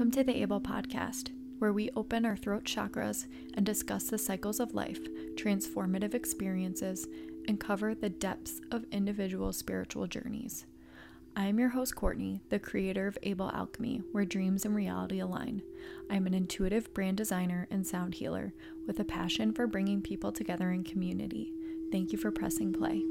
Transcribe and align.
Welcome 0.00 0.12
to 0.12 0.24
the 0.24 0.40
Able 0.40 0.62
Podcast, 0.62 1.30
where 1.58 1.74
we 1.74 1.90
open 1.94 2.24
our 2.24 2.34
throat 2.34 2.64
chakras 2.64 3.26
and 3.52 3.66
discuss 3.66 4.04
the 4.04 4.16
cycles 4.16 4.58
of 4.58 4.72
life, 4.72 5.06
transformative 5.34 6.14
experiences, 6.14 7.06
and 7.46 7.60
cover 7.60 7.94
the 7.94 8.08
depths 8.08 8.62
of 8.72 8.86
individual 8.92 9.52
spiritual 9.52 10.06
journeys. 10.06 10.64
I 11.36 11.44
am 11.48 11.58
your 11.58 11.68
host, 11.68 11.96
Courtney, 11.96 12.40
the 12.48 12.58
creator 12.58 13.08
of 13.08 13.18
Able 13.24 13.50
Alchemy, 13.50 14.00
where 14.12 14.24
dreams 14.24 14.64
and 14.64 14.74
reality 14.74 15.20
align. 15.20 15.60
I'm 16.08 16.26
an 16.26 16.32
intuitive 16.32 16.94
brand 16.94 17.18
designer 17.18 17.68
and 17.70 17.86
sound 17.86 18.14
healer 18.14 18.54
with 18.86 19.00
a 19.00 19.04
passion 19.04 19.52
for 19.52 19.66
bringing 19.66 20.00
people 20.00 20.32
together 20.32 20.70
in 20.70 20.82
community. 20.82 21.52
Thank 21.92 22.10
you 22.10 22.16
for 22.16 22.30
pressing 22.30 22.72
play. 22.72 23.02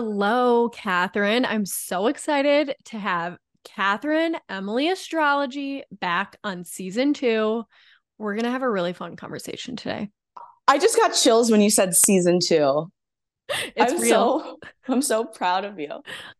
Hello, 0.00 0.68
Katherine. 0.68 1.44
I'm 1.44 1.66
so 1.66 2.06
excited 2.06 2.72
to 2.84 2.98
have 3.00 3.36
Katherine 3.64 4.36
Emily 4.48 4.90
Astrology 4.90 5.82
back 5.90 6.36
on 6.44 6.64
season 6.64 7.14
two. 7.14 7.64
We're 8.16 8.34
going 8.34 8.44
to 8.44 8.52
have 8.52 8.62
a 8.62 8.70
really 8.70 8.92
fun 8.92 9.16
conversation 9.16 9.74
today. 9.74 10.10
I 10.68 10.78
just 10.78 10.96
got 10.96 11.14
chills 11.14 11.50
when 11.50 11.60
you 11.60 11.68
said 11.68 11.96
season 11.96 12.38
two. 12.40 12.92
It's 13.74 13.92
I'm 13.92 14.00
real. 14.00 14.08
so 14.08 14.58
I'm 14.86 15.02
so 15.02 15.24
proud 15.24 15.64
of 15.64 15.80
you. 15.80 15.90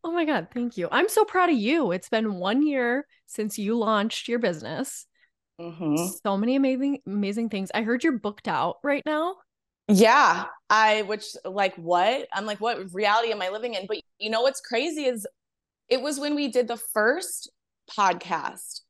Oh 0.04 0.12
my 0.12 0.24
God. 0.24 0.46
Thank 0.54 0.76
you. 0.76 0.86
I'm 0.92 1.08
so 1.08 1.24
proud 1.24 1.50
of 1.50 1.56
you. 1.56 1.90
It's 1.90 2.08
been 2.08 2.34
one 2.34 2.64
year 2.64 3.08
since 3.26 3.58
you 3.58 3.76
launched 3.76 4.28
your 4.28 4.38
business. 4.38 5.04
Mhm. 5.60 6.12
So 6.22 6.36
many 6.36 6.54
amazing, 6.54 7.00
amazing 7.08 7.48
things. 7.48 7.72
I 7.74 7.82
heard 7.82 8.04
you're 8.04 8.20
booked 8.20 8.46
out 8.46 8.76
right 8.84 9.02
now. 9.04 9.34
Yeah, 9.88 10.44
I 10.68 11.02
which 11.02 11.24
like 11.44 11.74
what? 11.76 12.28
I'm 12.32 12.44
like, 12.46 12.60
what 12.60 12.92
reality 12.92 13.32
am 13.32 13.40
I 13.42 13.48
living 13.48 13.74
in? 13.74 13.86
But 13.86 13.98
you 14.18 14.30
know 14.30 14.42
what's 14.42 14.60
crazy 14.60 15.06
is 15.06 15.26
it 15.88 16.02
was 16.02 16.20
when 16.20 16.34
we 16.34 16.48
did 16.48 16.68
the 16.68 16.76
first 16.76 17.50
podcast 17.98 18.80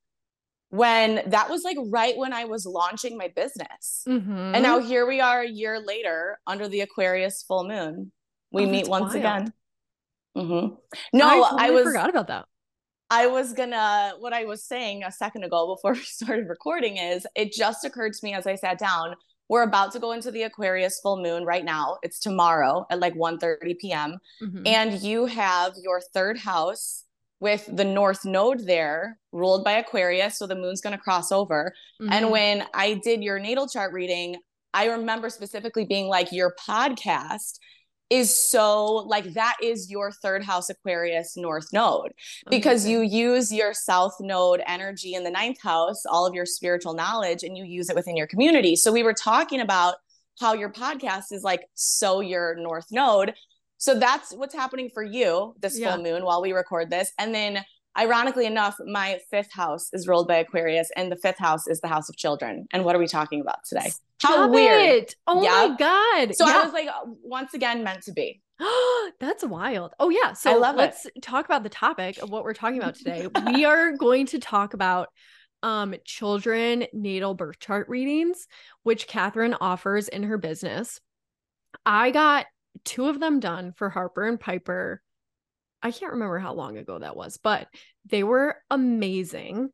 when 0.71 1.23
that 1.31 1.49
was 1.49 1.63
like 1.65 1.77
right 1.87 2.17
when 2.17 2.33
I 2.33 2.45
was 2.45 2.67
launching 2.67 3.17
my 3.17 3.29
business. 3.35 4.03
Mm-hmm. 4.07 4.55
And 4.55 4.63
now 4.63 4.81
here 4.81 5.07
we 5.07 5.21
are 5.21 5.41
a 5.41 5.49
year 5.49 5.81
later 5.81 6.39
under 6.47 6.69
the 6.69 6.81
Aquarius 6.83 7.43
full 7.47 7.67
moon. 7.67 8.13
We 8.51 8.65
Oh, 8.65 8.69
meet 8.71 8.89
once 8.89 9.15
wild. 9.15 9.17
again. 9.17 9.53
hmm 10.35 10.75
I, 10.95 10.99
No, 11.13 11.29
totally 11.43 11.63
I 11.63 11.71
was 11.71 11.85
forgot 11.85 12.11
about 12.11 12.27
that. 12.27 12.47
I 13.11 13.29
was 13.29 13.55
gonna, 13.55 14.13
what 14.19 14.35
I 14.35 14.45
was 14.45 14.63
saying 14.65 15.05
a 15.05 15.13
second 15.13 15.45
ago 15.45 15.75
before 15.75 15.93
we 15.95 16.03
started 16.03 16.49
recording 16.49 16.99
is 16.99 17.27
it 17.35 17.53
just 17.53 17.85
occurred 17.85 18.13
to 18.13 18.21
me 18.23 18.35
as 18.35 18.47
I 18.47 18.57
sat 18.57 18.79
down. 18.79 19.15
We're 19.49 19.63
about 19.63 19.93
to 19.93 19.99
go 19.99 20.13
into 20.13 20.31
the 20.31 20.43
Aquarius 20.43 21.01
full 21.01 21.23
moon 21.23 21.45
right 21.45 21.65
now. 21.65 21.99
It's 22.03 22.19
tomorrow 22.19 22.87
at 22.91 23.01
like 23.01 23.15
1 23.15 23.39
30 23.39 23.75
p.m. 23.75 24.19
Mhm. 24.43 24.67
And 24.67 25.01
you 25.03 25.27
have 25.27 25.75
your 25.83 26.01
third 26.01 26.39
house 26.39 27.05
with 27.41 27.69
the 27.73 27.85
North 27.85 28.25
Node 28.25 28.67
there, 28.67 29.19
ruled 29.33 29.65
by 29.65 29.73
Aquarius. 29.73 30.39
So 30.39 30.47
the 30.47 30.57
moon's 30.57 30.81
gonna 30.81 30.99
cross 30.99 31.31
over. 31.33 31.73
Mhm. 32.01 32.09
And 32.13 32.31
when 32.31 32.67
I 32.75 32.95
did 32.95 33.23
your 33.23 33.39
natal 33.39 33.69
chart 33.69 33.93
reading, 33.93 34.37
I 34.75 34.87
remember 34.87 35.31
specifically 35.31 35.85
being 35.87 36.09
like, 36.09 36.31
your 36.31 36.55
podcast 36.69 37.59
is 38.11 38.35
so 38.51 38.87
like 38.87 39.35
that 39.35 39.57
is 39.63 39.91
your 39.91 40.11
third 40.11 40.43
house 40.43 40.71
Aquarius 40.71 41.37
North 41.37 41.73
Node 41.73 42.13
because 42.49 42.87
you 42.87 43.03
use 43.03 43.53
your 43.53 43.75
South 43.75 44.17
Node 44.21 44.63
energy 44.67 45.15
in 45.15 45.25
the 45.25 45.31
ninth 45.31 45.61
house, 45.61 46.07
all 46.07 46.27
of 46.27 46.35
your 46.35 46.47
spiritual 46.47 46.95
knowledge, 46.95 47.43
and 47.43 47.57
you 47.57 47.65
use 47.65 47.91
it 47.91 47.97
within 47.97 48.17
your 48.17 48.27
community. 48.27 48.77
So 48.77 48.93
we 48.93 49.03
were 49.03 49.13
talking 49.15 49.61
about 49.61 49.97
how 50.41 50.55
your 50.55 50.71
podcast 50.71 51.33
is 51.33 51.43
like 51.43 51.63
so 51.75 52.21
your 52.21 52.55
North 52.57 52.87
Node. 52.91 53.35
So 53.77 53.99
that's 53.99 54.33
what's 54.33 54.55
happening 54.55 54.91
for 54.93 55.03
you 55.03 55.55
this 55.61 55.79
Yeah. 55.79 55.95
full 55.95 56.03
moon 56.03 56.25
while 56.25 56.41
we 56.41 56.53
record 56.53 56.91
this. 56.91 57.13
And 57.19 57.35
then 57.35 57.65
ironically 57.97 58.47
enough, 58.47 58.77
my 58.87 59.19
fifth 59.31 59.53
house 59.53 59.91
is 59.93 60.09
ruled 60.09 60.29
by 60.29 60.37
Aquarius, 60.37 60.91
and 60.97 61.11
the 61.11 61.17
fifth 61.17 61.39
house 61.39 61.67
is 61.67 61.81
the 61.81 61.89
house 61.89 62.09
of 62.09 62.17
children. 62.17 62.67
And 62.73 62.85
what 62.85 62.95
are 62.95 62.99
we 62.99 63.07
talking 63.07 63.41
about 63.41 63.65
today? 63.69 63.91
How 64.23 64.31
Stop 64.31 64.51
weird! 64.51 64.83
It. 64.83 65.15
Oh 65.27 65.41
my 65.41 65.77
god! 65.77 66.35
So 66.35 66.47
yeah. 66.47 66.59
I 66.59 66.65
was 66.65 66.73
like, 66.73 66.89
once 67.23 67.55
again, 67.55 67.85
meant 67.85 68.03
to 68.05 68.13
be. 68.13 68.43
That's 69.21 69.45
wild. 69.45 69.95
Oh 70.01 70.11
yeah. 70.11 70.33
So 70.33 70.51
I 70.51 70.57
love 70.57 70.77
let's 70.77 71.07
it. 71.07 71.23
talk 71.23 71.45
about 71.45 71.63
the 71.63 71.69
topic 71.69 72.19
of 72.19 72.31
what 72.31 72.45
we're 72.45 72.55
talking 72.55 72.79
about 72.79 72.97
today. 72.97 73.29
we 73.47 73.65
are 73.65 73.93
going 73.97 74.27
to 74.27 74.39
talk 74.39 74.75
about 74.75 75.09
um 75.63 75.95
children 76.05 76.87
natal 76.93 77.35
birth 77.35 77.59
chart 77.59 77.89
readings, 77.89 78.47
which 78.83 79.07
Catherine 79.07 79.55
offers 79.61 80.09
in 80.09 80.25
her 80.25 80.39
business. 80.39 81.01
I 81.87 82.11
got 82.11 82.47
two 82.85 83.09
of 83.09 83.21
them 83.21 83.41
done 83.41 83.73
for 83.77 83.89
Harper 83.89 84.27
and 84.27 84.41
Piper. 84.41 85.03
I 85.83 85.91
can't 85.91 86.13
remember 86.13 86.39
how 86.39 86.55
long 86.55 86.77
ago 86.77 86.99
that 86.99 87.17
was, 87.17 87.37
but 87.37 87.69
they 88.07 88.23
were 88.23 88.57
amazing. 88.71 89.71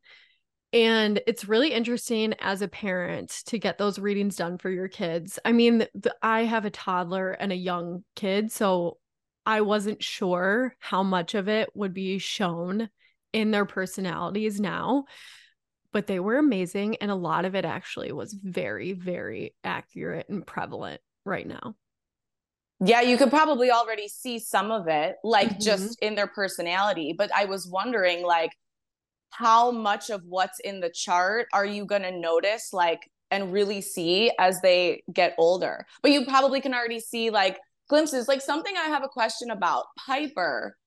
And 0.73 1.21
it's 1.25 1.47
really 1.47 1.71
interesting 1.71 2.33
as 2.39 2.61
a 2.61 2.67
parent 2.67 3.29
to 3.45 3.57
get 3.57 3.77
those 3.77 3.97
readings 3.97 4.35
done 4.35 4.57
for 4.57 4.69
your 4.69 4.87
kids. 4.87 5.39
I 5.45 5.51
mean, 5.51 5.87
I 6.21 6.43
have 6.43 6.65
a 6.65 6.69
toddler 6.69 7.31
and 7.31 7.51
a 7.51 7.55
young 7.55 8.03
kid, 8.15 8.51
so 8.51 8.97
I 9.45 9.61
wasn't 9.61 10.03
sure 10.03 10.75
how 10.79 11.01
much 11.01 11.33
of 11.33 11.47
it 11.47 11.69
would 11.75 11.93
be 11.93 12.17
shown 12.17 12.89
in 13.31 13.51
their 13.51 13.65
personalities 13.65 14.59
now, 14.59 15.05
but 15.91 16.07
they 16.07 16.19
were 16.19 16.37
amazing. 16.37 16.97
And 16.97 17.09
a 17.09 17.15
lot 17.15 17.45
of 17.45 17.55
it 17.55 17.63
actually 17.63 18.11
was 18.11 18.33
very, 18.33 18.93
very 18.93 19.55
accurate 19.63 20.27
and 20.29 20.45
prevalent 20.45 20.99
right 21.23 21.47
now. 21.47 21.75
Yeah, 22.83 23.01
you 23.01 23.17
could 23.17 23.29
probably 23.29 23.71
already 23.71 24.07
see 24.07 24.37
some 24.39 24.69
of 24.71 24.87
it, 24.87 25.15
like 25.23 25.49
mm-hmm. 25.49 25.59
just 25.59 25.97
in 26.01 26.15
their 26.15 26.27
personality. 26.27 27.15
But 27.17 27.31
I 27.33 27.45
was 27.45 27.67
wondering, 27.67 28.23
like, 28.23 28.51
how 29.37 29.71
much 29.71 30.09
of 30.09 30.21
what's 30.27 30.59
in 30.59 30.79
the 30.79 30.89
chart 30.89 31.47
are 31.53 31.65
you 31.65 31.85
going 31.85 32.01
to 32.01 32.11
notice 32.11 32.69
like 32.71 33.09
and 33.31 33.51
really 33.51 33.81
see 33.81 34.31
as 34.39 34.61
they 34.61 35.03
get 35.11 35.35
older 35.37 35.85
but 36.01 36.11
you 36.11 36.25
probably 36.25 36.61
can 36.61 36.73
already 36.73 36.99
see 36.99 37.29
like 37.29 37.57
glimpses 37.89 38.27
like 38.27 38.41
something 38.41 38.75
i 38.77 38.85
have 38.85 39.03
a 39.03 39.09
question 39.09 39.51
about 39.51 39.85
piper 40.05 40.77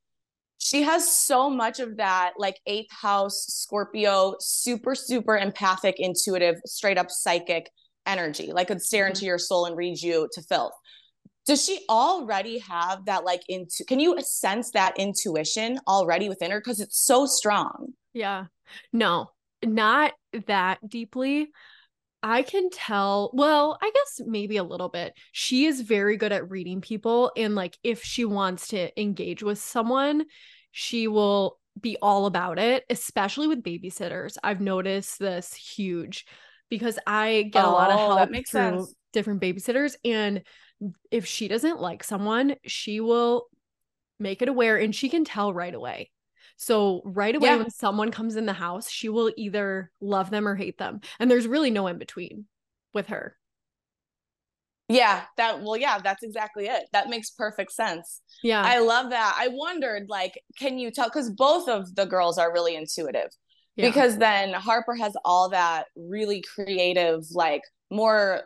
she 0.59 0.83
has 0.83 1.11
so 1.11 1.51
much 1.51 1.79
of 1.79 1.97
that 1.99 2.33
like 2.39 2.59
eighth 2.67 2.91
house 2.91 3.47
scorpio 3.49 4.35
super 4.41 4.95
super 4.95 5.37
empathic 5.37 5.97
intuitive 5.99 6.57
straight 6.65 6.99
up 6.99 7.11
psychic 7.11 7.71
energy 8.07 8.51
like 8.53 8.69
could 8.69 8.81
stare 8.81 9.05
mm-hmm. 9.05 9.11
into 9.11 9.27
your 9.27 9.39
soul 9.39 9.67
and 9.67 9.77
read 9.77 10.01
you 10.01 10.29
to 10.33 10.41
filth 10.43 10.73
does 11.49 11.65
she 11.65 11.81
already 11.89 12.59
have 12.59 13.07
that 13.07 13.25
like 13.25 13.43
into 13.49 13.83
can 13.89 13.99
you 13.99 14.15
sense 14.21 14.71
that 14.73 14.99
intuition 14.99 15.81
already 15.89 16.29
within 16.29 16.51
her? 16.51 16.61
Because 16.61 16.79
it's 16.79 17.01
so 17.01 17.25
strong. 17.25 17.95
Yeah. 18.13 18.45
No 18.93 19.31
not 19.65 20.13
that 20.47 20.79
deeply. 20.87 21.49
I 22.23 22.43
can 22.43 22.69
tell 22.71 23.31
well 23.33 23.79
i 23.81 23.91
guess 23.95 24.27
maybe 24.27 24.59
a 24.59 24.63
little 24.63 24.91
bit. 24.91 25.15
She 25.33 25.65
is 25.65 25.81
very 25.81 26.19
good 26.19 26.33
at 26.33 26.51
reading 26.51 26.83
people 26.83 27.33
and 27.35 27.55
like 27.55 27.79
if 27.83 28.03
she 28.03 28.27
wants 28.27 28.69
to 28.69 29.01
engage 29.01 29.43
with 29.43 29.59
someone 29.59 30.27
she 30.71 31.09
will 31.09 31.59
be 31.81 31.97
all 32.03 32.27
about 32.27 32.59
it 32.59 32.85
especially 32.91 33.47
with 33.47 33.63
babysitters. 33.63 34.37
I've 34.45 34.61
noticed 34.61 35.19
this 35.19 35.55
huge 35.55 36.27
because 36.69 36.99
i 37.07 37.49
get 37.51 37.65
oh, 37.65 37.71
a 37.71 37.73
lot 37.73 37.91
of 37.91 37.99
oh, 37.99 38.17
help 38.17 38.31
through 38.31 38.45
sense. 38.45 38.95
different 39.15 39.41
babysitters 39.41 39.97
and 40.05 40.43
if 41.11 41.27
she 41.27 41.49
doesn't 41.49 41.81
like 41.81 42.05
someone, 42.05 42.57
she 42.67 43.01
will 43.01 43.47
make 44.19 44.43
it 44.43 44.49
aware 44.49 44.77
and 44.77 44.95
she 44.95 45.09
can 45.09 45.25
tell 45.25 45.53
right 45.53 45.75
away. 45.75 46.11
So 46.57 47.03
right 47.05 47.35
away 47.35 47.51
yeah. 47.51 47.57
when 47.57 47.71
someone 47.71 48.11
comes 48.11 48.37
in 48.37 48.47
the 48.47 48.53
house, 48.53 48.91
she 48.91 49.09
will 49.09 49.33
either 49.37 49.93
love 50.01 50.31
them 50.31 50.47
or 50.47 50.57
hate 50.57 50.79
them. 50.79 51.01
And 51.21 51.31
there's 51.31 51.47
really 51.47 51.71
no 51.71 51.87
in 51.87 51.99
between 51.99 52.47
with 52.93 53.09
her. 53.09 53.37
Yeah, 54.89 55.23
that 55.37 55.63
well 55.63 55.77
yeah, 55.77 55.99
that's 55.99 56.23
exactly 56.23 56.67
it. 56.67 56.85
That 56.93 57.09
makes 57.09 57.31
perfect 57.31 57.73
sense. 57.73 58.23
Yeah. 58.43 58.63
I 58.63 58.79
love 58.79 59.11
that. 59.11 59.37
I 59.39 59.49
wondered 59.49 60.07
like 60.09 60.41
can 60.59 60.79
you 60.79 60.91
tell 60.91 61.11
cuz 61.11 61.31
both 61.31 61.69
of 61.69 61.95
the 61.95 62.07
girls 62.07 62.39
are 62.39 62.53
really 62.53 62.75
intuitive. 62.75 63.31
Yeah. 63.77 63.87
Because 63.87 64.17
then 64.19 64.53
Harper 64.55 64.97
has 64.97 65.15
all 65.25 65.51
that 65.51 65.87
really 65.95 66.43
creative 66.43 67.25
like 67.33 67.63
more 67.91 68.45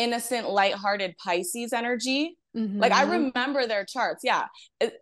innocent, 0.00 0.48
lighthearted 0.48 1.14
Pisces 1.18 1.72
energy. 1.72 2.36
Mm-hmm. 2.56 2.80
Like 2.80 2.92
I 2.92 3.02
mm-hmm. 3.02 3.32
remember 3.32 3.66
their 3.66 3.84
charts. 3.84 4.22
Yeah. 4.24 4.46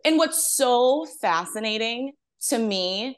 And 0.05 0.17
what's 0.17 0.55
so 0.55 1.07
fascinating 1.21 2.13
to 2.49 2.59
me, 2.59 3.17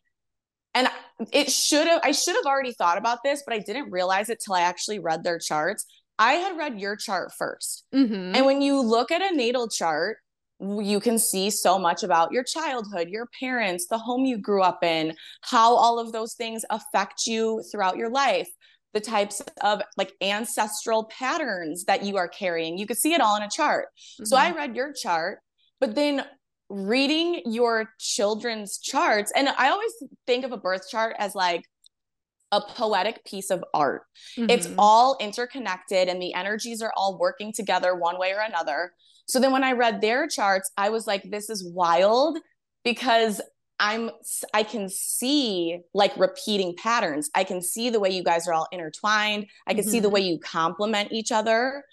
and 0.73 0.87
it 1.33 1.51
should 1.51 1.87
have, 1.87 2.01
I 2.03 2.11
should 2.11 2.35
have 2.35 2.45
already 2.45 2.73
thought 2.73 2.97
about 2.97 3.19
this, 3.23 3.43
but 3.45 3.53
I 3.53 3.59
didn't 3.59 3.91
realize 3.91 4.29
it 4.29 4.39
till 4.43 4.53
I 4.53 4.61
actually 4.61 4.99
read 4.99 5.23
their 5.23 5.39
charts. 5.39 5.85
I 6.17 6.33
had 6.33 6.55
read 6.55 6.79
your 6.79 6.95
chart 6.95 7.31
1st 7.41 7.83
mm-hmm. 7.93 8.35
And 8.35 8.45
when 8.45 8.61
you 8.61 8.79
look 8.79 9.11
at 9.11 9.21
a 9.21 9.35
natal 9.35 9.67
chart, 9.67 10.17
you 10.59 10.99
can 10.99 11.17
see 11.17 11.49
so 11.49 11.79
much 11.79 12.03
about 12.03 12.31
your 12.31 12.43
childhood, 12.43 13.09
your 13.09 13.27
parents, 13.39 13.87
the 13.87 13.97
home 13.97 14.25
you 14.25 14.37
grew 14.37 14.61
up 14.61 14.83
in, 14.83 15.15
how 15.41 15.73
all 15.75 15.97
of 15.97 16.11
those 16.11 16.35
things 16.35 16.63
affect 16.69 17.25
you 17.25 17.63
throughout 17.71 17.97
your 17.97 18.11
life 18.11 18.47
the 18.93 18.99
types 18.99 19.41
of 19.61 19.81
like 19.97 20.13
ancestral 20.21 21.05
patterns 21.05 21.85
that 21.85 22.03
you 22.03 22.17
are 22.17 22.27
carrying. 22.27 22.77
You 22.77 22.85
could 22.85 22.97
see 22.97 23.13
it 23.13 23.21
all 23.21 23.35
in 23.37 23.43
a 23.43 23.49
chart. 23.49 23.87
Mm-hmm. 23.95 24.25
So 24.25 24.37
I 24.37 24.49
mm-hmm. 24.49 24.57
read 24.57 24.75
your 24.75 24.93
chart, 24.93 25.39
but 25.79 25.95
then 25.95 26.25
reading 26.69 27.41
your 27.45 27.89
children's 27.99 28.77
charts, 28.79 29.31
and 29.35 29.49
I 29.49 29.69
always 29.69 29.91
think 30.25 30.45
of 30.45 30.51
a 30.51 30.57
birth 30.57 30.89
chart 30.89 31.15
as 31.19 31.35
like 31.35 31.63
a 32.51 32.61
poetic 32.61 33.23
piece 33.25 33.49
of 33.49 33.63
art. 33.73 34.03
Mm-hmm. 34.37 34.49
It's 34.49 34.69
all 34.77 35.17
interconnected 35.19 36.09
and 36.09 36.21
the 36.21 36.33
energies 36.33 36.81
are 36.81 36.91
all 36.97 37.17
working 37.17 37.53
together 37.53 37.95
one 37.95 38.19
way 38.19 38.33
or 38.33 38.41
another. 38.41 38.91
So 39.25 39.39
then 39.39 39.53
when 39.53 39.63
I 39.63 39.71
read 39.71 40.01
their 40.01 40.27
charts, 40.27 40.69
I 40.77 40.89
was 40.89 41.07
like, 41.07 41.23
this 41.29 41.49
is 41.49 41.65
wild 41.73 42.37
because 42.83 43.39
I'm 43.81 44.11
I 44.53 44.61
can 44.61 44.87
see 44.89 45.79
like 45.93 46.15
repeating 46.15 46.75
patterns. 46.77 47.31
I 47.33 47.43
can 47.43 47.61
see 47.63 47.89
the 47.89 47.99
way 47.99 48.11
you 48.11 48.23
guys 48.23 48.47
are 48.47 48.53
all 48.53 48.67
intertwined. 48.71 49.47
I 49.65 49.73
can 49.73 49.81
mm-hmm. 49.81 49.89
see 49.89 49.99
the 49.99 50.07
mm-hmm. 50.07 50.13
way 50.13 50.21
you 50.21 50.39
complement 50.39 51.11
each 51.11 51.31
other. 51.31 51.83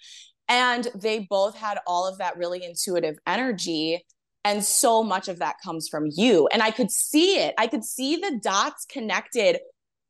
And 0.48 0.86
they 0.94 1.20
both 1.30 1.56
had 1.56 1.78
all 1.86 2.06
of 2.06 2.18
that 2.18 2.36
really 2.36 2.62
intuitive 2.62 3.16
energy. 3.26 4.04
And 4.44 4.62
so 4.62 5.02
much 5.02 5.28
of 5.28 5.38
that 5.38 5.56
comes 5.64 5.88
from 5.88 6.08
you. 6.12 6.46
And 6.52 6.62
I 6.62 6.70
could 6.70 6.90
see 6.90 7.38
it. 7.38 7.54
I 7.58 7.66
could 7.66 7.84
see 7.84 8.16
the 8.16 8.38
dots 8.42 8.84
connected 8.84 9.58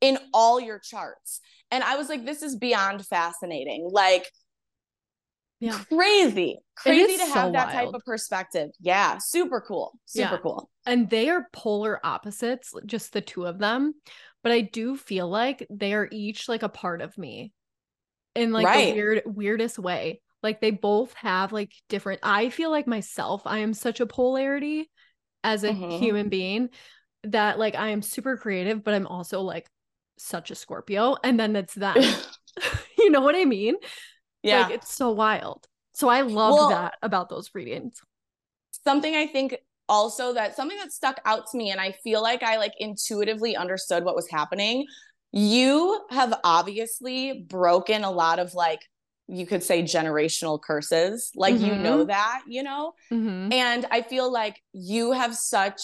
in 0.01 0.17
all 0.33 0.59
your 0.59 0.79
charts. 0.79 1.39
And 1.71 1.83
I 1.83 1.95
was 1.95 2.09
like, 2.09 2.25
this 2.25 2.41
is 2.43 2.57
beyond 2.57 3.05
fascinating. 3.05 3.87
Like, 3.89 4.29
yeah. 5.59 5.77
crazy 5.89 6.57
crazy 6.75 7.17
to 7.17 7.25
have 7.33 7.51
that 7.51 7.67
wild. 7.67 7.87
type 7.87 7.93
of 7.93 8.01
perspective 8.05 8.69
yeah 8.79 9.17
super 9.17 9.59
cool 9.59 9.91
super 10.05 10.35
yeah. 10.35 10.39
cool 10.41 10.69
and 10.89 11.09
they 11.09 11.29
are 11.29 11.47
polar 11.53 11.99
opposites 12.03 12.73
just 12.85 13.13
the 13.13 13.21
two 13.21 13.45
of 13.45 13.59
them 13.59 13.93
but 14.43 14.51
i 14.51 14.61
do 14.61 14.95
feel 14.95 15.27
like 15.27 15.65
they 15.69 15.93
are 15.93 16.07
each 16.11 16.49
like 16.49 16.63
a 16.63 16.69
part 16.69 17.01
of 17.01 17.17
me 17.17 17.51
in 18.35 18.51
like 18.51 18.65
right. 18.65 18.87
the 18.87 18.93
weird 18.93 19.21
weirdest 19.25 19.79
way 19.79 20.21
like 20.43 20.61
they 20.61 20.71
both 20.71 21.13
have 21.13 21.51
like 21.51 21.73
different 21.89 22.19
i 22.23 22.49
feel 22.49 22.71
like 22.71 22.87
myself 22.87 23.43
i 23.45 23.59
am 23.59 23.73
such 23.73 23.99
a 23.99 24.05
polarity 24.05 24.89
as 25.43 25.63
a 25.63 25.69
mm-hmm. 25.69 26.03
human 26.03 26.29
being 26.29 26.69
that 27.23 27.59
like 27.59 27.75
i 27.75 27.89
am 27.89 28.01
super 28.01 28.37
creative 28.37 28.83
but 28.83 28.93
i'm 28.93 29.07
also 29.07 29.41
like 29.41 29.67
such 30.17 30.51
a 30.51 30.55
scorpio 30.55 31.15
and 31.23 31.39
then 31.39 31.55
it's 31.55 31.75
that 31.75 31.95
you 32.97 33.09
know 33.09 33.21
what 33.21 33.35
i 33.35 33.45
mean 33.45 33.75
yeah. 34.43 34.63
Like 34.63 34.73
it's 34.75 34.93
so 34.93 35.11
wild. 35.11 35.65
So 35.93 36.07
I 36.07 36.21
love 36.21 36.53
well, 36.53 36.69
that 36.69 36.95
about 37.01 37.29
those 37.29 37.49
readings. 37.53 38.01
Something 38.83 39.15
I 39.15 39.27
think 39.27 39.57
also 39.89 40.33
that 40.33 40.55
something 40.55 40.77
that 40.77 40.93
stuck 40.93 41.19
out 41.25 41.47
to 41.51 41.57
me 41.57 41.71
and 41.71 41.81
I 41.81 41.91
feel 41.91 42.21
like 42.21 42.43
I 42.43 42.57
like 42.57 42.73
intuitively 42.79 43.57
understood 43.57 44.05
what 44.05 44.15
was 44.15 44.29
happening. 44.29 44.85
You 45.31 46.01
have 46.09 46.39
obviously 46.43 47.45
broken 47.47 48.03
a 48.03 48.11
lot 48.11 48.39
of 48.39 48.53
like 48.53 48.79
you 49.27 49.45
could 49.45 49.61
say 49.61 49.83
generational 49.83 50.59
curses. 50.61 51.31
Like 51.35 51.55
mm-hmm. 51.55 51.65
you 51.65 51.75
know 51.75 52.03
that, 52.05 52.41
you 52.47 52.63
know? 52.63 52.93
Mm-hmm. 53.11 53.53
And 53.53 53.85
I 53.91 54.01
feel 54.01 54.31
like 54.31 54.61
you 54.73 55.11
have 55.11 55.35
such 55.35 55.81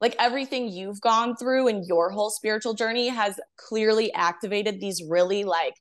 like 0.00 0.16
everything 0.18 0.68
you've 0.68 1.00
gone 1.00 1.36
through 1.36 1.68
in 1.68 1.84
your 1.86 2.10
whole 2.10 2.30
spiritual 2.30 2.74
journey 2.74 3.08
has 3.08 3.38
clearly 3.56 4.12
activated 4.12 4.80
these 4.80 5.02
really 5.08 5.44
like 5.44 5.74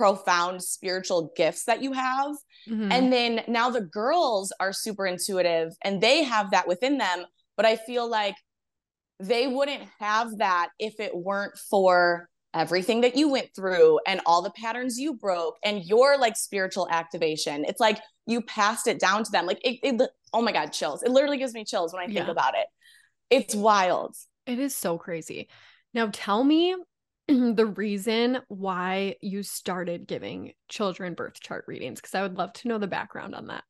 profound 0.00 0.62
spiritual 0.62 1.30
gifts 1.36 1.64
that 1.64 1.82
you 1.82 1.92
have. 1.92 2.34
Mm-hmm. 2.66 2.90
And 2.90 3.12
then 3.12 3.42
now 3.48 3.68
the 3.68 3.82
girls 3.82 4.50
are 4.58 4.72
super 4.72 5.06
intuitive 5.06 5.74
and 5.84 6.00
they 6.00 6.22
have 6.22 6.52
that 6.52 6.66
within 6.66 6.96
them. 6.96 7.26
But 7.54 7.66
I 7.66 7.76
feel 7.76 8.08
like 8.08 8.34
they 9.18 9.46
wouldn't 9.46 9.82
have 9.98 10.38
that 10.38 10.70
if 10.78 11.00
it 11.00 11.14
weren't 11.14 11.58
for 11.68 12.30
everything 12.54 13.02
that 13.02 13.14
you 13.14 13.28
went 13.28 13.50
through 13.54 14.00
and 14.06 14.22
all 14.24 14.40
the 14.40 14.52
patterns 14.52 14.98
you 14.98 15.12
broke 15.12 15.58
and 15.62 15.84
your 15.84 16.16
like 16.16 16.34
spiritual 16.34 16.88
activation. 16.90 17.66
It's 17.68 17.78
like 17.78 17.98
you 18.26 18.40
passed 18.40 18.86
it 18.86 18.98
down 18.98 19.22
to 19.24 19.30
them. 19.30 19.44
Like 19.44 19.60
it, 19.62 19.80
it 19.82 20.00
oh 20.32 20.40
my 20.40 20.52
God, 20.52 20.72
chills. 20.72 21.02
It 21.02 21.10
literally 21.10 21.36
gives 21.36 21.52
me 21.52 21.62
chills 21.62 21.92
when 21.92 22.02
I 22.02 22.06
think 22.06 22.24
yeah. 22.24 22.30
about 22.30 22.54
it. 22.54 22.68
It's 23.28 23.54
wild. 23.54 24.16
It 24.46 24.58
is 24.58 24.74
so 24.74 24.96
crazy. 24.96 25.50
Now 25.92 26.08
tell 26.10 26.42
me 26.42 26.74
the 27.54 27.66
reason 27.66 28.38
why 28.48 29.16
you 29.20 29.42
started 29.42 30.06
giving 30.06 30.52
children 30.68 31.14
birth 31.14 31.40
chart 31.40 31.64
readings 31.68 32.00
because 32.00 32.14
I 32.14 32.22
would 32.22 32.36
love 32.36 32.52
to 32.54 32.68
know 32.68 32.78
the 32.78 32.86
background 32.86 33.34
on 33.34 33.46
that. 33.46 33.64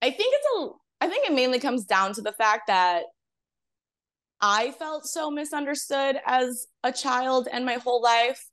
I 0.00 0.10
think 0.10 0.34
it's 0.34 0.46
a 0.58 0.68
I 1.00 1.08
think 1.08 1.28
it 1.28 1.34
mainly 1.34 1.60
comes 1.60 1.84
down 1.84 2.14
to 2.14 2.22
the 2.22 2.32
fact 2.32 2.66
that 2.68 3.04
I 4.40 4.72
felt 4.72 5.06
so 5.06 5.30
misunderstood 5.30 6.16
as 6.26 6.66
a 6.82 6.92
child 6.92 7.48
and 7.52 7.64
my 7.64 7.74
whole 7.74 8.02
life. 8.02 8.48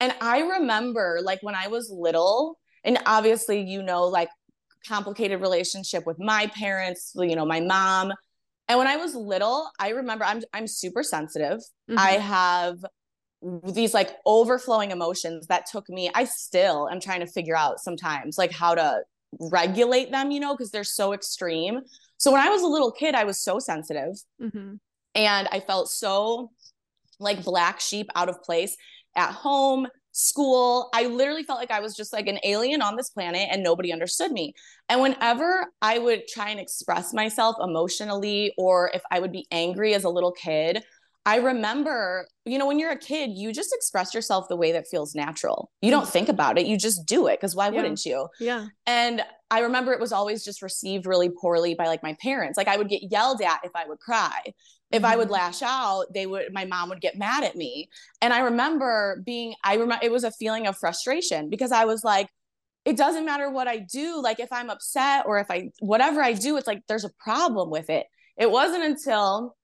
And 0.00 0.14
I 0.20 0.40
remember 0.40 1.20
like 1.22 1.42
when 1.42 1.54
I 1.54 1.68
was 1.68 1.90
little, 1.90 2.58
and 2.84 2.98
obviously, 3.06 3.62
you 3.62 3.82
know, 3.82 4.04
like 4.04 4.28
complicated 4.86 5.40
relationship 5.40 6.04
with 6.06 6.18
my 6.18 6.46
parents, 6.48 7.12
you 7.16 7.36
know, 7.36 7.46
my 7.46 7.60
mom. 7.60 8.12
And 8.68 8.78
when 8.78 8.86
I 8.86 8.96
was 8.96 9.14
little, 9.14 9.70
I 9.78 9.90
remember 9.90 10.24
I'm 10.24 10.42
I'm 10.52 10.66
super 10.66 11.02
sensitive. 11.02 11.58
Mm-hmm. 11.88 11.98
I 11.98 12.12
have 12.12 12.76
these 13.72 13.92
like 13.92 14.10
overflowing 14.24 14.90
emotions 14.90 15.46
that 15.48 15.66
took 15.70 15.88
me 15.88 16.10
I 16.14 16.24
still 16.24 16.88
am 16.88 17.00
trying 17.00 17.20
to 17.20 17.26
figure 17.26 17.56
out 17.56 17.80
sometimes 17.80 18.38
like 18.38 18.52
how 18.52 18.74
to 18.74 19.02
regulate 19.38 20.10
them, 20.10 20.30
you 20.30 20.40
know, 20.40 20.54
because 20.54 20.70
they're 20.70 20.84
so 20.84 21.12
extreme. 21.12 21.80
So 22.16 22.32
when 22.32 22.40
I 22.40 22.48
was 22.48 22.62
a 22.62 22.66
little 22.66 22.92
kid, 22.92 23.14
I 23.14 23.24
was 23.24 23.42
so 23.42 23.58
sensitive. 23.58 24.14
Mm-hmm. 24.40 24.74
And 25.14 25.48
I 25.50 25.60
felt 25.60 25.90
so 25.90 26.50
like 27.20 27.44
black 27.44 27.80
sheep 27.80 28.08
out 28.14 28.28
of 28.28 28.42
place 28.42 28.76
at 29.16 29.30
home, 29.30 29.86
school. 30.12 30.90
I 30.94 31.06
literally 31.06 31.42
felt 31.42 31.58
like 31.58 31.70
I 31.70 31.80
was 31.80 31.94
just 31.94 32.12
like 32.12 32.28
an 32.28 32.38
alien 32.44 32.82
on 32.82 32.96
this 32.96 33.10
planet 33.10 33.48
and 33.50 33.62
nobody 33.62 33.92
understood 33.92 34.30
me. 34.30 34.54
And 34.88 35.02
whenever 35.02 35.66
I 35.82 35.98
would 35.98 36.28
try 36.28 36.50
and 36.50 36.60
express 36.60 37.12
myself 37.12 37.56
emotionally, 37.60 38.54
or 38.56 38.90
if 38.94 39.02
I 39.10 39.18
would 39.18 39.32
be 39.32 39.46
angry 39.50 39.94
as 39.94 40.04
a 40.04 40.08
little 40.08 40.32
kid, 40.32 40.84
I 41.26 41.36
remember, 41.36 42.26
you 42.44 42.58
know, 42.58 42.66
when 42.66 42.78
you're 42.78 42.90
a 42.90 42.98
kid, 42.98 43.30
you 43.34 43.52
just 43.52 43.74
express 43.74 44.12
yourself 44.12 44.46
the 44.48 44.56
way 44.56 44.72
that 44.72 44.86
feels 44.86 45.14
natural. 45.14 45.70
You 45.80 45.90
don't 45.90 46.08
think 46.08 46.28
about 46.28 46.58
it, 46.58 46.66
you 46.66 46.76
just 46.76 47.06
do 47.06 47.28
it 47.28 47.40
because 47.40 47.56
why 47.56 47.68
yeah. 47.68 47.76
wouldn't 47.76 48.04
you? 48.04 48.28
Yeah. 48.38 48.66
And 48.86 49.22
I 49.50 49.60
remember 49.60 49.92
it 49.92 50.00
was 50.00 50.12
always 50.12 50.44
just 50.44 50.60
received 50.60 51.06
really 51.06 51.30
poorly 51.30 51.74
by 51.74 51.86
like 51.86 52.02
my 52.02 52.14
parents. 52.20 52.58
Like 52.58 52.68
I 52.68 52.76
would 52.76 52.88
get 52.88 53.10
yelled 53.10 53.40
at 53.40 53.60
if 53.64 53.70
I 53.74 53.86
would 53.86 54.00
cry. 54.00 54.40
If 54.90 54.98
mm-hmm. 54.98 55.06
I 55.06 55.16
would 55.16 55.26
mm-hmm. 55.26 55.32
lash 55.32 55.62
out, 55.62 56.06
they 56.12 56.26
would 56.26 56.52
my 56.52 56.66
mom 56.66 56.90
would 56.90 57.00
get 57.00 57.16
mad 57.16 57.42
at 57.42 57.56
me. 57.56 57.88
And 58.20 58.34
I 58.34 58.40
remember 58.40 59.22
being 59.24 59.54
I 59.64 59.74
remember 59.74 60.04
it 60.04 60.12
was 60.12 60.24
a 60.24 60.30
feeling 60.32 60.66
of 60.66 60.76
frustration 60.76 61.48
because 61.48 61.72
I 61.72 61.86
was 61.86 62.04
like 62.04 62.28
it 62.84 62.98
doesn't 62.98 63.24
matter 63.24 63.50
what 63.50 63.66
I 63.66 63.78
do. 63.78 64.20
Like 64.20 64.40
if 64.40 64.52
I'm 64.52 64.68
upset 64.68 65.24
or 65.26 65.38
if 65.38 65.50
I 65.50 65.70
whatever 65.80 66.20
I 66.22 66.34
do, 66.34 66.58
it's 66.58 66.66
like 66.66 66.82
there's 66.86 67.04
a 67.04 67.10
problem 67.18 67.70
with 67.70 67.88
it. 67.88 68.06
It 68.36 68.50
wasn't 68.50 68.84
until 68.84 69.56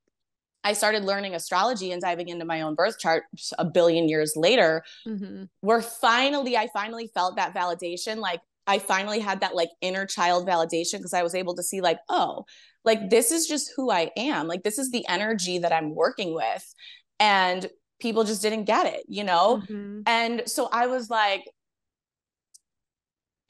I 0.62 0.74
started 0.74 1.04
learning 1.04 1.34
astrology 1.34 1.92
and 1.92 2.02
diving 2.02 2.28
into 2.28 2.44
my 2.44 2.60
own 2.62 2.74
birth 2.74 2.98
chart 2.98 3.24
a 3.58 3.64
billion 3.64 4.08
years 4.08 4.34
later, 4.36 4.82
mm-hmm. 5.06 5.44
where 5.60 5.82
finally, 5.82 6.56
I 6.56 6.68
finally 6.72 7.10
felt 7.14 7.36
that 7.36 7.54
validation. 7.54 8.18
Like 8.18 8.40
I 8.66 8.78
finally 8.78 9.20
had 9.20 9.40
that 9.40 9.54
like 9.54 9.70
inner 9.80 10.06
child 10.06 10.46
validation 10.46 10.98
because 10.98 11.14
I 11.14 11.22
was 11.22 11.34
able 11.34 11.54
to 11.56 11.62
see, 11.62 11.80
like, 11.80 11.98
oh, 12.08 12.44
like 12.84 13.10
this 13.10 13.30
is 13.32 13.46
just 13.46 13.72
who 13.74 13.90
I 13.90 14.10
am. 14.16 14.46
Like 14.46 14.62
this 14.62 14.78
is 14.78 14.90
the 14.90 15.06
energy 15.08 15.58
that 15.58 15.72
I'm 15.72 15.94
working 15.94 16.34
with. 16.34 16.74
And 17.18 17.68
people 18.00 18.24
just 18.24 18.42
didn't 18.42 18.64
get 18.64 18.86
it, 18.86 19.04
you 19.08 19.24
know? 19.24 19.62
Mm-hmm. 19.62 20.02
And 20.06 20.42
so 20.46 20.68
I 20.72 20.86
was 20.86 21.10
like, 21.10 21.44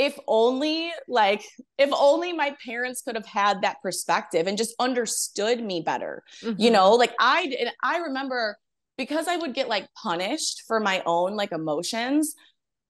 if 0.01 0.19
only 0.27 0.91
like 1.09 1.45
if 1.77 1.91
only 1.93 2.33
my 2.33 2.57
parents 2.65 3.03
could 3.03 3.15
have 3.15 3.27
had 3.27 3.61
that 3.61 3.77
perspective 3.83 4.47
and 4.47 4.57
just 4.57 4.75
understood 4.81 5.63
me 5.63 5.83
better 5.85 6.23
mm-hmm. 6.43 6.59
you 6.59 6.71
know 6.71 6.95
like 6.95 7.13
i 7.21 7.55
and 7.61 7.71
i 7.83 7.99
remember 7.99 8.57
because 8.97 9.29
i 9.29 9.37
would 9.37 9.53
get 9.53 9.69
like 9.69 9.87
punished 10.03 10.63
for 10.67 10.81
my 10.81 11.03
own 11.05 11.37
like 11.37 11.53
emotions 11.53 12.35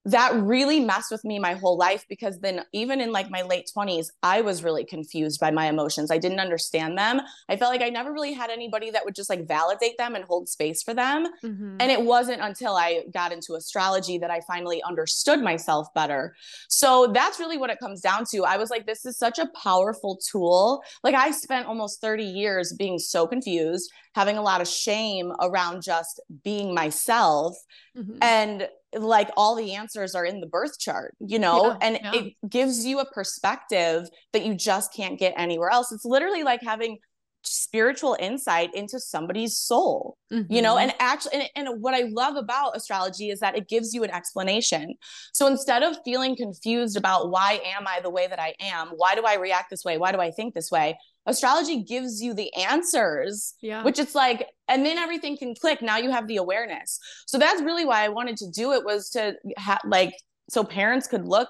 that 0.07 0.35
really 0.35 0.81
messed 0.81 1.11
with 1.11 1.25
me 1.25 1.39
my 1.39 1.53
whole 1.55 1.77
life 1.77 2.07
because 2.09 2.39
then 2.41 2.65
even 2.73 3.01
in 3.01 3.13
like 3.13 3.31
my 3.31 3.43
late 3.43 3.71
20s 3.77 4.07
i 4.23 4.41
was 4.41 4.65
really 4.65 4.85
confused 4.85 5.39
by 5.41 5.51
my 5.51 5.67
emotions. 5.67 6.11
I 6.11 6.19
didn't 6.19 6.41
understand 6.41 6.97
them. 6.97 7.21
I 7.49 7.57
felt 7.57 7.71
like 7.71 7.83
i 7.83 7.91
never 7.91 8.13
really 8.13 8.33
had 8.33 8.51
anybody 8.51 8.91
that 8.91 9.05
would 9.05 9.15
just 9.15 9.29
like 9.29 9.47
validate 9.47 9.99
them 9.99 10.15
and 10.15 10.25
hold 10.25 10.49
space 10.49 10.83
for 10.83 10.95
them. 10.95 11.27
Mm-hmm. 11.45 11.77
and 11.81 11.91
it 11.91 12.03
wasn't 12.03 12.41
until 12.41 12.77
i 12.77 13.03
got 13.13 13.33
into 13.33 13.55
astrology 13.55 14.19
that 14.19 14.31
i 14.31 14.41
finally 14.47 14.83
understood 14.83 15.43
myself 15.43 15.93
better. 15.95 16.35
So 16.69 17.09
that's 17.13 17.39
really 17.39 17.59
what 17.59 17.71
it 17.71 17.79
comes 17.79 18.01
down 18.01 18.25
to. 18.31 18.45
I 18.45 18.57
was 18.57 18.71
like 18.71 18.87
this 18.87 19.05
is 19.05 19.19
such 19.19 19.39
a 19.39 19.49
powerful 19.63 20.17
tool. 20.17 20.83
Like 21.05 21.15
i 21.15 21.31
spent 21.31 21.67
almost 21.67 22.01
30 22.01 22.25
years 22.25 22.73
being 22.73 22.99
so 22.99 23.27
confused 23.27 23.93
having 24.15 24.37
a 24.37 24.43
lot 24.43 24.61
of 24.61 24.67
shame 24.67 25.33
around 25.41 25.83
just 25.83 26.21
being 26.43 26.75
myself. 26.75 27.57
Mm-hmm. 27.97 28.19
and 28.23 28.69
like 28.95 29.31
all 29.37 29.55
the 29.55 29.75
answers 29.75 30.15
are 30.15 30.25
in 30.25 30.41
the 30.41 30.47
birth 30.47 30.79
chart, 30.79 31.15
you 31.21 31.39
know, 31.39 31.69
yeah, 31.69 31.77
and 31.81 31.99
yeah. 32.03 32.15
it 32.15 32.35
gives 32.49 32.85
you 32.85 32.99
a 32.99 33.11
perspective 33.13 34.09
that 34.33 34.45
you 34.45 34.55
just 34.55 34.95
can't 34.95 35.19
get 35.19 35.35
anywhere 35.37 35.71
else. 35.71 35.93
It's 35.93 36.05
literally 36.05 36.43
like 36.43 36.61
having 36.63 36.99
spiritual 37.43 38.17
insight 38.21 38.75
into 38.75 39.01
somebody's 39.01 39.57
soul 39.57 40.19
mm-hmm. 40.31 40.53
you 40.53 40.61
know 40.61 40.75
mm-hmm. 40.75 40.91
and 40.91 40.95
actually 41.01 41.33
and, 41.33 41.69
and, 41.69 41.83
what 41.83 41.95
i 41.95 42.03
love 42.11 42.37
about 42.37 42.77
astrology 42.77 43.31
is 43.31 43.41
that 43.41 43.57
it 43.57 43.67
gives 43.67 43.95
you 43.95 44.05
an 44.05 44.11
explanation 44.11 44.95
so 45.33 45.47
instead 45.47 45.83
of 45.83 45.97
feeling 46.05 46.37
confused 46.37 46.99
about 46.99 47.31
why 47.31 47.59
am 47.75 47.87
i 47.87 47.99
the 48.01 48.11
way 48.11 48.27
that 48.27 48.39
i 48.39 48.53
am 48.61 48.89
why 48.89 49.15
do 49.15 49.23
i 49.27 49.37
react 49.37 49.71
this 49.71 49.85
way 49.85 49.97
why 49.97 50.13
do 50.13 50.19
i 50.19 50.31
think 50.31 50.53
this 50.53 50.71
way 50.71 50.99
astrology 51.31 51.83
gives 51.83 52.21
you 52.21 52.35
the 52.35 52.53
answers 52.55 53.55
yeah. 53.63 53.83
which 53.83 53.99
it's 53.99 54.15
like 54.15 54.47
and 54.69 54.87
then 54.87 54.99
everything 54.99 55.37
can 55.37 55.55
click. 55.55 55.83
Now 55.83 55.97
you 55.97 56.11
have 56.11 56.29
the 56.29 56.37
awareness. 56.37 57.01
So 57.27 57.39
that's 57.39 57.63
really 57.63 57.85
why 57.85 58.05
i 58.05 58.09
wanted 58.09 58.37
to 58.39 58.51
do 58.51 58.73
it 58.73 58.85
was 58.85 59.11
to 59.11 59.35
have 59.57 59.81
like 59.85 60.15
so 60.49 60.65
parents 60.65 61.07
could 61.07 61.27
look 61.27 61.49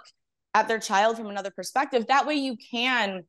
at 0.54 0.68
their 0.68 0.78
child 0.78 1.16
from 1.16 1.26
another 1.26 1.50
perspective. 1.50 2.06
That 2.06 2.26
way 2.26 2.34
you 2.34 2.56
can 2.70 3.24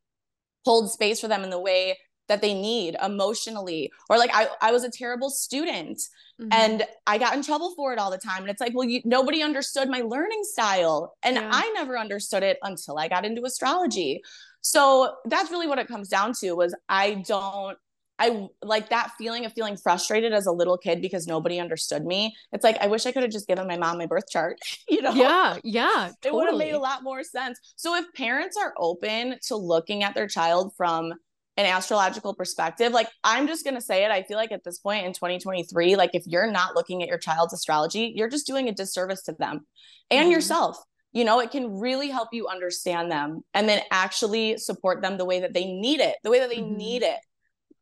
hold 0.65 0.91
space 0.91 1.19
for 1.19 1.27
them 1.27 1.43
in 1.43 1.49
the 1.49 1.59
way 1.59 1.97
that 2.27 2.41
they 2.41 2.53
need 2.53 2.95
emotionally. 3.03 3.91
Or 4.09 4.17
like 4.17 4.31
i, 4.33 4.47
I 4.61 4.71
was 4.71 4.83
a 4.83 4.91
terrible 4.91 5.29
student 5.29 5.97
mm-hmm. 6.39 6.49
and 6.51 6.83
i 7.05 7.17
got 7.17 7.33
in 7.33 7.43
trouble 7.43 7.73
for 7.75 7.91
it 7.93 7.99
all 7.99 8.11
the 8.11 8.17
time. 8.17 8.41
And 8.41 8.49
it's 8.49 8.61
like 8.61 8.73
well 8.73 8.87
you, 8.87 9.01
nobody 9.05 9.41
understood 9.43 9.89
my 9.89 10.01
learning 10.01 10.43
style. 10.43 11.15
And 11.23 11.35
yeah. 11.35 11.49
i 11.51 11.69
never 11.75 11.97
understood 11.97 12.43
it 12.43 12.57
until 12.63 12.97
i 12.97 13.07
got 13.07 13.25
into 13.25 13.43
astrology 13.43 14.21
so 14.61 15.15
that's 15.25 15.51
really 15.51 15.67
what 15.67 15.79
it 15.79 15.87
comes 15.87 16.07
down 16.07 16.33
to 16.33 16.53
was 16.53 16.75
i 16.87 17.15
don't 17.27 17.77
I 18.21 18.49
like 18.61 18.89
that 18.89 19.13
feeling 19.17 19.45
of 19.45 19.53
feeling 19.53 19.75
frustrated 19.75 20.31
as 20.31 20.45
a 20.45 20.51
little 20.51 20.77
kid 20.77 21.01
because 21.01 21.25
nobody 21.25 21.59
understood 21.59 22.05
me. 22.05 22.35
It's 22.51 22.63
like 22.63 22.77
I 22.79 22.85
wish 22.85 23.07
I 23.07 23.11
could 23.11 23.23
have 23.23 23.31
just 23.31 23.47
given 23.47 23.67
my 23.67 23.77
mom 23.77 23.97
my 23.97 24.05
birth 24.05 24.29
chart, 24.29 24.59
you 24.87 25.01
know? 25.01 25.11
Yeah, 25.11 25.57
yeah. 25.63 26.11
Totally. 26.21 26.27
It 26.27 26.33
would 26.33 26.49
have 26.49 26.57
made 26.59 26.75
a 26.75 26.79
lot 26.79 27.01
more 27.01 27.23
sense. 27.23 27.59
So 27.77 27.95
if 27.95 28.05
parents 28.13 28.55
are 28.61 28.75
open 28.77 29.37
to 29.47 29.55
looking 29.55 30.03
at 30.03 30.13
their 30.13 30.27
child 30.27 30.73
from 30.77 31.11
an 31.57 31.65
astrological 31.65 32.35
perspective, 32.35 32.91
like 32.91 33.09
I'm 33.23 33.47
just 33.47 33.63
going 33.63 33.75
to 33.75 33.81
say 33.81 34.05
it. 34.05 34.11
I 34.11 34.21
feel 34.21 34.37
like 34.37 34.51
at 34.51 34.63
this 34.63 34.77
point 34.77 35.07
in 35.07 35.13
2023, 35.13 35.95
like 35.95 36.11
if 36.13 36.23
you're 36.27 36.51
not 36.51 36.75
looking 36.75 37.01
at 37.01 37.09
your 37.09 37.17
child's 37.17 37.53
astrology, 37.53 38.13
you're 38.15 38.29
just 38.29 38.45
doing 38.45 38.69
a 38.69 38.71
disservice 38.71 39.23
to 39.23 39.33
them 39.33 39.65
and 40.11 40.25
mm-hmm. 40.25 40.31
yourself. 40.31 40.77
You 41.13 41.25
know, 41.25 41.39
it 41.39 41.51
can 41.51 41.79
really 41.79 42.09
help 42.09 42.29
you 42.31 42.47
understand 42.47 43.11
them 43.11 43.41
and 43.53 43.67
then 43.67 43.81
actually 43.91 44.57
support 44.57 45.01
them 45.01 45.17
the 45.17 45.25
way 45.25 45.41
that 45.41 45.53
they 45.53 45.65
need 45.65 45.99
it, 45.99 46.15
the 46.23 46.29
way 46.29 46.39
that 46.39 46.49
they 46.49 46.57
mm-hmm. 46.57 46.77
need 46.77 47.03
it. 47.03 47.19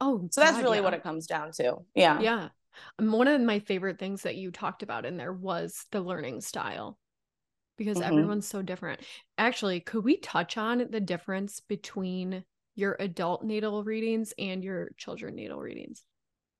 Oh, 0.01 0.27
so 0.31 0.41
that's 0.41 0.57
really 0.57 0.77
yeah. 0.77 0.83
what 0.83 0.93
it 0.93 1.03
comes 1.03 1.27
down 1.27 1.51
to. 1.53 1.77
Yeah. 1.93 2.19
Yeah. 2.19 2.49
Um, 2.97 3.11
one 3.11 3.27
of 3.27 3.41
my 3.41 3.59
favorite 3.59 3.99
things 3.99 4.23
that 4.23 4.35
you 4.35 4.51
talked 4.51 4.83
about 4.83 5.05
in 5.05 5.17
there 5.17 5.33
was 5.33 5.85
the 5.91 6.01
learning 6.01 6.41
style 6.41 6.97
because 7.77 7.97
mm-hmm. 7.97 8.11
everyone's 8.11 8.47
so 8.47 8.61
different. 8.61 9.01
Actually, 9.37 9.79
could 9.79 10.03
we 10.03 10.17
touch 10.17 10.57
on 10.57 10.87
the 10.89 10.99
difference 10.99 11.59
between 11.59 12.43
your 12.75 12.95
adult 12.99 13.43
natal 13.43 13.83
readings 13.83 14.33
and 14.37 14.63
your 14.63 14.91
children 14.97 15.35
natal 15.35 15.59
readings? 15.59 16.03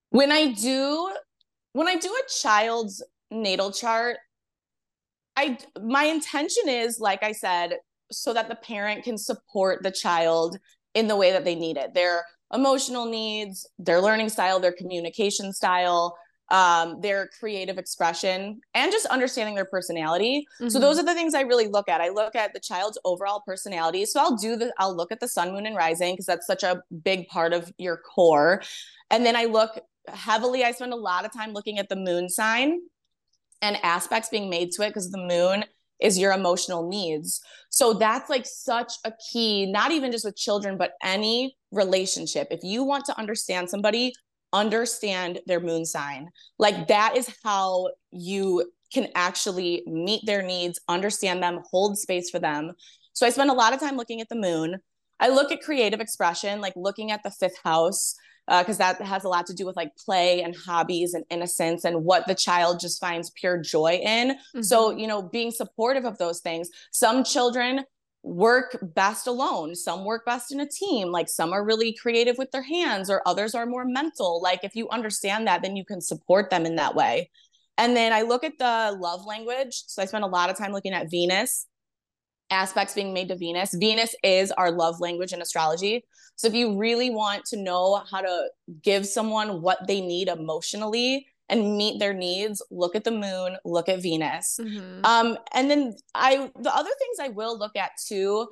When 0.09 0.31
I 0.31 0.53
do 0.53 1.11
when 1.73 1.87
I 1.87 1.97
do 1.97 2.09
a 2.09 2.29
child's 2.41 3.03
natal 3.29 3.71
chart, 3.71 4.17
I 5.39 5.57
my 5.81 6.03
intention 6.03 6.67
is 6.67 6.99
like 6.99 7.23
I 7.23 7.31
said 7.31 7.77
so 8.11 8.33
that 8.33 8.49
the 8.49 8.55
parent 8.55 9.03
can 9.03 9.17
support 9.17 9.83
the 9.83 9.91
child 9.91 10.57
in 10.93 11.07
the 11.07 11.15
way 11.15 11.31
that 11.31 11.45
they 11.45 11.55
need 11.55 11.77
it. 11.77 11.93
Their 11.93 12.25
emotional 12.53 13.05
needs, 13.05 13.67
their 13.77 14.01
learning 14.01 14.29
style, 14.29 14.59
their 14.59 14.71
communication 14.71 15.53
style, 15.53 16.17
um, 16.49 16.99
their 16.99 17.29
creative 17.39 17.77
expression 17.77 18.59
and 18.73 18.91
just 18.91 19.05
understanding 19.05 19.53
their 19.55 19.65
personality. 19.65 20.45
Mm-hmm. 20.59 20.69
So 20.69 20.79
those 20.79 20.97
are 20.97 21.05
the 21.05 21.13
things 21.13 21.35
I 21.35 21.41
really 21.41 21.67
look 21.67 21.87
at. 21.87 22.01
I 22.01 22.09
look 22.09 22.35
at 22.35 22.53
the 22.53 22.59
child's 22.59 22.97
overall 23.05 23.43
personality. 23.45 24.05
So 24.05 24.19
I'll 24.19 24.35
do 24.35 24.55
the 24.57 24.73
I'll 24.77 24.95
look 24.95 25.11
at 25.11 25.19
the 25.19 25.27
sun, 25.27 25.53
moon, 25.53 25.67
and 25.67 25.75
rising 25.75 26.13
because 26.13 26.25
that's 26.25 26.47
such 26.47 26.63
a 26.63 26.81
big 27.03 27.27
part 27.27 27.53
of 27.53 27.71
your 27.77 27.97
core. 27.97 28.61
And 29.09 29.25
then 29.25 29.35
I 29.35 29.45
look 29.45 29.79
heavily, 30.07 30.63
I 30.63 30.71
spend 30.71 30.91
a 30.91 30.97
lot 30.97 31.23
of 31.23 31.31
time 31.31 31.53
looking 31.53 31.77
at 31.77 31.87
the 31.87 31.95
moon 31.95 32.29
sign 32.29 32.79
and 33.61 33.77
aspects 33.83 34.29
being 34.29 34.49
made 34.49 34.71
to 34.71 34.83
it 34.83 34.89
because 34.89 35.11
the 35.11 35.17
moon 35.17 35.65
is 35.99 36.17
your 36.17 36.31
emotional 36.31 36.87
needs. 36.87 37.41
So 37.69 37.93
that's 37.93 38.29
like 38.29 38.45
such 38.45 38.93
a 39.05 39.11
key, 39.31 39.69
not 39.71 39.91
even 39.91 40.11
just 40.11 40.25
with 40.25 40.37
children, 40.37 40.77
but 40.77 40.93
any 41.03 41.57
relationship. 41.71 42.47
If 42.51 42.61
you 42.63 42.83
want 42.83 43.05
to 43.05 43.17
understand 43.19 43.69
somebody, 43.69 44.13
understand 44.53 45.39
their 45.45 45.59
moon 45.59 45.85
sign. 45.85 46.29
Like 46.57 46.87
that 46.87 47.17
is 47.17 47.33
how 47.43 47.89
you 48.11 48.71
can 48.93 49.09
actually 49.13 49.83
meet 49.85 50.25
their 50.25 50.41
needs, 50.41 50.79
understand 50.87 51.43
them, 51.43 51.59
hold 51.69 51.97
space 51.97 52.29
for 52.29 52.39
them. 52.39 52.71
So 53.13 53.27
I 53.27 53.29
spend 53.29 53.51
a 53.51 53.53
lot 53.53 53.73
of 53.73 53.79
time 53.79 53.97
looking 53.97 54.21
at 54.21 54.29
the 54.29 54.35
moon. 54.35 54.77
I 55.19 55.29
look 55.29 55.51
at 55.51 55.61
creative 55.61 55.99
expression, 55.99 56.61
like 56.61 56.73
looking 56.75 57.11
at 57.11 57.21
the 57.23 57.29
fifth 57.29 57.59
house, 57.63 58.15
because 58.49 58.79
uh, 58.79 58.93
that 58.93 59.01
has 59.01 59.23
a 59.23 59.29
lot 59.29 59.45
to 59.45 59.53
do 59.53 59.65
with 59.65 59.75
like 59.75 59.95
play 59.95 60.41
and 60.41 60.55
hobbies 60.55 61.13
and 61.13 61.23
innocence 61.29 61.85
and 61.85 62.03
what 62.03 62.25
the 62.25 62.33
child 62.33 62.79
just 62.79 62.99
finds 62.99 63.29
pure 63.29 63.59
joy 63.59 64.01
in. 64.03 64.29
Mm-hmm. 64.31 64.61
So, 64.63 64.89
you 64.89 65.05
know, 65.05 65.21
being 65.21 65.51
supportive 65.51 66.03
of 66.03 66.17
those 66.17 66.39
things. 66.39 66.69
Some 66.91 67.23
children 67.23 67.85
work 68.23 68.77
best 68.81 69.27
alone, 69.27 69.75
some 69.75 70.03
work 70.03 70.25
best 70.25 70.51
in 70.51 70.59
a 70.59 70.67
team. 70.67 71.09
Like 71.11 71.29
some 71.29 71.53
are 71.53 71.63
really 71.63 71.93
creative 71.93 72.39
with 72.39 72.49
their 72.49 72.63
hands, 72.63 73.09
or 73.09 73.21
others 73.27 73.53
are 73.53 73.67
more 73.67 73.85
mental. 73.85 74.41
Like 74.41 74.63
if 74.63 74.75
you 74.75 74.89
understand 74.89 75.45
that, 75.47 75.61
then 75.61 75.75
you 75.75 75.85
can 75.85 76.01
support 76.01 76.49
them 76.49 76.65
in 76.65 76.75
that 76.77 76.95
way. 76.95 77.29
And 77.77 77.95
then 77.95 78.11
I 78.11 78.23
look 78.23 78.43
at 78.43 78.57
the 78.57 78.97
love 78.99 79.25
language. 79.25 79.83
So 79.85 80.01
I 80.01 80.05
spend 80.05 80.23
a 80.23 80.27
lot 80.27 80.49
of 80.49 80.57
time 80.57 80.73
looking 80.73 80.93
at 80.93 81.09
Venus 81.11 81.67
aspects 82.49 82.93
being 82.93 83.13
made 83.13 83.27
to 83.29 83.35
Venus. 83.35 83.73
Venus 83.73 84.15
is 84.23 84.51
our 84.51 84.71
love 84.71 84.99
language 84.99 85.33
in 85.33 85.41
astrology. 85.41 86.03
So 86.35 86.47
if 86.47 86.53
you 86.53 86.77
really 86.77 87.09
want 87.09 87.45
to 87.45 87.57
know 87.57 88.01
how 88.09 88.21
to 88.21 88.49
give 88.81 89.05
someone 89.05 89.61
what 89.61 89.87
they 89.87 90.01
need 90.01 90.27
emotionally 90.27 91.27
and 91.49 91.77
meet 91.77 91.99
their 91.99 92.13
needs, 92.13 92.61
look 92.71 92.95
at 92.95 93.03
the 93.03 93.11
moon, 93.11 93.57
look 93.65 93.89
at 93.89 94.01
Venus. 94.01 94.59
Mm-hmm. 94.61 95.03
Um, 95.03 95.37
and 95.53 95.69
then 95.69 95.95
I 96.15 96.49
the 96.59 96.75
other 96.75 96.91
things 96.99 97.17
I 97.19 97.29
will 97.29 97.57
look 97.57 97.75
at 97.75 97.91
too, 98.07 98.47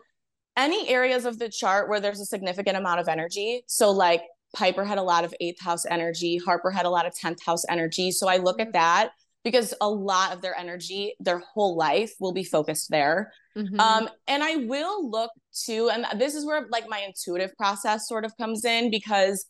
any 0.58 0.90
areas 0.90 1.26
of 1.26 1.40
the 1.40 1.50
chart 1.50 1.90
where 1.90 2.00
there's 2.00 2.20
a 2.20 2.26
significant 2.26 2.76
amount 2.76 3.00
of 3.00 3.08
energy. 3.08 3.64
So 3.68 3.92
like 3.92 4.24
Piper 4.56 4.84
had 4.84 4.98
a 4.98 5.04
lot 5.04 5.24
of 5.24 5.34
eighth 5.40 5.62
house 5.62 5.86
energy, 5.86 6.38
Harper 6.38 6.72
had 6.72 6.86
a 6.86 6.90
lot 6.90 7.06
of 7.06 7.14
10th 7.14 7.44
house 7.46 7.64
energy. 7.70 8.12
So 8.12 8.28
I 8.28 8.38
look 8.38 8.58
mm-hmm. 8.58 8.68
at 8.68 8.74
that 8.74 9.12
because 9.48 9.74
a 9.80 9.90
lot 9.90 10.34
of 10.34 10.42
their 10.42 10.54
energy, 10.58 11.16
their 11.22 11.40
whole 11.40 11.78
life 11.78 12.12
will 12.20 12.34
be 12.34 12.44
focused 12.44 12.92
there. 12.92 13.32
Mm-hmm. 13.58 13.80
Um, 13.80 14.10
and 14.28 14.44
I 14.44 14.58
will 14.58 15.10
look 15.10 15.32
to, 15.68 15.90
and 15.90 16.06
this 16.20 16.36
is 16.36 16.46
where 16.46 16.68
like 16.70 16.90
my 16.90 17.00
intuitive 17.00 17.56
process 17.56 18.10
sort 18.10 18.26
of 18.26 18.36
comes 18.36 18.66
in 18.66 18.92
because 18.92 19.46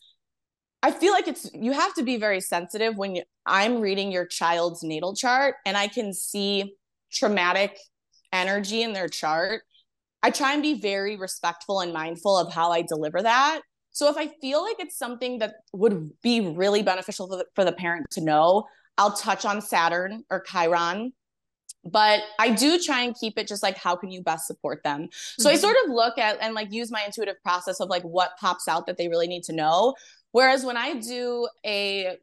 I 0.84 0.92
feel 0.92 1.12
like 1.12 1.26
it's 1.26 1.50
you 1.52 1.72
have 1.72 1.94
to 1.94 2.04
be 2.04 2.16
very 2.16 2.40
sensitive 2.40 2.96
when 2.96 3.16
you, 3.16 3.24
I'm 3.44 3.80
reading 3.80 4.12
your 4.12 4.24
child's 4.24 4.84
natal 4.84 5.16
chart 5.16 5.56
and 5.66 5.76
I 5.76 5.88
can 5.88 6.14
see 6.14 6.76
traumatic 7.12 7.76
energy 8.32 8.82
in 8.82 8.92
their 8.92 9.08
chart. 9.08 9.62
I 10.22 10.30
try 10.30 10.52
and 10.52 10.62
be 10.62 10.80
very 10.80 11.16
respectful 11.16 11.80
and 11.80 11.92
mindful 11.92 12.38
of 12.38 12.52
how 12.52 12.70
I 12.70 12.82
deliver 12.82 13.20
that. 13.20 13.62
So 13.90 14.08
if 14.08 14.16
I 14.16 14.28
feel 14.40 14.62
like 14.62 14.76
it's 14.78 14.96
something 14.96 15.40
that 15.40 15.54
would 15.72 16.12
be 16.22 16.40
really 16.40 16.84
beneficial 16.84 17.26
for 17.26 17.38
the, 17.38 17.46
for 17.56 17.64
the 17.64 17.72
parent 17.72 18.06
to 18.12 18.20
know, 18.20 18.64
I'll 18.98 19.12
touch 19.12 19.44
on 19.44 19.62
Saturn 19.62 20.24
or 20.30 20.40
Chiron, 20.42 21.12
but 21.84 22.20
I 22.38 22.50
do 22.50 22.78
try 22.78 23.02
and 23.02 23.16
keep 23.18 23.38
it 23.38 23.48
just 23.48 23.62
like 23.62 23.76
how 23.78 23.96
can 23.96 24.10
you 24.10 24.22
best 24.22 24.46
support 24.46 24.82
them. 24.82 25.08
So 25.38 25.48
mm-hmm. 25.48 25.56
I 25.56 25.58
sort 25.58 25.76
of 25.84 25.92
look 25.92 26.18
at 26.18 26.38
and 26.40 26.54
like 26.54 26.72
use 26.72 26.90
my 26.90 27.02
intuitive 27.04 27.40
process 27.42 27.80
of 27.80 27.88
like 27.88 28.02
what 28.02 28.32
pops 28.40 28.68
out 28.68 28.86
that 28.86 28.98
they 28.98 29.08
really 29.08 29.28
need 29.28 29.44
to 29.44 29.52
know. 29.52 29.94
Whereas 30.32 30.64
when 30.64 30.76
I 30.76 30.94
do 30.94 31.48
a 31.64 32.16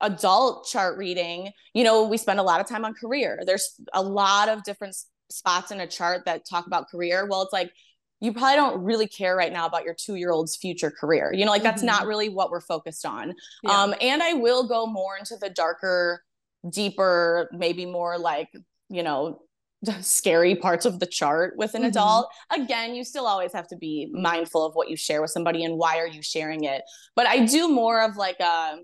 adult 0.00 0.68
chart 0.68 0.96
reading, 0.96 1.50
you 1.74 1.82
know, 1.82 2.06
we 2.06 2.16
spend 2.16 2.38
a 2.38 2.44
lot 2.44 2.60
of 2.60 2.68
time 2.68 2.84
on 2.84 2.94
career. 2.94 3.40
There's 3.44 3.74
a 3.92 4.02
lot 4.02 4.48
of 4.48 4.62
different 4.62 4.94
spots 5.30 5.70
in 5.70 5.80
a 5.80 5.86
chart 5.86 6.24
that 6.26 6.46
talk 6.48 6.66
about 6.66 6.88
career. 6.88 7.26
Well, 7.28 7.42
it's 7.42 7.52
like 7.52 7.72
you 8.20 8.32
probably 8.32 8.56
don't 8.56 8.82
really 8.82 9.06
care 9.06 9.36
right 9.36 9.52
now 9.52 9.66
about 9.66 9.84
your 9.84 9.94
two 9.94 10.16
year 10.16 10.30
old's 10.30 10.56
future 10.56 10.90
career. 10.90 11.32
You 11.32 11.44
know, 11.44 11.50
like 11.50 11.62
that's 11.62 11.82
mm-hmm. 11.82 11.86
not 11.86 12.06
really 12.06 12.28
what 12.28 12.50
we're 12.50 12.60
focused 12.60 13.06
on. 13.06 13.34
Yeah. 13.62 13.70
Um, 13.70 13.94
and 14.00 14.22
I 14.22 14.34
will 14.34 14.66
go 14.66 14.86
more 14.86 15.16
into 15.16 15.36
the 15.40 15.50
darker, 15.50 16.22
deeper, 16.68 17.48
maybe 17.52 17.86
more 17.86 18.18
like, 18.18 18.48
you 18.88 19.02
know, 19.02 19.42
scary 20.00 20.56
parts 20.56 20.84
of 20.84 20.98
the 20.98 21.06
chart 21.06 21.54
with 21.56 21.74
an 21.74 21.82
mm-hmm. 21.82 21.90
adult. 21.90 22.28
Again, 22.50 22.94
you 22.94 23.04
still 23.04 23.26
always 23.26 23.52
have 23.52 23.68
to 23.68 23.76
be 23.76 24.08
mindful 24.12 24.64
of 24.66 24.74
what 24.74 24.88
you 24.88 24.96
share 24.96 25.22
with 25.22 25.30
somebody 25.30 25.64
and 25.64 25.76
why 25.76 25.98
are 25.98 26.08
you 26.08 26.22
sharing 26.22 26.64
it. 26.64 26.82
But 27.14 27.26
I 27.26 27.46
do 27.46 27.68
more 27.68 28.02
of 28.02 28.16
like 28.16 28.40
a 28.40 28.78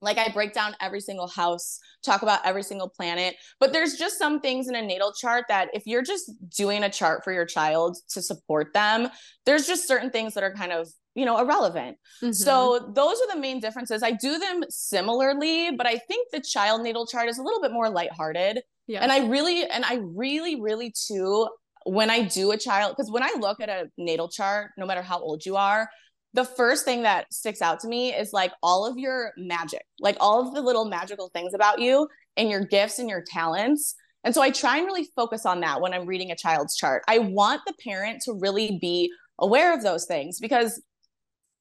like 0.00 0.18
I 0.18 0.28
break 0.28 0.52
down 0.52 0.74
every 0.80 1.00
single 1.00 1.28
house, 1.28 1.78
talk 2.04 2.22
about 2.22 2.44
every 2.44 2.62
single 2.62 2.88
planet. 2.88 3.36
But 3.60 3.72
there's 3.72 3.94
just 3.94 4.18
some 4.18 4.40
things 4.40 4.68
in 4.68 4.74
a 4.74 4.82
natal 4.82 5.12
chart 5.12 5.46
that 5.48 5.68
if 5.72 5.86
you're 5.86 6.02
just 6.02 6.30
doing 6.56 6.82
a 6.82 6.90
chart 6.90 7.24
for 7.24 7.32
your 7.32 7.46
child 7.46 7.96
to 8.10 8.22
support 8.22 8.72
them, 8.74 9.08
there's 9.46 9.66
just 9.66 9.88
certain 9.88 10.10
things 10.10 10.34
that 10.34 10.44
are 10.44 10.52
kind 10.54 10.72
of 10.72 10.88
you 11.16 11.24
know 11.24 11.38
irrelevant 11.38 11.96
mm-hmm. 12.22 12.30
so 12.30 12.92
those 12.94 13.18
are 13.22 13.34
the 13.34 13.40
main 13.40 13.58
differences 13.58 14.02
i 14.02 14.12
do 14.12 14.38
them 14.38 14.62
similarly 14.68 15.70
but 15.74 15.86
i 15.86 15.96
think 15.96 16.30
the 16.30 16.40
child 16.40 16.82
natal 16.82 17.06
chart 17.06 17.26
is 17.26 17.38
a 17.38 17.42
little 17.42 17.60
bit 17.60 17.72
more 17.72 17.88
lighthearted 17.88 18.60
yeah. 18.86 19.00
and 19.00 19.10
i 19.10 19.26
really 19.26 19.64
and 19.64 19.82
i 19.86 19.98
really 20.14 20.60
really 20.60 20.92
too 21.06 21.48
when 21.86 22.10
i 22.10 22.20
do 22.20 22.52
a 22.52 22.58
child 22.58 22.94
because 22.94 23.10
when 23.10 23.22
i 23.22 23.34
look 23.40 23.60
at 23.60 23.70
a 23.70 23.86
natal 23.96 24.28
chart 24.28 24.72
no 24.76 24.84
matter 24.84 25.00
how 25.00 25.18
old 25.18 25.44
you 25.46 25.56
are 25.56 25.88
the 26.36 26.44
first 26.44 26.84
thing 26.84 27.02
that 27.02 27.32
sticks 27.32 27.62
out 27.62 27.80
to 27.80 27.88
me 27.88 28.14
is 28.14 28.34
like 28.34 28.52
all 28.62 28.86
of 28.86 28.98
your 28.98 29.32
magic, 29.38 29.82
like 30.00 30.18
all 30.20 30.46
of 30.46 30.54
the 30.54 30.60
little 30.60 30.84
magical 30.84 31.30
things 31.30 31.54
about 31.54 31.80
you 31.80 32.06
and 32.36 32.50
your 32.50 32.62
gifts 32.62 32.98
and 32.98 33.08
your 33.08 33.24
talents. 33.26 33.94
And 34.22 34.34
so 34.34 34.42
I 34.42 34.50
try 34.50 34.76
and 34.76 34.86
really 34.86 35.08
focus 35.16 35.46
on 35.46 35.60
that 35.60 35.80
when 35.80 35.94
I'm 35.94 36.04
reading 36.04 36.30
a 36.30 36.36
child's 36.36 36.76
chart. 36.76 37.02
I 37.08 37.20
want 37.20 37.62
the 37.66 37.72
parent 37.82 38.20
to 38.26 38.34
really 38.34 38.78
be 38.78 39.10
aware 39.38 39.72
of 39.72 39.82
those 39.82 40.04
things 40.04 40.38
because 40.38 40.82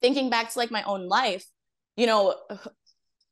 thinking 0.01 0.29
back 0.29 0.51
to 0.51 0.59
like 0.59 0.71
my 0.71 0.83
own 0.83 1.07
life, 1.07 1.45
you 1.95 2.05
know, 2.05 2.35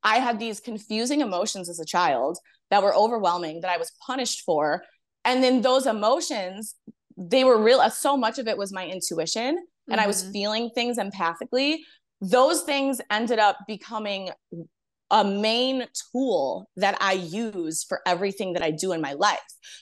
I 0.02 0.20
had 0.20 0.40
these 0.40 0.62
confusing 0.62 1.20
emotions 1.20 1.68
as 1.70 1.80
a 1.82 1.86
child 1.86 2.38
that 2.70 2.82
were 2.82 2.96
overwhelming 2.96 3.60
that 3.62 3.72
I 3.72 3.78
was 3.78 3.92
punished 4.08 4.44
for. 4.46 4.82
And 5.26 5.44
then 5.44 5.62
those 5.62 5.88
emotions, 5.88 6.76
they 7.18 7.44
were 7.44 7.62
real, 7.62 7.82
so 7.90 8.16
much 8.16 8.40
of 8.40 8.48
it 8.48 8.58
was 8.58 8.72
my 8.72 8.88
intuition 8.88 9.58
and 9.88 9.98
mm-hmm. 9.98 10.04
I 10.04 10.08
was 10.08 10.24
mm-hmm. 10.24 10.32
feeling 10.32 10.70
things 10.70 10.98
empathically, 10.98 11.78
those 12.22 12.64
things 12.64 13.02
ended 13.12 13.40
up 13.40 13.58
becoming 13.68 14.30
a 15.12 15.24
main 15.24 15.86
tool 16.12 16.68
that 16.78 16.98
I 17.00 17.14
use 17.14 17.84
for 17.84 18.02
everything 18.06 18.54
that 18.54 18.64
I 18.64 18.72
do 18.72 18.94
in 18.94 19.02
my 19.02 19.14
life. 19.14 19.40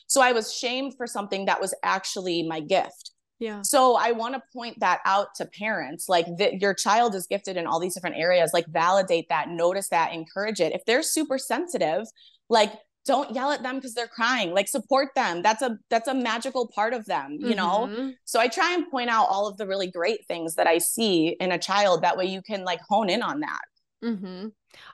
So 0.07 0.21
I 0.21 0.33
was 0.33 0.53
shamed 0.53 0.95
for 0.97 1.07
something 1.07 1.45
that 1.45 1.61
was 1.61 1.73
actually 1.83 2.43
my 2.43 2.59
gift. 2.59 3.11
Yeah. 3.39 3.61
So 3.63 3.95
I 3.95 4.11
want 4.11 4.35
to 4.35 4.41
point 4.53 4.79
that 4.81 4.99
out 5.05 5.29
to 5.37 5.45
parents 5.45 6.07
like 6.09 6.27
that 6.37 6.61
your 6.61 6.73
child 6.73 7.15
is 7.15 7.25
gifted 7.27 7.57
in 7.57 7.65
all 7.65 7.79
these 7.79 7.95
different 7.95 8.17
areas 8.17 8.51
like 8.53 8.67
validate 8.67 9.29
that, 9.29 9.49
notice 9.49 9.89
that, 9.89 10.13
encourage 10.13 10.59
it. 10.59 10.73
If 10.73 10.85
they're 10.85 11.01
super 11.01 11.37
sensitive, 11.37 12.05
like 12.49 12.73
don't 13.05 13.33
yell 13.33 13.51
at 13.51 13.63
them 13.63 13.75
because 13.75 13.93
they're 13.93 14.07
crying 14.07 14.53
like 14.53 14.67
support 14.67 15.09
them 15.15 15.41
that's 15.41 15.61
a 15.61 15.77
that's 15.89 16.07
a 16.07 16.13
magical 16.13 16.67
part 16.67 16.93
of 16.93 17.05
them 17.05 17.37
you 17.39 17.55
mm-hmm. 17.55 17.57
know 17.57 18.13
so 18.25 18.39
i 18.39 18.47
try 18.47 18.73
and 18.73 18.89
point 18.89 19.09
out 19.09 19.27
all 19.29 19.47
of 19.47 19.57
the 19.57 19.67
really 19.67 19.89
great 19.89 20.25
things 20.27 20.55
that 20.55 20.67
i 20.67 20.77
see 20.77 21.29
in 21.39 21.51
a 21.51 21.57
child 21.57 22.01
that 22.01 22.17
way 22.17 22.25
you 22.25 22.41
can 22.41 22.63
like 22.63 22.79
hone 22.87 23.09
in 23.09 23.21
on 23.21 23.39
that 23.39 23.61
mm-hmm. 24.03 24.47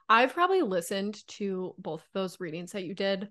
i've 0.10 0.34
probably 0.34 0.62
listened 0.62 1.26
to 1.28 1.74
both 1.78 2.04
those 2.14 2.40
readings 2.40 2.72
that 2.72 2.86
you 2.86 2.94
did 2.94 3.30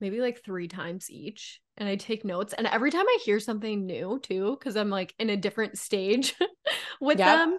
maybe 0.00 0.20
like 0.20 0.42
three 0.42 0.68
times 0.68 1.10
each 1.10 1.60
and 1.76 1.88
i 1.88 1.96
take 1.96 2.24
notes 2.24 2.54
and 2.54 2.66
every 2.66 2.90
time 2.90 3.06
i 3.06 3.18
hear 3.24 3.40
something 3.40 3.86
new 3.86 4.18
too 4.22 4.56
because 4.58 4.76
i'm 4.76 4.90
like 4.90 5.14
in 5.18 5.30
a 5.30 5.36
different 5.36 5.76
stage 5.76 6.34
with 7.00 7.18
yep. 7.18 7.38
them 7.38 7.58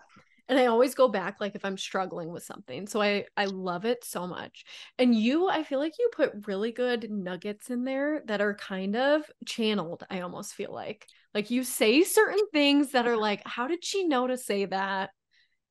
and 0.50 0.58
i 0.58 0.66
always 0.66 0.96
go 0.96 1.08
back 1.08 1.38
like 1.40 1.56
if 1.56 1.66
i'm 1.66 1.78
struggling 1.78 2.30
with 2.30 2.44
something 2.44 2.88
so 2.88 3.02
i 3.02 3.26
i 3.36 3.46
love 3.46 3.86
it 3.86 4.04
so 4.04 4.28
much. 4.28 4.64
And 4.98 5.14
you 5.16 5.48
i 5.50 5.64
feel 5.64 5.80
like 5.80 5.94
you 6.00 6.10
put 6.14 6.48
really 6.48 6.72
good 6.72 7.10
nuggets 7.12 7.70
in 7.70 7.84
there 7.84 8.22
that 8.26 8.42
are 8.42 8.56
kind 8.56 8.96
of 8.96 9.24
channeled 9.46 10.04
i 10.10 10.22
almost 10.22 10.54
feel 10.54 10.74
like. 10.74 11.06
Like 11.34 11.52
you 11.52 11.64
say 11.64 12.04
certain 12.04 12.48
things 12.52 12.94
that 12.94 13.08
are 13.08 13.18
like 13.18 13.42
how 13.46 13.68
did 13.68 13.84
she 13.86 14.08
know 14.08 14.28
to 14.28 14.38
say 14.38 14.66
that? 14.66 15.12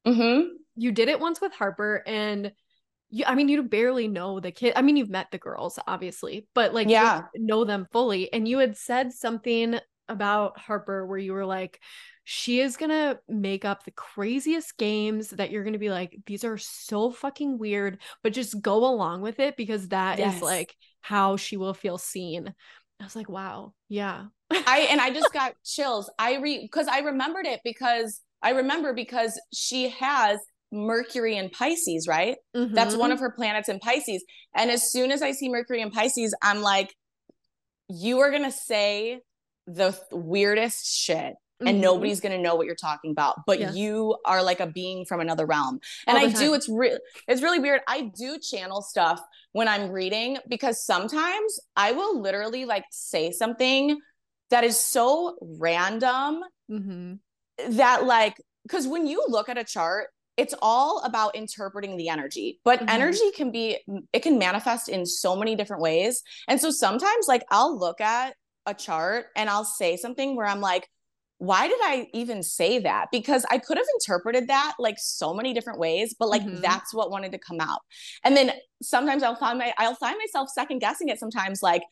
Mm-hmm. 0.07 0.51
you 0.77 0.93
did 0.93 1.09
it 1.09 1.19
once 1.19 1.41
with 1.41 1.53
harper 1.53 2.01
and 2.07 2.53
you 3.11 3.25
i 3.27 3.35
mean 3.35 3.49
you 3.49 3.61
barely 3.65 4.07
know 4.07 4.39
the 4.39 4.53
kid 4.53 4.73
i 4.77 4.83
mean 4.83 4.97
you've 4.97 5.11
met 5.11 5.33
the 5.33 5.39
girls 5.39 5.81
obviously 5.87 6.47
but 6.55 6.73
like 6.73 6.89
yeah. 6.89 7.23
know 7.35 7.65
them 7.65 7.87
fully 7.91 8.33
and 8.33 8.47
you 8.47 8.59
had 8.59 8.77
said 8.77 9.13
something 9.13 9.81
about 10.09 10.59
harper 10.59 11.05
where 11.07 11.19
you 11.19 11.33
were 11.33 11.47
like 11.47 11.81
she 12.29 12.59
is 12.59 12.77
going 12.77 12.91
to 12.91 13.21
make 13.29 13.65
up 13.65 13.85
the 13.85 13.93
craziest 13.93 14.77
games 14.79 15.31
that 15.31 15.53
you're 15.53 15.63
going 15.63 15.75
to 15.75 15.79
be 15.79 15.91
like, 15.91 16.19
these 16.27 16.43
are 16.43 16.59
so 16.59 17.13
fucking 17.13 17.57
weird, 17.57 17.99
but 18.25 18.33
just 18.33 18.61
go 18.61 18.85
along 18.85 19.21
with 19.21 19.39
it 19.39 19.57
because 19.57 19.89
that 19.89 20.19
yes. 20.19 20.35
is 20.35 20.43
like 20.43 20.75
how 21.03 21.37
she 21.37 21.57
will 21.57 21.73
feel 21.73 21.99
seen. 21.99 22.53
I 23.01 23.05
was 23.05 23.15
like, 23.15 23.29
wow, 23.29 23.75
yeah. 23.89 24.25
I 24.51 24.89
and 24.91 25.01
I 25.01 25.11
just 25.11 25.33
got 25.33 25.55
chills. 25.65 26.11
I 26.19 26.39
re 26.39 26.59
because 26.63 26.89
I 26.89 26.99
remembered 26.99 27.47
it 27.47 27.61
because 27.63 28.21
I 28.43 28.51
remember 28.51 28.93
because 28.93 29.41
she 29.55 29.91
has 29.91 30.41
Mercury 30.73 31.37
in 31.37 31.49
Pisces, 31.49 32.09
right? 32.09 32.39
Mm-hmm. 32.57 32.75
That's 32.75 32.97
one 32.97 33.13
of 33.13 33.19
mm-hmm. 33.19 33.27
her 33.27 33.31
planets 33.31 33.69
in 33.69 33.79
Pisces. 33.79 34.25
And 34.53 34.73
as 34.73 34.91
soon 34.91 35.13
as 35.13 35.23
I 35.23 35.31
see 35.31 35.49
Mercury 35.49 35.81
in 35.81 35.93
Pisces, 35.93 36.35
I'm 36.43 36.61
like, 36.61 36.93
you 37.89 38.19
are 38.19 38.33
gonna 38.33 38.51
say 38.51 39.21
the 39.69 39.97
weirdest 40.11 40.93
shit 40.93 41.35
and 41.61 41.69
mm-hmm. 41.69 41.81
nobody's 41.81 42.21
going 42.21 42.37
to 42.37 42.43
know 42.43 42.55
what 42.55 42.67
you're 42.67 42.75
talking 42.75 43.11
about 43.11 43.41
but 43.47 43.59
yes. 43.59 43.75
you 43.75 44.17
are 44.25 44.43
like 44.43 44.61
a 44.61 44.67
being 44.67 45.05
from 45.05 45.21
another 45.21 45.47
realm 45.47 45.81
and 46.07 46.19
i 46.19 46.29
time. 46.29 46.41
do 46.41 46.55
it's 46.55 46.69
real 46.69 46.99
it's 47.29 47.43
really 47.43 47.59
weird 47.59 47.81
i 47.89 48.11
do 48.17 48.39
channel 48.39 48.83
stuff 48.83 49.21
when 49.53 49.69
i'm 49.69 49.91
reading 49.91 50.37
because 50.49 50.85
sometimes 50.85 51.61
i 51.77 51.93
will 51.93 52.21
literally 52.21 52.65
like 52.65 52.85
say 52.91 53.31
something 53.31 53.99
that 54.51 54.65
is 54.65 54.79
so 54.79 55.37
random 55.59 56.43
mm-hmm. 56.71 57.15
that 57.71 58.05
like 58.05 58.37
because 58.63 58.87
when 58.87 59.07
you 59.07 59.25
look 59.29 59.49
at 59.49 59.59
a 59.59 59.65
chart 59.65 60.09
it's 60.37 60.55
all 60.61 61.01
about 61.01 61.35
interpreting 61.35 61.97
the 61.97 62.09
energy 62.09 62.61
but 62.65 62.81
mm-hmm. 62.81 62.89
energy 62.91 63.31
can 63.35 63.51
be 63.51 63.79
it 64.13 64.21
can 64.23 64.39
manifest 64.39 64.89
in 64.89 65.07
so 65.07 65.35
many 65.35 65.57
different 65.57 65.83
ways 65.83 66.23
and 66.49 66.61
so 66.61 66.71
sometimes 66.71 67.27
like 67.27 67.45
i'll 67.51 67.79
look 67.79 68.01
at 68.01 68.35
a 68.67 68.75
chart 68.75 69.27
and 69.37 69.49
i'll 69.49 69.65
say 69.65 69.97
something 69.97 70.37
where 70.37 70.47
i'm 70.47 70.61
like 70.61 70.89
why 71.39 71.69
did 71.69 71.79
I 71.83 72.09
even 72.15 72.43
say 72.43 72.79
that? 72.81 73.09
Because 73.13 73.45
I 73.51 73.59
could 73.59 73.77
have 73.77 73.87
interpreted 74.01 74.49
that 74.49 74.75
like 74.79 74.97
so 74.99 75.35
many 75.35 75.53
different 75.53 75.79
ways, 75.79 76.15
but 76.19 76.29
like 76.29 76.43
mm-hmm. 76.43 76.61
that's 76.63 76.95
what 76.95 77.11
wanted 77.11 77.33
to 77.33 77.39
come 77.39 77.61
out. 77.61 77.81
And 78.25 78.37
then 78.37 78.53
sometimes 78.83 79.23
I'll 79.23 79.37
find 79.37 79.59
my 79.59 79.75
I'll 79.79 79.95
find 79.95 80.17
myself 80.19 80.49
second 80.49 80.79
guessing 80.79 81.09
it 81.09 81.19
sometimes 81.19 81.63
like 81.63 81.83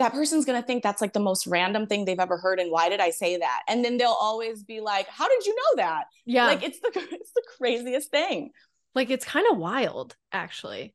that 0.00 0.12
person's 0.12 0.44
going 0.44 0.60
to 0.60 0.66
think 0.66 0.82
that's 0.82 1.00
like 1.00 1.12
the 1.12 1.20
most 1.20 1.46
random 1.46 1.86
thing 1.86 2.04
they've 2.04 2.20
ever 2.20 2.38
heard 2.38 2.60
and 2.60 2.70
why 2.70 2.88
did 2.88 3.00
I 3.00 3.10
say 3.10 3.36
that? 3.36 3.62
And 3.68 3.84
then 3.84 3.98
they'll 3.98 4.16
always 4.20 4.62
be 4.62 4.80
like, 4.80 5.08
"How 5.08 5.28
did 5.28 5.46
you 5.46 5.54
know 5.54 5.82
that?" 5.82 6.04
Yeah. 6.26 6.46
Like 6.46 6.62
it's 6.62 6.80
the 6.80 6.90
it's 6.94 7.32
the 7.32 7.42
craziest 7.56 8.10
thing. 8.10 8.50
Like 8.94 9.10
it's 9.10 9.24
kind 9.24 9.46
of 9.50 9.58
wild 9.58 10.16
actually 10.32 10.94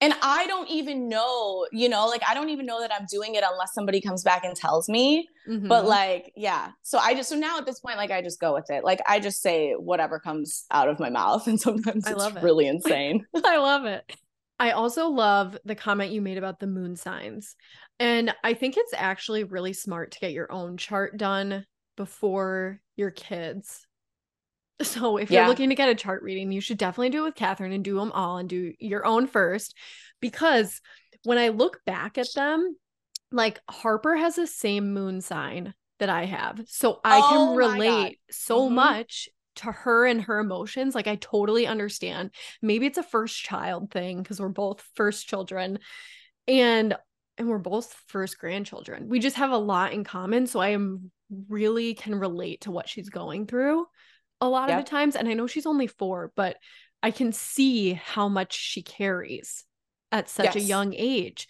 and 0.00 0.14
I 0.22 0.46
don't 0.46 0.68
even 0.68 1.08
know, 1.08 1.66
you 1.72 1.88
know, 1.88 2.06
like 2.06 2.22
I 2.28 2.34
don't 2.34 2.50
even 2.50 2.66
know 2.66 2.80
that 2.80 2.92
I'm 2.92 3.06
doing 3.10 3.34
it 3.34 3.42
unless 3.46 3.74
somebody 3.74 4.00
comes 4.00 4.22
back 4.22 4.44
and 4.44 4.54
tells 4.54 4.88
me. 4.88 5.28
Mm-hmm. 5.48 5.66
But 5.66 5.86
like, 5.86 6.32
yeah. 6.36 6.70
So 6.82 6.98
I 6.98 7.14
just 7.14 7.28
so 7.28 7.36
now 7.36 7.58
at 7.58 7.66
this 7.66 7.80
point, 7.80 7.96
like 7.96 8.12
I 8.12 8.22
just 8.22 8.40
go 8.40 8.54
with 8.54 8.70
it. 8.70 8.84
Like 8.84 9.00
I 9.08 9.18
just 9.18 9.42
say 9.42 9.72
whatever 9.72 10.20
comes 10.20 10.64
out 10.70 10.88
of 10.88 11.00
my 11.00 11.10
mouth, 11.10 11.48
and 11.48 11.60
sometimes 11.60 12.06
I 12.06 12.12
love 12.12 12.36
it. 12.36 12.42
really 12.42 12.68
insane. 12.68 13.26
I 13.44 13.58
love 13.58 13.86
it. 13.86 14.04
I 14.60 14.72
also 14.72 15.08
love 15.08 15.56
the 15.64 15.74
comment 15.74 16.12
you 16.12 16.20
made 16.20 16.38
about 16.38 16.60
the 16.60 16.66
moon 16.66 16.96
signs. 16.96 17.54
And 18.00 18.34
I 18.44 18.54
think 18.54 18.76
it's 18.76 18.94
actually 18.96 19.44
really 19.44 19.72
smart 19.72 20.12
to 20.12 20.20
get 20.20 20.32
your 20.32 20.50
own 20.50 20.76
chart 20.76 21.16
done 21.16 21.64
before 21.96 22.80
your 22.96 23.10
kids 23.10 23.87
so 24.82 25.16
if 25.16 25.30
yeah. 25.30 25.40
you're 25.40 25.48
looking 25.48 25.68
to 25.70 25.74
get 25.74 25.88
a 25.88 25.94
chart 25.94 26.22
reading, 26.22 26.52
you 26.52 26.60
should 26.60 26.78
definitely 26.78 27.10
do 27.10 27.22
it 27.22 27.26
with 27.26 27.34
Katherine 27.34 27.72
and 27.72 27.84
do 27.84 27.98
them 27.98 28.12
all 28.12 28.38
and 28.38 28.48
do 28.48 28.72
your 28.78 29.04
own 29.04 29.26
first. 29.26 29.74
Because 30.20 30.80
when 31.24 31.38
I 31.38 31.48
look 31.48 31.80
back 31.84 32.18
at 32.18 32.28
them, 32.34 32.76
like 33.30 33.60
Harper 33.68 34.16
has 34.16 34.36
the 34.36 34.46
same 34.46 34.92
moon 34.92 35.20
sign 35.20 35.74
that 35.98 36.08
I 36.08 36.24
have. 36.24 36.62
So 36.66 37.00
I 37.04 37.20
oh 37.22 37.28
can 37.28 37.56
relate 37.56 38.20
so 38.30 38.66
mm-hmm. 38.66 38.76
much 38.76 39.28
to 39.56 39.72
her 39.72 40.06
and 40.06 40.22
her 40.22 40.38
emotions. 40.38 40.94
Like 40.94 41.08
I 41.08 41.16
totally 41.16 41.66
understand. 41.66 42.30
Maybe 42.62 42.86
it's 42.86 42.98
a 42.98 43.02
first 43.02 43.36
child 43.42 43.90
thing 43.90 44.22
because 44.22 44.40
we're 44.40 44.48
both 44.48 44.82
first 44.94 45.28
children. 45.28 45.80
And 46.46 46.96
and 47.36 47.48
we're 47.48 47.58
both 47.58 47.94
first 48.08 48.38
grandchildren. 48.38 49.08
We 49.08 49.20
just 49.20 49.36
have 49.36 49.52
a 49.52 49.58
lot 49.58 49.92
in 49.92 50.02
common. 50.02 50.46
So 50.46 50.58
I 50.58 50.70
am 50.70 51.10
really 51.48 51.94
can 51.94 52.14
relate 52.14 52.62
to 52.62 52.70
what 52.70 52.88
she's 52.88 53.10
going 53.10 53.46
through 53.46 53.86
a 54.40 54.48
lot 54.48 54.68
yep. 54.68 54.78
of 54.78 54.84
the 54.84 54.90
times. 54.90 55.16
And 55.16 55.28
I 55.28 55.34
know 55.34 55.46
she's 55.46 55.66
only 55.66 55.86
four, 55.86 56.32
but 56.36 56.56
I 57.02 57.10
can 57.10 57.32
see 57.32 57.92
how 57.92 58.28
much 58.28 58.52
she 58.52 58.82
carries 58.82 59.64
at 60.10 60.28
such 60.28 60.54
yes. 60.54 60.56
a 60.56 60.60
young 60.60 60.94
age. 60.94 61.48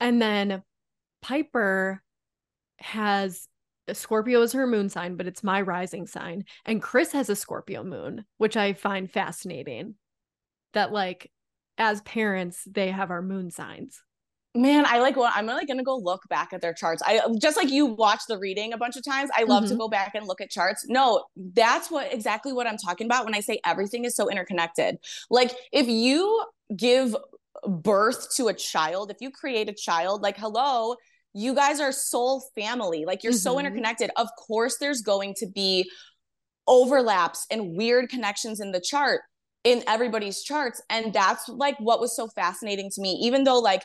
And 0.00 0.20
then 0.20 0.62
Piper 1.20 2.02
has 2.78 3.48
Scorpio 3.92 4.42
is 4.42 4.52
her 4.52 4.66
moon 4.66 4.88
sign, 4.88 5.16
but 5.16 5.26
it's 5.26 5.42
my 5.42 5.60
rising 5.60 6.06
sign. 6.06 6.44
And 6.64 6.82
Chris 6.82 7.12
has 7.12 7.28
a 7.28 7.36
Scorpio 7.36 7.82
moon, 7.82 8.24
which 8.38 8.56
I 8.56 8.72
find 8.72 9.10
fascinating. 9.10 9.94
That, 10.72 10.92
like, 10.92 11.30
as 11.76 12.00
parents, 12.02 12.62
they 12.64 12.90
have 12.90 13.10
our 13.10 13.22
moon 13.22 13.50
signs 13.50 14.02
man 14.54 14.84
i 14.86 14.98
like 14.98 15.16
well 15.16 15.30
i'm 15.34 15.46
like 15.46 15.66
gonna 15.66 15.82
go 15.82 15.96
look 15.96 16.22
back 16.28 16.52
at 16.52 16.60
their 16.60 16.74
charts. 16.74 17.02
I 17.04 17.20
just 17.40 17.56
like 17.56 17.70
you 17.70 17.86
watch 17.86 18.20
the 18.28 18.38
reading 18.38 18.72
a 18.72 18.78
bunch 18.78 18.96
of 18.96 19.04
times 19.04 19.30
i 19.36 19.44
love 19.44 19.64
mm-hmm. 19.64 19.72
to 19.72 19.78
go 19.78 19.88
back 19.88 20.14
and 20.14 20.26
look 20.26 20.40
at 20.40 20.50
charts. 20.50 20.86
No 20.88 21.24
that's 21.36 21.90
what 21.90 22.12
exactly 22.12 22.52
what 22.52 22.66
i'm 22.66 22.76
talking 22.76 23.06
about 23.06 23.24
when 23.24 23.34
i 23.34 23.40
say 23.40 23.60
everything 23.64 24.04
is 24.04 24.14
so 24.14 24.30
interconnected. 24.30 24.98
Like 25.30 25.52
if 25.72 25.88
you 25.88 26.44
give 26.76 27.16
birth 27.66 28.34
to 28.36 28.48
a 28.48 28.54
child 28.54 29.10
if 29.10 29.18
you 29.20 29.30
create 29.30 29.68
a 29.68 29.74
child 29.74 30.22
like 30.22 30.36
hello 30.36 30.96
you 31.34 31.54
guys 31.54 31.80
are 31.80 31.92
soul 31.92 32.42
family. 32.54 33.04
Like 33.04 33.22
you're 33.22 33.32
mm-hmm. 33.32 33.38
so 33.38 33.58
interconnected. 33.58 34.10
Of 34.16 34.28
course 34.36 34.78
there's 34.78 35.02
going 35.02 35.34
to 35.38 35.46
be 35.46 35.90
overlaps 36.66 37.46
and 37.50 37.76
weird 37.76 38.08
connections 38.08 38.60
in 38.60 38.72
the 38.72 38.80
chart 38.80 39.22
in 39.64 39.82
everybody's 39.86 40.42
charts. 40.42 40.82
And 40.90 41.12
that's 41.12 41.48
like 41.48 41.76
what 41.78 42.00
was 42.00 42.14
so 42.14 42.28
fascinating 42.28 42.90
to 42.90 43.00
me 43.00 43.18
even 43.22 43.44
though 43.44 43.58
like 43.58 43.84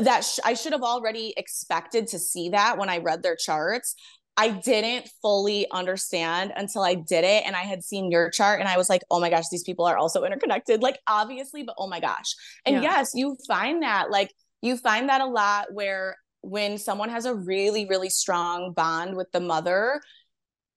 that 0.00 0.24
sh- 0.24 0.38
I 0.44 0.54
should 0.54 0.72
have 0.72 0.82
already 0.82 1.34
expected 1.36 2.08
to 2.08 2.18
see 2.18 2.50
that 2.50 2.78
when 2.78 2.88
I 2.88 2.98
read 2.98 3.22
their 3.22 3.36
charts. 3.36 3.94
I 4.36 4.48
didn't 4.48 5.10
fully 5.20 5.66
understand 5.70 6.52
until 6.56 6.82
I 6.82 6.94
did 6.94 7.24
it 7.24 7.44
and 7.44 7.54
I 7.54 7.62
had 7.62 7.84
seen 7.84 8.10
your 8.10 8.30
chart 8.30 8.60
and 8.60 8.68
I 8.68 8.78
was 8.78 8.88
like, 8.88 9.02
oh 9.10 9.20
my 9.20 9.28
gosh, 9.28 9.44
these 9.50 9.64
people 9.64 9.84
are 9.84 9.98
also 9.98 10.24
interconnected. 10.24 10.80
Like, 10.80 10.98
obviously, 11.06 11.62
but 11.62 11.74
oh 11.76 11.88
my 11.88 12.00
gosh. 12.00 12.34
And 12.64 12.76
yeah. 12.76 12.82
yes, 12.82 13.12
you 13.14 13.36
find 13.46 13.82
that, 13.82 14.10
like, 14.10 14.32
you 14.62 14.76
find 14.78 15.08
that 15.10 15.20
a 15.20 15.26
lot 15.26 15.66
where 15.72 16.16
when 16.42 16.78
someone 16.78 17.10
has 17.10 17.26
a 17.26 17.34
really, 17.34 17.86
really 17.86 18.08
strong 18.08 18.72
bond 18.72 19.14
with 19.14 19.30
the 19.32 19.40
mother, 19.40 20.00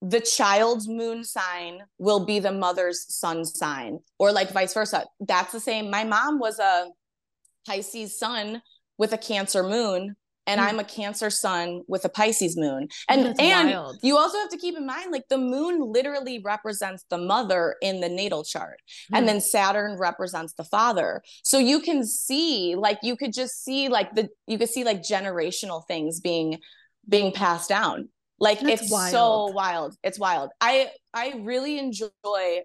the 0.02 0.20
child's 0.20 0.88
moon 0.90 1.24
sign 1.24 1.80
will 1.98 2.26
be 2.26 2.40
the 2.40 2.52
mother's 2.52 3.06
sun 3.16 3.46
sign, 3.46 4.00
or 4.20 4.34
like 4.34 4.52
vice 4.52 4.74
versa. 4.74 5.06
That's 5.22 5.54
the 5.54 5.62
same. 5.62 5.90
My 5.90 6.04
mom 6.04 6.40
was 6.40 6.60
a 6.60 6.88
Pisces 7.66 8.20
sun 8.20 8.62
with 8.98 9.14
a 9.14 9.18
Cancer 9.18 9.64
moon 9.64 10.16
and 10.48 10.60
mm. 10.60 10.66
I'm 10.66 10.80
a 10.80 10.84
Cancer 10.84 11.30
sun 11.30 11.82
with 11.88 12.06
a 12.06 12.10
Pisces 12.10 12.58
moon. 12.58 12.88
And 13.10 13.26
That's 13.26 13.40
and 13.40 13.70
wild. 13.70 13.98
you 14.02 14.18
also 14.18 14.38
have 14.40 14.50
to 14.50 14.58
keep 14.58 14.76
in 14.76 14.86
mind 14.86 15.12
like 15.12 15.28
the 15.30 15.38
moon 15.38 15.92
literally 15.92 16.42
represents 16.44 17.06
the 17.10 17.18
mother 17.18 17.76
in 17.82 18.02
the 18.02 18.10
natal 18.10 18.44
chart. 18.44 18.82
Mm. 19.12 19.18
And 19.18 19.28
then 19.28 19.42
Saturn 19.42 19.98
represents 19.98 20.54
the 20.54 20.64
father. 20.64 21.22
So 21.44 21.58
you 21.58 21.80
can 21.80 22.06
see 22.06 22.76
like 22.76 23.00
you 23.04 23.16
could 23.16 23.34
just 23.34 23.64
see 23.64 23.90
like 23.90 24.14
the 24.16 24.30
you 24.48 24.58
could 24.58 24.70
see 24.70 24.84
like 24.84 25.02
generational 25.02 25.86
things 25.88 26.20
being 26.20 26.60
being 27.08 27.32
passed 27.32 27.70
down. 27.70 28.10
Like 28.40 28.60
That's 28.60 28.84
it's 28.84 28.92
wild. 28.92 29.12
so 29.12 29.46
wild. 29.54 29.96
It's 30.04 30.20
wild. 30.20 30.50
I 30.60 30.90
I 31.14 31.36
really 31.40 31.80
enjoy 31.80 32.10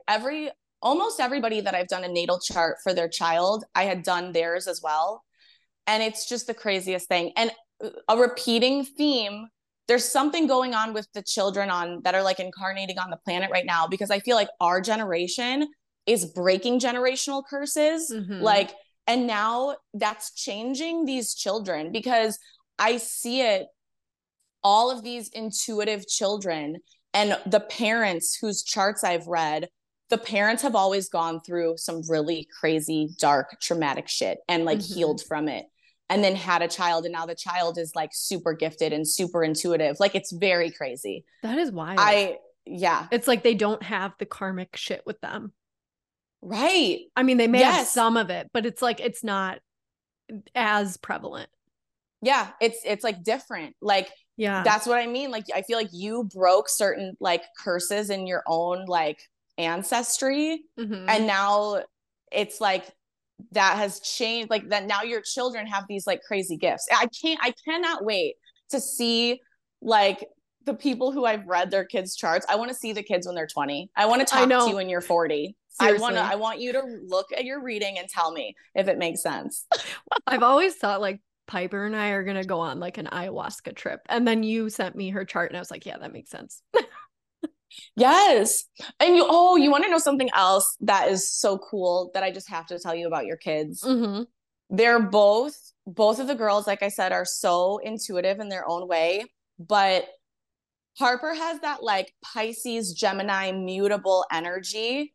every 0.09 0.51
almost 0.81 1.21
everybody 1.21 1.61
that 1.61 1.75
I've 1.75 1.89
done 1.89 2.05
a 2.05 2.09
natal 2.09 2.41
chart 2.41 2.79
for 2.83 2.95
their 2.95 3.09
child. 3.09 3.65
I 3.75 3.85
had 3.85 4.03
done 4.03 4.33
theirs 4.33 4.67
as 4.67 4.81
well 4.83 5.23
and 5.89 6.03
it's 6.03 6.29
just 6.29 6.47
the 6.47 6.55
craziest 6.55 7.09
thing 7.09 7.33
and 7.37 7.51
a 8.09 8.17
repeating 8.17 8.85
theme 8.85 9.49
there's 9.89 10.05
something 10.05 10.47
going 10.47 10.75
on 10.75 10.93
with 10.93 11.09
the 11.15 11.23
children 11.23 11.71
on 11.71 12.03
that 12.05 12.15
are 12.15 12.23
like 12.23 12.39
incarnating 12.39 12.99
on 12.99 13.11
the 13.11 13.17
planet 13.17 13.51
right 13.51 13.67
now 13.67 13.89
because 13.89 14.11
i 14.11 14.21
feel 14.21 14.37
like 14.37 14.49
our 14.61 14.81
generation 14.81 15.67
is 16.07 16.27
breaking 16.27 16.79
generational 16.79 17.43
curses 17.49 18.13
mm-hmm. 18.15 18.41
like 18.41 18.71
and 19.07 19.27
now 19.27 19.75
that's 19.95 20.33
changing 20.35 21.05
these 21.05 21.35
children 21.35 21.91
because 21.91 22.39
i 22.79 22.97
see 22.97 23.41
it 23.41 23.67
all 24.63 24.91
of 24.91 25.03
these 25.03 25.29
intuitive 25.31 26.07
children 26.07 26.77
and 27.15 27.39
the 27.47 27.61
parents 27.61 28.37
whose 28.41 28.63
charts 28.63 29.03
i've 29.03 29.27
read 29.27 29.69
the 30.11 30.19
parents 30.19 30.63
have 30.63 30.75
always 30.75 31.11
gone 31.11 31.39
through 31.41 31.75
some 31.77 32.01
really 32.09 32.49
crazy 32.59 33.11
dark 33.19 33.59
traumatic 33.61 34.09
shit 34.09 34.39
and 34.49 34.65
like 34.65 34.79
mm-hmm. 34.79 34.95
healed 34.95 35.23
from 35.23 35.49
it 35.49 35.67
and 36.11 36.25
then 36.25 36.35
had 36.35 36.63
a 36.63 36.69
child 36.69 37.05
and 37.05 37.13
now 37.13 37.27
the 37.27 37.35
child 37.35 37.79
is 37.79 37.95
like 37.95 38.11
super 38.13 38.55
gifted 38.55 38.93
and 38.93 39.07
super 39.07 39.45
intuitive. 39.45 40.01
Like 40.01 40.15
it's 40.15 40.33
very 40.33 40.71
crazy. 40.71 41.25
That 41.43 41.59
is 41.59 41.71
wild. 41.71 41.99
I 42.01 42.39
yeah. 42.65 43.07
It's 43.11 43.29
like 43.29 43.43
they 43.43 43.55
don't 43.55 43.83
have 43.83 44.13
the 44.19 44.27
karmic 44.27 44.77
shit 44.77 45.03
with 45.07 45.21
them. 45.21 45.53
Right. 46.41 47.01
I 47.17 47.23
mean 47.23 47.37
they 47.37 47.49
may 47.49 47.61
yes. 47.61 47.77
have 47.77 47.87
some 47.87 48.17
of 48.17 48.31
it 48.31 48.49
but 48.53 48.65
it's 48.67 48.83
like 48.83 49.01
it's 49.01 49.23
not 49.23 49.59
as 50.55 50.97
prevalent. 50.97 51.51
Yeah 52.23 52.49
it's 52.61 52.79
it's 52.85 53.05
like 53.05 53.23
different. 53.23 53.77
Like 53.83 54.11
yeah. 54.37 54.63
that's 54.63 54.87
what 54.87 54.99
i 54.99 55.07
mean. 55.07 55.31
Like 55.31 55.45
i 55.55 55.63
feel 55.63 55.77
like 55.77 55.91
you 55.93 56.25
broke 56.33 56.69
certain 56.69 57.17
like 57.21 57.43
curses 57.63 58.09
in 58.09 58.27
your 58.27 58.43
own 58.47 58.87
like 58.87 59.21
ancestry 59.59 60.63
mm-hmm. 60.79 61.09
and 61.09 61.27
now 61.27 61.83
it's 62.31 62.61
like 62.61 62.87
that 63.53 63.77
has 63.77 64.01
changed 64.01 64.51
like 64.51 64.69
that 64.69 64.87
now 64.87 65.03
your 65.03 65.21
children 65.21 65.67
have 65.67 65.85
these 65.89 66.07
like 66.07 66.21
crazy 66.23 66.57
gifts 66.57 66.87
i 66.93 67.07
can't 67.21 67.39
i 67.43 67.53
cannot 67.65 68.05
wait 68.05 68.35
to 68.69 68.81
see 68.81 69.41
like 69.81 70.25
the 70.65 70.75
people 70.75 71.13
who 71.13 71.25
i've 71.25 71.47
read 71.47 71.71
their 71.71 71.85
kids 71.85 72.17
charts 72.17 72.45
i 72.49 72.57
want 72.57 72.69
to 72.69 72.75
see 72.75 72.93
the 72.93 73.03
kids 73.03 73.27
when 73.27 73.37
they're 73.37 73.47
20 73.47 73.91
i 73.97 74.07
want 74.07 74.21
to 74.21 74.27
talk 74.27 74.49
to 74.49 74.71
you 74.71 74.77
when 74.77 74.89
you're 74.89 75.01
40 75.01 75.55
Seriously. 75.81 75.99
I 75.99 76.01
want 76.01 76.15
to 76.17 76.23
I 76.23 76.35
want 76.35 76.61
you 76.61 76.73
to 76.73 76.83
look 77.07 77.27
at 77.37 77.45
your 77.45 77.63
reading 77.63 77.99
and 77.99 78.09
tell 78.09 78.33
me 78.33 78.57
if 78.75 78.89
it 78.89 78.99
makes 78.99 79.23
sense. 79.23 79.67
I've 80.27 80.43
always 80.43 80.75
thought 80.75 81.01
like 81.01 81.21
Piper 81.47 81.87
and 81.87 81.95
I 81.95 82.09
are 82.09 82.25
going 82.25 82.37
to 82.37 82.45
go 82.45 82.61
on 82.61 82.81
like 82.81 82.99
an 82.99 83.07
ayahuasca 83.07 83.77
trip 83.77 84.01
and 84.09 84.27
then 84.27 84.43
you 84.43 84.71
sent 84.71 84.97
me 84.97 85.11
her 85.11 85.25
chart 85.25 85.51
and 85.51 85.57
I 85.57 85.61
was 85.61 85.71
like, 85.71 85.87
yeah, 85.87 85.97
that 85.99 86.13
makes 86.13 86.31
sense. 86.31 86.63
Yes. 87.97 88.65
And 89.01 89.17
you, 89.17 89.27
oh, 89.29 89.57
you 89.57 89.71
want 89.71 89.85
to 89.85 89.91
know 89.91 89.99
something 89.99 90.31
else 90.35 90.77
that 90.81 91.09
is 91.09 91.31
so 91.31 91.59
cool 91.59 92.11
that 92.15 92.23
I 92.23 92.31
just 92.31 92.49
have 92.49 92.67
to 92.67 92.79
tell 92.79 92.95
you 92.95 93.07
about 93.07 93.27
your 93.27 93.37
kids? 93.37 93.83
Mm-hmm. 93.83 94.23
They're 94.71 95.03
both, 95.03 95.57
both 95.87 96.21
of 96.21 96.27
the 96.27 96.35
girls, 96.35 96.67
like 96.67 96.83
I 96.83 96.89
said, 96.89 97.13
are 97.13 97.25
so 97.25 97.79
intuitive 97.79 98.39
in 98.41 98.49
their 98.49 98.69
own 98.69 98.87
way. 98.87 99.25
But 99.59 100.07
Harper 100.99 101.35
has 101.35 101.61
that 101.61 101.83
like 101.83 102.13
Pisces, 102.25 102.93
Gemini, 102.93 103.53
mutable 103.53 104.25
energy 104.31 105.15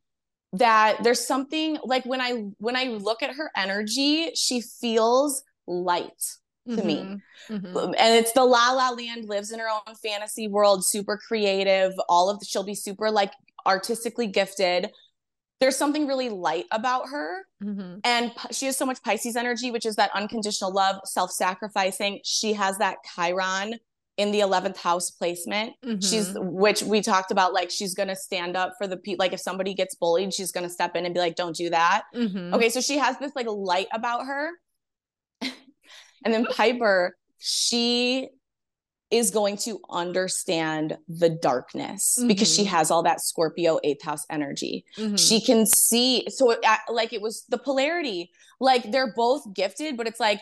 that 0.53 1.03
there's 1.03 1.25
something 1.25 1.77
like 1.83 2.05
when 2.05 2.21
I 2.21 2.45
when 2.59 2.75
I 2.75 2.85
look 2.85 3.23
at 3.23 3.35
her 3.35 3.51
energy, 3.55 4.31
she 4.35 4.61
feels 4.61 5.43
light 5.67 6.23
to 6.67 6.75
mm-hmm. 6.75 6.87
me. 6.87 7.21
Mm-hmm. 7.49 7.93
And 7.97 8.15
it's 8.15 8.31
the 8.33 8.43
La 8.43 8.71
La 8.71 8.89
Land 8.89 9.25
lives 9.25 9.51
in 9.51 9.59
her 9.59 9.69
own 9.69 9.95
fantasy 9.95 10.47
world, 10.47 10.85
super 10.85 11.17
creative, 11.17 11.93
all 12.07 12.29
of 12.29 12.39
the, 12.39 12.45
she'll 12.45 12.63
be 12.63 12.75
super 12.75 13.11
like 13.11 13.33
artistically 13.65 14.27
gifted. 14.27 14.89
There's 15.59 15.77
something 15.77 16.07
really 16.07 16.29
light 16.29 16.65
about 16.71 17.09
her. 17.09 17.45
Mm-hmm. 17.63 17.99
And 18.03 18.31
she 18.51 18.65
has 18.65 18.77
so 18.77 18.85
much 18.85 19.01
Pisces 19.03 19.35
energy, 19.35 19.71
which 19.71 19.85
is 19.85 19.95
that 19.95 20.11
unconditional 20.13 20.73
love, 20.73 20.97
self 21.05 21.31
sacrificing. 21.31 22.19
She 22.23 22.53
has 22.53 22.77
that 22.79 22.97
Chiron 23.15 23.75
in 24.17 24.31
the 24.31 24.41
11th 24.41 24.77
house 24.77 25.09
placement. 25.09 25.73
She's, 26.01 26.29
mm-hmm. 26.29 26.51
which 26.51 26.83
we 26.83 27.01
talked 27.01 27.31
about, 27.31 27.53
like, 27.53 27.71
she's 27.71 27.93
going 27.93 28.09
to 28.09 28.15
stand 28.15 28.55
up 28.55 28.73
for 28.77 28.87
the 28.87 28.97
people. 28.97 29.23
Like, 29.23 29.33
if 29.33 29.39
somebody 29.39 29.73
gets 29.73 29.95
bullied, 29.95 30.33
she's 30.33 30.51
going 30.51 30.65
to 30.65 30.69
step 30.69 30.95
in 30.95 31.05
and 31.05 31.13
be 31.13 31.19
like, 31.19 31.35
don't 31.35 31.55
do 31.55 31.69
that. 31.71 32.03
Mm-hmm. 32.13 32.53
Okay. 32.53 32.69
So 32.69 32.79
she 32.79 32.97
has 32.97 33.17
this 33.17 33.31
like 33.35 33.47
light 33.47 33.87
about 33.91 34.25
her 34.25 34.51
and 36.23 36.33
then 36.33 36.45
Piper, 36.45 37.15
she 37.37 38.29
is 39.11 39.29
going 39.29 39.57
to 39.57 39.79
understand 39.91 40.97
the 41.07 41.29
darkness 41.29 42.15
mm-hmm. 42.17 42.27
because 42.27 42.51
she 42.51 42.63
mm-hmm. 42.63 42.75
has 42.75 42.89
all 42.89 43.03
that 43.03 43.21
Scorpio 43.21 43.79
eighth 43.83 44.03
house 44.03 44.25
energy. 44.29 44.85
Mm-hmm. 44.97 45.17
She 45.17 45.39
can 45.39 45.67
see. 45.67 46.25
So, 46.29 46.49
it, 46.51 46.59
like, 46.89 47.13
it 47.13 47.21
was 47.21 47.45
the 47.49 47.59
polarity. 47.59 48.31
Like, 48.59 48.91
they're 48.91 49.13
both 49.15 49.43
gifted, 49.53 49.97
but 49.97 50.07
it's 50.07 50.19
like 50.19 50.39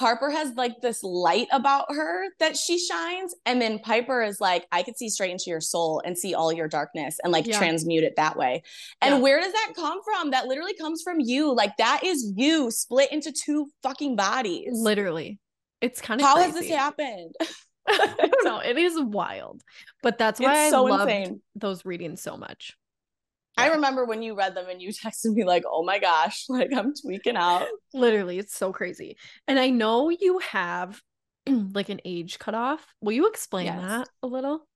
Harper 0.00 0.30
has 0.30 0.54
like 0.54 0.80
this 0.80 1.04
light 1.04 1.46
about 1.52 1.84
her 1.90 2.24
that 2.38 2.56
she 2.56 2.78
shines. 2.78 3.34
And 3.44 3.60
then 3.60 3.78
Piper 3.78 4.22
is 4.22 4.40
like, 4.40 4.66
I 4.72 4.82
could 4.82 4.96
see 4.96 5.10
straight 5.10 5.30
into 5.30 5.44
your 5.48 5.60
soul 5.60 6.00
and 6.02 6.16
see 6.16 6.34
all 6.34 6.50
your 6.50 6.68
darkness 6.68 7.18
and 7.22 7.30
like 7.30 7.46
yeah. 7.46 7.58
transmute 7.58 8.02
it 8.02 8.14
that 8.16 8.34
way. 8.34 8.62
And 9.02 9.16
yeah. 9.16 9.20
where 9.20 9.40
does 9.40 9.52
that 9.52 9.72
come 9.76 10.00
from? 10.02 10.30
That 10.30 10.46
literally 10.46 10.72
comes 10.72 11.02
from 11.02 11.20
you. 11.20 11.54
Like 11.54 11.76
that 11.76 12.00
is 12.02 12.32
you 12.34 12.70
split 12.70 13.12
into 13.12 13.30
two 13.30 13.68
fucking 13.82 14.16
bodies. 14.16 14.70
Literally. 14.72 15.38
It's 15.82 16.00
kind 16.00 16.18
of 16.18 16.26
how 16.26 16.36
crazy. 16.36 16.50
has 16.50 16.60
this 16.60 16.70
happened? 16.70 17.34
I 17.88 18.14
don't 18.18 18.44
know. 18.44 18.60
It 18.60 18.78
is 18.78 18.98
wild. 18.98 19.60
But 20.02 20.16
that's 20.16 20.40
why 20.40 20.66
it's 20.66 20.68
I 20.68 20.70
so 20.70 20.84
loved 20.84 21.10
insane. 21.10 21.42
those 21.56 21.84
readings 21.84 22.22
so 22.22 22.38
much. 22.38 22.74
I 23.60 23.68
remember 23.68 24.04
when 24.04 24.22
you 24.22 24.34
read 24.34 24.54
them 24.54 24.68
and 24.68 24.80
you 24.80 24.90
texted 25.04 25.34
me 25.34 25.44
like, 25.44 25.64
"Oh 25.66 25.82
my 25.84 25.98
gosh, 25.98 26.44
like 26.48 26.70
I'm 26.74 26.92
tweaking 26.94 27.36
out." 27.36 27.66
Literally, 27.94 28.38
it's 28.38 28.56
so 28.56 28.72
crazy. 28.72 29.16
And 29.46 29.58
I 29.58 29.70
know 29.70 30.10
you 30.10 30.38
have 30.38 31.00
like 31.46 31.88
an 31.88 32.00
age 32.04 32.38
cutoff. 32.38 32.86
Will 33.00 33.12
you 33.12 33.28
explain 33.28 33.66
yes. 33.66 33.80
that 33.80 34.08
a 34.22 34.26
little? 34.26 34.66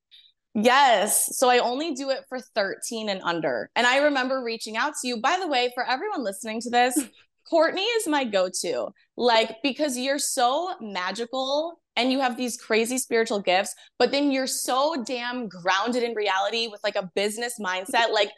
Yes. 0.55 1.37
So 1.37 1.51
I 1.51 1.59
only 1.59 1.95
do 1.95 2.11
it 2.11 2.21
for 2.29 2.39
13 2.39 3.09
and 3.09 3.21
under. 3.23 3.71
And 3.75 3.87
I 3.87 3.99
remember 3.99 4.43
reaching 4.43 4.77
out 4.77 4.93
to 5.03 5.09
you. 5.09 5.21
By 5.21 5.37
the 5.41 5.49
way, 5.49 5.73
for 5.75 5.85
everyone 5.85 6.23
listening 6.23 6.61
to 6.61 6.71
this, 6.71 6.97
Courtney 7.51 7.83
is 7.83 8.07
my 8.07 8.25
go-to. 8.25 8.89
Like 9.17 9.57
because 9.63 9.99
you're 9.99 10.19
so 10.19 10.75
magical 10.81 11.81
and 11.97 12.11
you 12.11 12.21
have 12.21 12.37
these 12.37 12.57
crazy 12.57 12.99
spiritual 12.99 13.41
gifts, 13.41 13.75
but 13.99 14.11
then 14.11 14.31
you're 14.31 14.47
so 14.47 15.03
damn 15.05 15.49
grounded 15.49 16.03
in 16.03 16.15
reality 16.15 16.69
with 16.69 16.81
like 16.83 16.97
a 16.97 17.11
business 17.15 17.55
mindset. 17.61 18.13
Like 18.13 18.31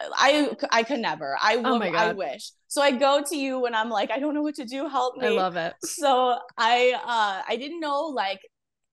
I 0.00 0.50
I 0.70 0.82
could 0.82 1.00
never. 1.00 1.36
I 1.40 1.56
oh 1.56 1.78
would, 1.78 1.88
oh 1.88 1.96
I 1.96 2.12
wish. 2.12 2.50
So 2.68 2.82
I 2.82 2.90
go 2.92 3.22
to 3.26 3.36
you 3.36 3.58
when 3.58 3.74
I'm 3.74 3.88
like, 3.88 4.10
I 4.10 4.18
don't 4.18 4.34
know 4.34 4.42
what 4.42 4.56
to 4.56 4.64
do. 4.64 4.88
Help 4.88 5.16
me. 5.16 5.26
I 5.26 5.30
love 5.30 5.56
it. 5.56 5.74
So 5.82 6.38
I 6.58 6.92
uh 6.94 7.42
I 7.48 7.56
didn't 7.56 7.80
know 7.80 8.06
like 8.06 8.40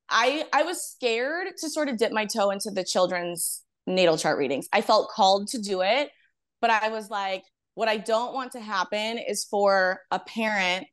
I 0.10 0.46
I 0.54 0.64
was 0.64 0.84
scared 0.84 1.48
to 1.58 1.70
sort 1.70 1.90
of 1.90 1.98
dip 1.98 2.12
my 2.12 2.26
toe 2.26 2.52
into 2.52 2.72
the 2.72 2.84
children's 2.84 3.64
natal 3.86 4.18
chart 4.18 4.38
readings. 4.38 4.68
I 4.72 4.82
felt 4.82 5.10
called 5.10 5.50
to 5.50 5.60
do 5.60 5.82
it, 5.82 6.10
but 6.62 6.70
I 6.70 6.90
was 6.90 7.10
like, 7.10 7.44
what 7.76 7.88
I 7.88 7.98
don't 7.98 8.34
want 8.34 8.54
to 8.54 8.62
happen 8.62 9.18
is 9.18 9.44
for 9.44 10.00
a 10.12 10.20
parent 10.20 10.88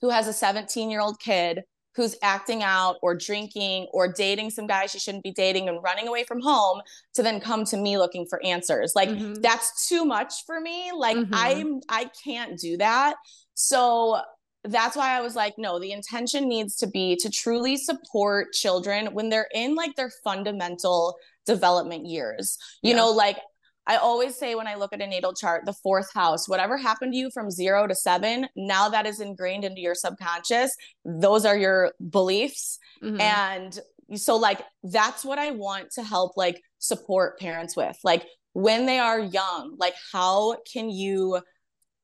who 0.00 0.10
has 0.10 0.26
a 0.26 0.32
17 0.32 0.90
year 0.90 1.00
old 1.00 1.20
kid 1.20 1.62
who's 1.98 2.14
acting 2.22 2.62
out 2.62 2.96
or 3.02 3.12
drinking 3.12 3.88
or 3.92 4.06
dating 4.06 4.50
some 4.50 4.68
guy 4.68 4.86
she 4.86 5.00
shouldn't 5.00 5.24
be 5.24 5.32
dating 5.32 5.68
and 5.68 5.82
running 5.82 6.06
away 6.06 6.22
from 6.22 6.40
home 6.40 6.80
to 7.12 7.24
then 7.24 7.40
come 7.40 7.64
to 7.64 7.76
me 7.76 7.98
looking 7.98 8.24
for 8.24 8.40
answers. 8.44 8.92
Like 8.94 9.08
mm-hmm. 9.08 9.34
that's 9.42 9.88
too 9.88 10.04
much 10.04 10.46
for 10.46 10.60
me. 10.60 10.92
Like 10.96 11.16
mm-hmm. 11.16 11.34
I'm 11.34 11.80
I 11.88 12.08
can't 12.24 12.56
do 12.56 12.76
that. 12.76 13.16
So 13.54 14.20
that's 14.62 14.96
why 14.96 15.18
I 15.18 15.22
was 15.22 15.34
like, 15.34 15.54
no, 15.58 15.80
the 15.80 15.90
intention 15.90 16.48
needs 16.48 16.76
to 16.76 16.86
be 16.86 17.16
to 17.16 17.30
truly 17.30 17.76
support 17.76 18.52
children 18.52 19.08
when 19.12 19.28
they're 19.28 19.48
in 19.52 19.74
like 19.74 19.96
their 19.96 20.12
fundamental 20.22 21.16
development 21.46 22.06
years. 22.06 22.58
You 22.80 22.90
yeah. 22.90 22.96
know, 22.96 23.10
like 23.10 23.38
I 23.88 23.96
always 23.96 24.36
say 24.36 24.54
when 24.54 24.68
I 24.68 24.74
look 24.74 24.92
at 24.92 25.00
a 25.00 25.06
natal 25.06 25.32
chart, 25.34 25.64
the 25.64 25.72
fourth 25.72 26.12
house, 26.14 26.46
whatever 26.46 26.76
happened 26.76 27.14
to 27.14 27.18
you 27.18 27.30
from 27.32 27.50
zero 27.50 27.86
to 27.86 27.94
seven, 27.94 28.46
now 28.54 28.90
that 28.90 29.06
is 29.06 29.18
ingrained 29.18 29.64
into 29.64 29.80
your 29.80 29.94
subconscious. 29.94 30.70
Those 31.06 31.46
are 31.46 31.56
your 31.56 31.92
beliefs. 32.10 32.78
Mm-hmm. 33.02 33.20
And 33.20 33.80
so, 34.14 34.36
like, 34.36 34.60
that's 34.82 35.24
what 35.24 35.38
I 35.38 35.52
want 35.52 35.90
to 35.92 36.02
help, 36.02 36.36
like, 36.36 36.60
support 36.78 37.38
parents 37.40 37.76
with. 37.76 37.96
Like, 38.04 38.26
when 38.52 38.86
they 38.86 38.98
are 38.98 39.18
young, 39.18 39.74
like, 39.78 39.94
how 40.12 40.56
can 40.70 40.90
you, 40.90 41.40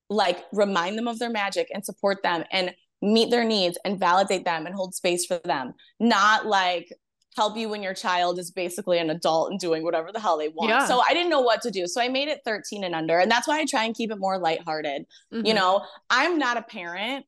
like, 0.08 0.42
remind 0.52 0.96
them 0.96 1.08
of 1.08 1.18
their 1.18 1.30
magic 1.30 1.68
and 1.72 1.84
support 1.84 2.22
them 2.22 2.44
and 2.50 2.74
meet 3.02 3.30
their 3.30 3.44
needs 3.44 3.78
and 3.84 4.00
validate 4.00 4.44
them 4.44 4.64
and 4.64 4.74
hold 4.74 4.94
space 4.94 5.26
for 5.26 5.38
them? 5.44 5.74
Not 6.00 6.46
like, 6.46 6.88
help 7.36 7.56
you 7.56 7.68
when 7.68 7.82
your 7.82 7.94
child 7.94 8.38
is 8.38 8.50
basically 8.50 8.98
an 8.98 9.10
adult 9.10 9.50
and 9.50 9.58
doing 9.58 9.82
whatever 9.82 10.12
the 10.12 10.20
hell 10.20 10.38
they 10.38 10.48
want. 10.48 10.70
Yeah. 10.70 10.86
So 10.86 11.02
I 11.08 11.12
didn't 11.12 11.30
know 11.30 11.40
what 11.40 11.62
to 11.62 11.70
do. 11.70 11.86
So 11.86 12.00
I 12.00 12.08
made 12.08 12.28
it 12.28 12.40
13 12.44 12.84
and 12.84 12.94
under. 12.94 13.18
And 13.18 13.30
that's 13.30 13.48
why 13.48 13.58
I 13.60 13.64
try 13.64 13.84
and 13.84 13.94
keep 13.94 14.10
it 14.10 14.18
more 14.18 14.38
lighthearted. 14.38 15.06
Mm-hmm. 15.32 15.46
You 15.46 15.54
know, 15.54 15.82
I'm 16.10 16.38
not 16.38 16.56
a 16.56 16.62
parent 16.62 17.26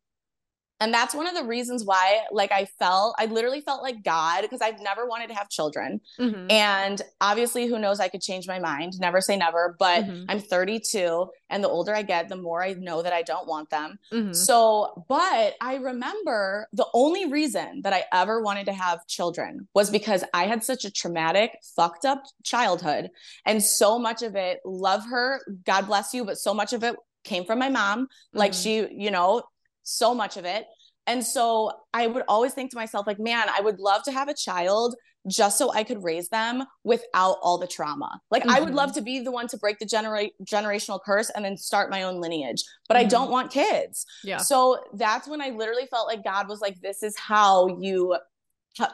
and 0.81 0.93
that's 0.93 1.15
one 1.15 1.27
of 1.27 1.35
the 1.35 1.45
reasons 1.45 1.85
why 1.85 2.21
like 2.31 2.53
i 2.53 2.65
felt 2.65 3.15
i 3.19 3.27
literally 3.27 3.61
felt 3.61 3.83
like 3.83 4.03
god 4.03 4.43
because 4.43 4.61
i've 4.61 4.81
never 4.81 5.07
wanted 5.07 5.29
to 5.29 5.35
have 5.35 5.49
children 5.49 6.01
mm-hmm. 6.19 6.51
and 6.51 7.03
obviously 7.21 7.67
who 7.67 7.79
knows 7.79 8.01
i 8.01 8.09
could 8.09 8.21
change 8.21 8.47
my 8.47 8.59
mind 8.59 8.95
never 9.01 9.21
say 9.21 9.37
never 9.37 9.77
but 9.79 10.05
mm-hmm. 10.05 10.25
i'm 10.29 10.41
32 10.41 11.27
and 11.51 11.62
the 11.62 11.69
older 11.69 11.95
i 11.95 12.03
get 12.03 12.29
the 12.29 12.37
more 12.37 12.62
i 12.62 12.73
know 12.75 13.03
that 13.03 13.12
i 13.12 13.23
don't 13.23 13.47
want 13.47 13.71
them 13.71 13.99
mm-hmm. 14.12 14.33
so 14.33 15.05
but 15.09 15.55
i 15.61 15.77
remember 15.77 16.69
the 16.73 16.87
only 16.95 17.31
reason 17.31 17.81
that 17.83 17.93
i 17.93 18.05
ever 18.12 18.43
wanted 18.43 18.67
to 18.67 18.73
have 18.73 19.07
children 19.07 19.69
was 19.75 19.91
because 19.91 20.25
i 20.35 20.47
had 20.47 20.62
such 20.62 20.85
a 20.85 20.91
traumatic 20.91 21.53
fucked 21.75 22.05
up 22.05 22.23
childhood 22.45 23.11
and 23.45 23.62
so 23.62 23.99
much 23.99 24.23
of 24.23 24.37
it 24.37 24.61
love 24.65 25.05
her 25.07 25.41
god 25.65 25.87
bless 25.87 26.12
you 26.12 26.25
but 26.25 26.39
so 26.39 26.53
much 26.53 26.73
of 26.73 26.83
it 26.85 26.97
came 27.25 27.45
from 27.45 27.59
my 27.59 27.69
mom 27.69 28.07
like 28.33 28.53
mm-hmm. 28.53 28.89
she 28.89 29.03
you 29.03 29.11
know 29.11 29.43
so 29.87 30.14
much 30.14 30.37
of 30.37 30.44
it. 30.44 30.66
And 31.07 31.25
so 31.25 31.70
I 31.94 32.07
would 32.09 32.25
always 32.29 32.53
think 32.53 32.72
to 32.72 32.77
myself, 32.77 33.07
like, 33.07 33.20
man, 33.20 33.46
I 33.49 33.61
would 33.61 33.79
love 33.79 34.03
to 34.05 34.12
have 34.12 34.29
a 34.29 34.35
child 34.35 34.96
just 35.29 35.59
so 35.59 35.72
I 35.72 35.85
could 35.85 36.03
raise 36.03 36.29
them 36.29 36.64
without 36.85 37.38
all 37.42 37.59
the 37.59 37.66
trauma. 37.66 38.20
Like, 38.31 38.42
mm-hmm. 38.42 38.51
I 38.51 38.61
would 38.61 38.75
love 38.75 38.90
mm-hmm. 38.90 38.99
to 38.99 39.05
be 39.05 39.20
the 39.20 39.33
one 39.33 39.49
to 39.49 39.57
break 39.57 39.79
the 39.79 39.87
genera- 39.87 40.31
generational 40.44 41.01
curse 41.05 41.31
and 41.31 41.44
then 41.44 41.57
start 41.57 41.90
my 41.90 42.03
own 42.03 42.20
lineage, 42.20 42.62
but 42.88 42.96
mm-hmm. 42.96 43.07
I 43.07 43.09
don't 43.09 43.31
want 43.31 43.53
kids. 43.53 44.05
Yeah. 44.25 44.38
So 44.38 44.81
that's 44.94 45.29
when 45.29 45.40
I 45.40 45.51
literally 45.51 45.87
felt 45.87 46.09
like 46.09 46.25
God 46.25 46.49
was 46.49 46.61
like, 46.61 46.81
this 46.81 47.03
is 47.03 47.16
how 47.16 47.79
you 47.81 48.16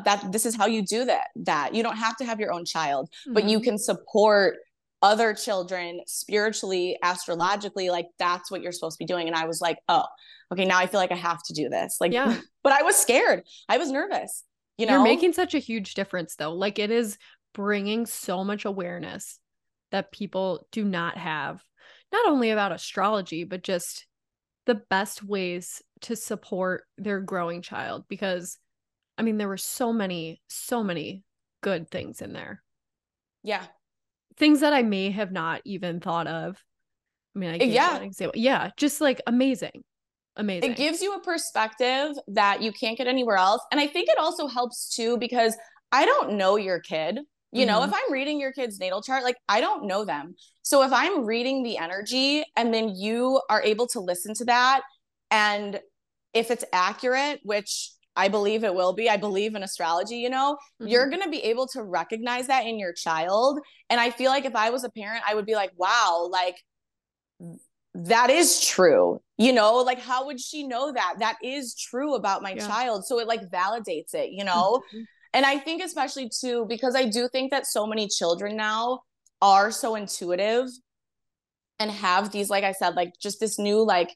that 0.04 0.30
this 0.30 0.46
is 0.46 0.54
how 0.54 0.66
you 0.66 0.80
do 0.80 1.04
that 1.04 1.26
that 1.34 1.74
you 1.74 1.82
don't 1.82 1.96
have 1.96 2.16
to 2.16 2.24
have 2.24 2.38
your 2.38 2.52
own 2.52 2.64
child 2.64 3.08
mm-hmm. 3.08 3.32
but 3.34 3.48
you 3.48 3.58
mm-hmm. 3.58 3.64
can 3.64 3.78
support 3.78 4.58
other 5.02 5.34
children 5.34 6.00
spiritually 6.06 6.96
astrologically 7.02 7.90
like 7.90 8.06
that's 8.18 8.50
what 8.50 8.62
you're 8.62 8.72
supposed 8.72 8.96
to 8.96 9.02
be 9.02 9.06
doing 9.06 9.26
and 9.26 9.36
i 9.36 9.46
was 9.46 9.60
like 9.60 9.78
oh 9.88 10.04
okay, 10.52 10.64
now 10.66 10.78
I 10.78 10.86
feel 10.86 11.00
like 11.00 11.12
I 11.12 11.16
have 11.16 11.42
to 11.44 11.54
do 11.54 11.68
this. 11.68 11.96
Like, 12.00 12.12
yeah. 12.12 12.38
but 12.62 12.72
I 12.72 12.82
was 12.82 12.96
scared. 12.96 13.42
I 13.68 13.78
was 13.78 13.90
nervous. 13.90 14.44
You 14.78 14.86
know, 14.86 14.94
you're 14.94 15.02
making 15.02 15.32
such 15.32 15.54
a 15.54 15.58
huge 15.58 15.94
difference 15.94 16.36
though. 16.36 16.52
Like, 16.52 16.78
it 16.78 16.90
is 16.90 17.18
bringing 17.54 18.06
so 18.06 18.44
much 18.44 18.64
awareness 18.64 19.38
that 19.90 20.12
people 20.12 20.66
do 20.72 20.84
not 20.84 21.16
have, 21.16 21.62
not 22.12 22.26
only 22.26 22.50
about 22.50 22.72
astrology, 22.72 23.44
but 23.44 23.62
just 23.62 24.06
the 24.66 24.74
best 24.74 25.22
ways 25.22 25.82
to 26.02 26.16
support 26.16 26.84
their 26.98 27.20
growing 27.20 27.62
child. 27.62 28.04
Because, 28.08 28.58
I 29.18 29.22
mean, 29.22 29.38
there 29.38 29.48
were 29.48 29.56
so 29.56 29.92
many, 29.92 30.40
so 30.48 30.82
many 30.82 31.24
good 31.62 31.90
things 31.90 32.20
in 32.20 32.32
there. 32.32 32.62
Yeah. 33.42 33.64
Things 34.38 34.60
that 34.60 34.72
I 34.72 34.82
may 34.82 35.10
have 35.10 35.32
not 35.32 35.60
even 35.64 36.00
thought 36.00 36.26
of. 36.26 36.56
I 37.34 37.38
mean, 37.38 37.50
I 37.50 37.58
gave 37.58 37.72
yeah. 37.72 37.96
an 37.96 38.02
example. 38.02 38.40
Yeah, 38.40 38.70
just 38.76 39.00
like 39.00 39.20
amazing 39.26 39.82
amazing. 40.36 40.72
It 40.72 40.76
gives 40.76 41.02
you 41.02 41.14
a 41.14 41.20
perspective 41.20 42.12
that 42.28 42.62
you 42.62 42.72
can't 42.72 42.96
get 42.96 43.06
anywhere 43.06 43.36
else. 43.36 43.62
And 43.70 43.80
I 43.80 43.86
think 43.86 44.08
it 44.08 44.18
also 44.18 44.46
helps 44.46 44.94
too 44.94 45.18
because 45.18 45.56
I 45.90 46.06
don't 46.06 46.34
know 46.34 46.56
your 46.56 46.80
kid. 46.80 47.20
You 47.54 47.66
know, 47.66 47.80
Mhm. 47.80 47.88
if 47.88 47.94
I'm 47.94 48.12
reading 48.12 48.40
your 48.40 48.52
kid's 48.52 48.78
natal 48.78 49.02
chart, 49.02 49.24
like 49.24 49.36
I 49.46 49.60
don't 49.60 49.84
know 49.84 50.06
them. 50.06 50.36
So 50.62 50.82
if 50.82 50.92
I'm 50.92 51.26
reading 51.26 51.62
the 51.62 51.76
energy 51.76 52.44
and 52.56 52.72
then 52.72 52.96
you 52.96 53.42
are 53.50 53.62
able 53.62 53.86
to 53.88 54.00
listen 54.00 54.32
to 54.36 54.46
that 54.46 54.82
and 55.30 55.78
if 56.32 56.50
it's 56.50 56.64
accurate, 56.72 57.40
which 57.42 57.92
I 58.14 58.28
believe 58.28 58.64
it 58.64 58.74
will 58.74 58.92
be, 58.92 59.08
I 59.08 59.16
believe 59.16 59.54
in 59.54 59.62
astrology, 59.62 60.16
you 60.16 60.30
know, 60.30 60.58
you're 60.80 61.06
Mhm. 61.06 61.10
going 61.10 61.22
to 61.22 61.30
be 61.30 61.42
able 61.44 61.66
to 61.68 61.82
recognize 61.82 62.46
that 62.48 62.66
in 62.66 62.78
your 62.78 62.92
child. 62.92 63.60
And 63.88 64.00
I 64.00 64.10
feel 64.10 64.30
like 64.30 64.44
if 64.44 64.54
I 64.54 64.70
was 64.70 64.84
a 64.84 64.90
parent, 64.90 65.24
I 65.26 65.34
would 65.34 65.46
be 65.46 65.54
like, 65.54 65.72
wow, 65.76 66.28
like 66.30 66.56
that 67.94 68.30
is 68.30 68.60
true. 68.60 69.20
You 69.38 69.52
know, 69.52 69.76
like 69.78 70.00
how 70.00 70.26
would 70.26 70.40
she 70.40 70.66
know 70.66 70.92
that? 70.92 71.16
That 71.18 71.36
is 71.42 71.74
true 71.74 72.14
about 72.14 72.42
my 72.42 72.54
Yeah. 72.54 72.66
child. 72.66 73.06
So 73.06 73.18
it 73.18 73.26
like 73.26 73.42
validates 73.50 74.14
it, 74.14 74.30
you 74.30 74.44
know? 74.44 74.82
Mhm. 74.94 75.06
And 75.34 75.46
I 75.46 75.58
think, 75.58 75.82
especially 75.82 76.28
too, 76.28 76.66
because 76.68 76.94
I 76.94 77.06
do 77.06 77.28
think 77.28 77.50
that 77.50 77.66
so 77.66 77.86
many 77.86 78.06
children 78.08 78.56
now 78.56 79.02
are 79.40 79.70
so 79.70 79.94
intuitive 79.94 80.68
and 81.78 81.90
have 81.90 82.30
these, 82.30 82.50
like 82.50 82.64
I 82.64 82.72
said, 82.72 82.94
like 82.94 83.14
just 83.20 83.40
this 83.40 83.58
new, 83.58 83.82
like, 83.82 84.14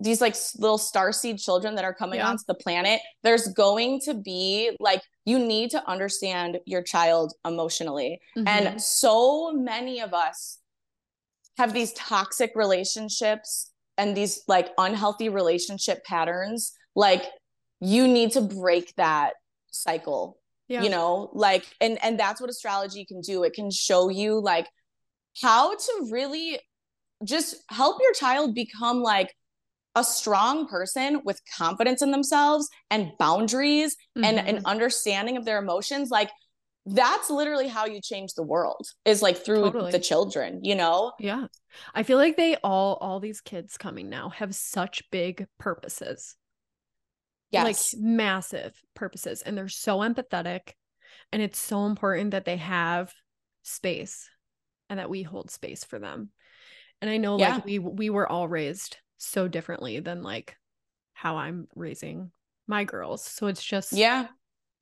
these 0.00 0.20
like 0.20 0.34
little 0.58 0.78
starseed 0.78 1.42
children 1.42 1.74
that 1.74 1.84
are 1.84 1.94
coming 1.94 2.18
Yeah. 2.18 2.28
onto 2.28 2.44
the 2.46 2.54
planet. 2.54 3.00
There's 3.22 3.48
going 3.48 4.00
to 4.06 4.14
be 4.14 4.76
like, 4.80 5.02
you 5.24 5.38
need 5.38 5.70
to 5.72 5.88
understand 5.88 6.58
your 6.64 6.82
child 6.82 7.34
emotionally. 7.46 8.20
Mhm. 8.36 8.48
And 8.48 8.82
so 8.82 9.52
many 9.52 10.00
of 10.00 10.14
us 10.14 10.58
have 11.58 11.72
these 11.72 11.92
toxic 11.92 12.52
relationships 12.54 13.70
and 13.98 14.16
these 14.16 14.42
like 14.48 14.70
unhealthy 14.78 15.28
relationship 15.28 16.02
patterns. 16.04 16.72
Like, 16.96 17.24
you 17.80 18.08
need 18.08 18.32
to 18.32 18.40
break 18.40 18.94
that 18.96 19.34
cycle 19.70 20.38
yeah. 20.68 20.82
you 20.82 20.90
know 20.90 21.30
like 21.32 21.64
and 21.80 22.02
and 22.04 22.18
that's 22.18 22.40
what 22.40 22.50
astrology 22.50 23.04
can 23.04 23.20
do 23.20 23.42
it 23.42 23.52
can 23.54 23.70
show 23.70 24.08
you 24.08 24.40
like 24.40 24.68
how 25.40 25.74
to 25.74 26.08
really 26.10 26.58
just 27.24 27.56
help 27.70 27.98
your 28.00 28.12
child 28.12 28.54
become 28.54 29.00
like 29.00 29.34
a 29.94 30.04
strong 30.04 30.68
person 30.68 31.20
with 31.24 31.40
confidence 31.56 32.02
in 32.02 32.10
themselves 32.10 32.68
and 32.90 33.12
boundaries 33.18 33.96
and 34.16 34.38
an 34.38 34.56
Mhm. 34.58 34.64
understanding 34.64 35.36
of 35.36 35.44
their 35.44 35.58
emotions 35.58 36.10
like 36.10 36.30
that's 36.86 37.28
literally 37.28 37.68
how 37.68 37.84
you 37.86 38.00
change 38.00 38.32
the 38.34 38.42
world 38.42 38.86
is 39.04 39.20
like 39.20 39.36
through 39.36 39.64
Totally. 39.64 39.92
the 39.92 39.98
children 39.98 40.60
you 40.62 40.74
know 40.74 41.12
Yeah. 41.18 41.46
I 41.94 42.02
feel 42.02 42.18
like 42.18 42.36
they 42.36 42.56
all 42.56 42.94
all 43.00 43.20
these 43.20 43.40
kids 43.40 43.76
coming 43.76 44.08
now 44.08 44.30
have 44.30 44.54
such 44.54 45.10
big 45.10 45.46
purposes. 45.58 46.36
yes 47.50 47.94
Like 47.94 48.02
massive 48.02 48.80
purposes 48.94 49.42
and 49.42 49.56
they're 49.56 49.68
so 49.68 49.98
empathetic 49.98 50.72
and 51.32 51.42
it's 51.42 51.58
so 51.58 51.86
important 51.86 52.30
that 52.30 52.44
they 52.44 52.56
have 52.56 53.12
space 53.62 54.28
and 54.88 54.98
that 54.98 55.10
we 55.10 55.22
hold 55.22 55.50
space 55.50 55.84
for 55.84 55.98
them. 55.98 56.30
And 57.00 57.10
I 57.10 57.16
know 57.18 57.36
Yeah. 57.36 57.56
like 57.56 57.64
we 57.64 57.78
we 57.78 58.10
were 58.10 58.28
all 58.30 58.48
raised 58.48 58.96
so 59.20 59.48
differently 59.48 60.00
than 60.00 60.22
like 60.22 60.56
how 61.14 61.36
I'm 61.36 61.68
raising 61.76 62.32
my 62.66 62.84
girls. 62.84 63.24
So 63.24 63.46
it's 63.48 63.62
just 63.64 63.92
yeah 63.92 64.28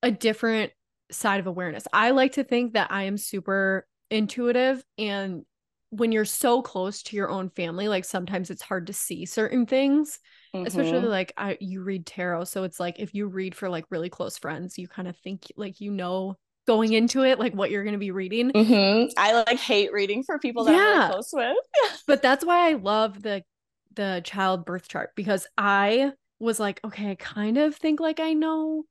a 0.02 0.10
different 0.10 0.72
side 1.10 1.40
of 1.40 1.46
awareness. 1.46 1.86
I 1.92 2.10
like 2.10 2.32
to 2.32 2.44
think 2.44 2.74
that 2.74 2.92
I 2.92 3.04
am 3.04 3.16
super 3.18 3.86
intuitive 4.10 4.84
and 4.98 5.44
when 5.90 6.12
you're 6.12 6.26
so 6.26 6.60
close 6.60 7.02
to 7.04 7.16
your 7.16 7.30
own 7.30 7.48
family, 7.50 7.88
like 7.88 8.04
sometimes 8.04 8.50
it's 8.50 8.62
hard 8.62 8.88
to 8.88 8.92
see 8.92 9.24
certain 9.24 9.64
things, 9.66 10.18
especially 10.64 11.00
Mhm. 11.00 11.08
like 11.08 11.32
I 11.38 11.56
you 11.60 11.82
read 11.82 12.04
tarot, 12.06 12.44
so 12.44 12.64
it's 12.64 12.78
like 12.78 12.98
if 12.98 13.14
you 13.14 13.26
read 13.26 13.54
for 13.54 13.70
like 13.70 13.86
really 13.90 14.10
close 14.10 14.36
friends, 14.36 14.78
you 14.78 14.86
kind 14.86 15.08
of 15.08 15.16
think 15.16 15.46
like 15.56 15.80
you 15.80 15.90
know 15.90 16.36
going 16.66 16.92
into 16.92 17.24
it 17.24 17.38
like 17.38 17.54
what 17.54 17.70
you're 17.70 17.84
going 17.84 17.94
to 17.94 17.98
be 17.98 18.10
reading. 18.10 18.52
Mhm. 18.54 19.08
i 19.16 19.32
like 19.32 19.58
hate 19.58 19.92
reading 19.92 20.22
for 20.22 20.38
people 20.38 20.64
that 20.64 20.74
i'm 20.74 20.84
really 20.84 21.00
close 21.00 21.30
with 21.32 21.56
But 22.06 22.22
that's 22.22 22.44
why 22.44 22.70
I 22.70 22.72
love 22.74 23.22
the 23.22 23.44
the 23.98 24.22
child 24.24 24.64
birth 24.66 24.88
chart 24.88 25.10
because 25.16 25.46
I 25.58 26.14
was 26.40 26.60
like, 26.60 26.80
okay, 26.84 27.12
I 27.12 27.16
kind 27.16 27.58
of 27.58 27.76
think 27.76 28.00
like 28.00 28.20
I 28.20 28.34
know 28.34 28.84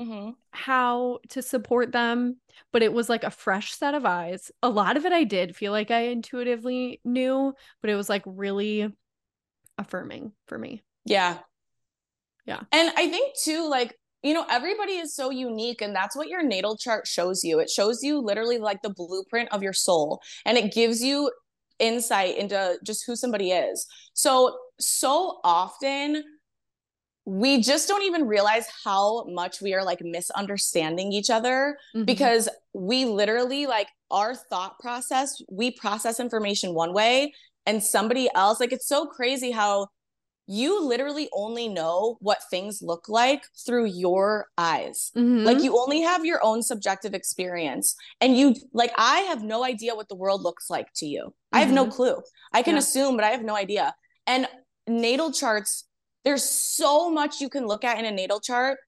Mhm. 0.00 0.34
how 0.52 1.20
to 1.28 1.42
support 1.42 1.92
them, 1.92 2.40
but 2.72 2.82
it 2.82 2.92
was 2.92 3.08
like 3.08 3.22
a 3.24 3.30
fresh 3.30 3.72
set 3.74 3.94
of 3.94 4.04
eyes. 4.04 4.50
A 4.62 4.68
lot 4.68 4.96
of 4.96 5.04
it 5.04 5.12
I 5.12 5.24
did 5.24 5.56
feel 5.56 5.72
like 5.72 5.90
I 5.90 6.08
intuitively 6.08 7.00
knew, 7.04 7.54
but 7.80 7.90
it 7.90 7.94
was 7.94 8.08
like 8.08 8.22
really 8.26 8.92
affirming 9.78 10.32
for 10.48 10.58
me. 10.58 10.82
Yeah. 11.04 11.40
Yeah. 12.46 12.62
And 12.72 12.90
I 12.96 13.08
think 13.08 13.34
too, 13.42 13.68
like, 13.68 13.96
you 14.22 14.34
know, 14.34 14.44
everybody 14.50 14.94
is 14.94 15.14
so 15.14 15.30
unique, 15.30 15.80
and 15.80 15.94
that's 15.94 16.16
what 16.16 16.28
your 16.28 16.42
natal 16.42 16.76
chart 16.76 17.06
shows 17.06 17.42
you. 17.42 17.58
It 17.58 17.70
shows 17.70 18.02
you 18.02 18.18
literally 18.18 18.58
like 18.58 18.82
the 18.82 18.90
blueprint 18.90 19.50
of 19.52 19.62
your 19.62 19.72
soul, 19.72 20.20
and 20.44 20.58
it 20.58 20.72
gives 20.74 21.02
you 21.02 21.30
insight 21.80 22.36
into 22.36 22.78
just 22.84 23.04
who 23.06 23.16
somebody 23.16 23.50
is. 23.50 23.86
So, 24.14 24.56
so 24.78 25.40
often 25.42 26.22
we 27.26 27.60
just 27.60 27.86
don't 27.86 28.02
even 28.02 28.26
realize 28.26 28.66
how 28.82 29.24
much 29.24 29.60
we 29.60 29.74
are 29.74 29.84
like 29.84 30.00
misunderstanding 30.00 31.12
each 31.12 31.30
other 31.30 31.78
Mhm. 31.94 32.06
because 32.06 32.48
we 32.72 33.04
literally 33.04 33.66
like 33.66 33.88
our 34.10 34.34
thought 34.34 34.78
process 34.80 35.40
we 35.50 35.70
process 35.70 36.18
information 36.18 36.74
one 36.74 36.92
way 36.94 37.32
and 37.66 37.84
somebody 37.84 38.28
else 38.34 38.58
like 38.58 38.72
it's 38.72 38.86
so 38.88 39.06
crazy 39.06 39.50
how 39.50 39.86
you 40.52 40.82
literally 40.84 41.28
only 41.32 41.68
know 41.68 42.16
what 42.20 42.38
things 42.50 42.80
look 42.82 43.08
like 43.08 43.44
through 43.64 43.84
your 43.84 44.46
eyes 44.58 45.12
Mhm. 45.16 45.44
like 45.44 45.62
you 45.62 45.78
only 45.78 46.00
have 46.00 46.24
your 46.24 46.40
own 46.42 46.60
subjective 46.62 47.14
experience 47.14 47.94
and 48.20 48.36
you 48.36 48.56
like 48.72 48.92
i 48.98 49.18
have 49.30 49.44
no 49.44 49.62
idea 49.64 49.94
what 49.94 50.08
the 50.08 50.16
world 50.16 50.42
looks 50.42 50.68
like 50.68 50.88
to 50.96 51.06
you 51.06 51.32
i 51.52 51.60
have 51.60 51.70
no 51.70 51.86
Mhm. 51.86 51.92
clue 51.92 52.16
i 52.52 52.62
can 52.62 52.74
Yeah. 52.74 52.80
assume 52.80 53.14
but 53.16 53.24
i 53.24 53.30
have 53.30 53.44
no 53.44 53.54
idea 53.54 53.94
and 54.26 54.48
natal 54.88 55.30
charts 55.30 55.84
there's 56.24 56.42
so 56.42 57.08
much 57.08 57.40
you 57.40 57.48
can 57.48 57.64
look 57.66 57.84
at 57.84 57.98
in 58.00 58.04
a 58.04 58.10
natal 58.10 58.40
chart 58.40 58.78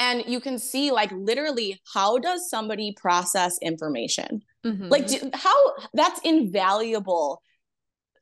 and 0.00 0.24
you 0.26 0.40
can 0.40 0.58
see 0.58 0.90
like 0.90 1.12
literally 1.12 1.80
how 1.94 2.18
does 2.18 2.50
somebody 2.50 2.92
process 3.00 3.58
information 3.62 4.42
Mhm. 4.66 4.90
like 4.90 5.06
do, 5.06 5.30
how 5.34 5.54
that's 5.92 6.20
invaluable 6.24 7.40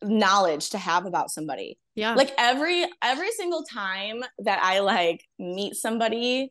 knowledge 0.02 0.70
to 0.70 0.78
have 0.78 1.06
about 1.06 1.30
somebody 1.30 1.78
yeah. 1.94 2.14
like 2.14 2.32
every 2.38 2.86
every 3.02 3.30
single 3.32 3.64
time 3.64 4.22
that 4.38 4.58
i 4.62 4.80
like 4.80 5.24
meet 5.38 5.74
somebody 5.74 6.50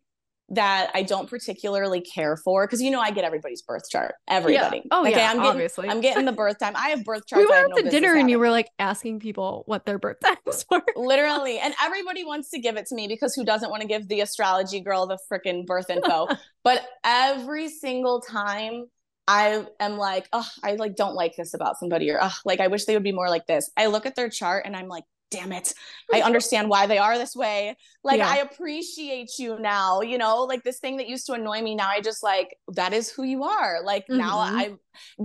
that 0.49 0.91
i 0.93 1.01
don't 1.01 1.29
particularly 1.29 2.01
care 2.01 2.35
for 2.35 2.67
because 2.67 2.81
you 2.81 2.91
know 2.91 2.99
i 2.99 3.09
get 3.09 3.23
everybody's 3.23 3.61
birth 3.61 3.89
chart 3.89 4.15
everybody 4.29 4.77
Yeah. 4.77 4.83
Oh 4.91 5.01
okay 5.01 5.11
yeah, 5.11 5.29
i'm 5.29 5.37
getting 5.37 5.51
obviously. 5.51 5.89
i'm 5.89 6.01
getting 6.01 6.25
the 6.25 6.33
birth 6.33 6.59
time 6.59 6.73
i 6.75 6.89
have 6.89 7.05
birth 7.05 7.25
charts 7.25 7.45
we 7.45 7.49
went 7.49 7.69
no 7.69 7.75
out 7.75 7.77
to 7.77 7.89
dinner 7.89 8.07
business 8.07 8.21
and 8.21 8.29
you 8.29 8.39
were 8.39 8.51
like 8.51 8.69
asking 8.77 9.19
people 9.19 9.63
what 9.65 9.85
their 9.85 9.97
birth 9.97 10.17
times 10.23 10.65
were. 10.69 10.83
literally 10.95 11.57
and 11.59 11.73
everybody 11.81 12.25
wants 12.25 12.49
to 12.49 12.59
give 12.59 12.75
it 12.75 12.85
to 12.87 12.95
me 12.95 13.07
because 13.07 13.33
who 13.33 13.45
doesn't 13.45 13.69
want 13.69 13.81
to 13.81 13.87
give 13.87 14.07
the 14.09 14.19
astrology 14.21 14.81
girl 14.81 15.07
the 15.07 15.17
freaking 15.31 15.65
birth 15.65 15.89
info 15.89 16.27
but 16.63 16.81
every 17.05 17.69
single 17.69 18.19
time 18.19 18.85
i 19.31 19.65
am 19.79 19.97
like 19.97 20.27
oh 20.33 20.47
i 20.63 20.75
like 20.75 20.95
don't 20.95 21.15
like 21.15 21.33
this 21.37 21.53
about 21.53 21.79
somebody 21.79 22.11
or 22.11 22.19
oh 22.21 22.33
like 22.45 22.59
i 22.59 22.67
wish 22.67 22.85
they 22.85 22.95
would 22.95 23.03
be 23.11 23.11
more 23.21 23.29
like 23.29 23.45
this. 23.47 23.69
I 23.77 23.85
look 23.87 24.05
at 24.05 24.15
their 24.15 24.29
chart 24.29 24.65
and 24.65 24.75
i'm 24.75 24.87
like 24.87 25.05
damn 25.31 25.53
it. 25.53 25.73
I 26.13 26.21
understand 26.29 26.67
why 26.67 26.87
they 26.87 26.97
are 26.97 27.17
this 27.17 27.35
way. 27.43 27.77
Like 28.03 28.17
Yeah. 28.17 28.29
i 28.29 28.37
appreciate 28.47 29.31
you 29.39 29.57
now 29.59 30.01
you 30.01 30.17
know? 30.17 30.43
Like 30.43 30.63
this 30.63 30.79
thing 30.79 30.97
that 30.97 31.07
used 31.07 31.25
to 31.27 31.33
annoy 31.33 31.61
me 31.61 31.73
now 31.75 31.87
i 31.87 32.01
just 32.01 32.21
like 32.31 32.49
that 32.79 32.91
is 32.99 33.09
who 33.09 33.23
you 33.23 33.43
are. 33.43 33.81
Like 33.91 34.05
now 34.09 34.35
Mhm. 34.39 34.59
i 34.61 34.63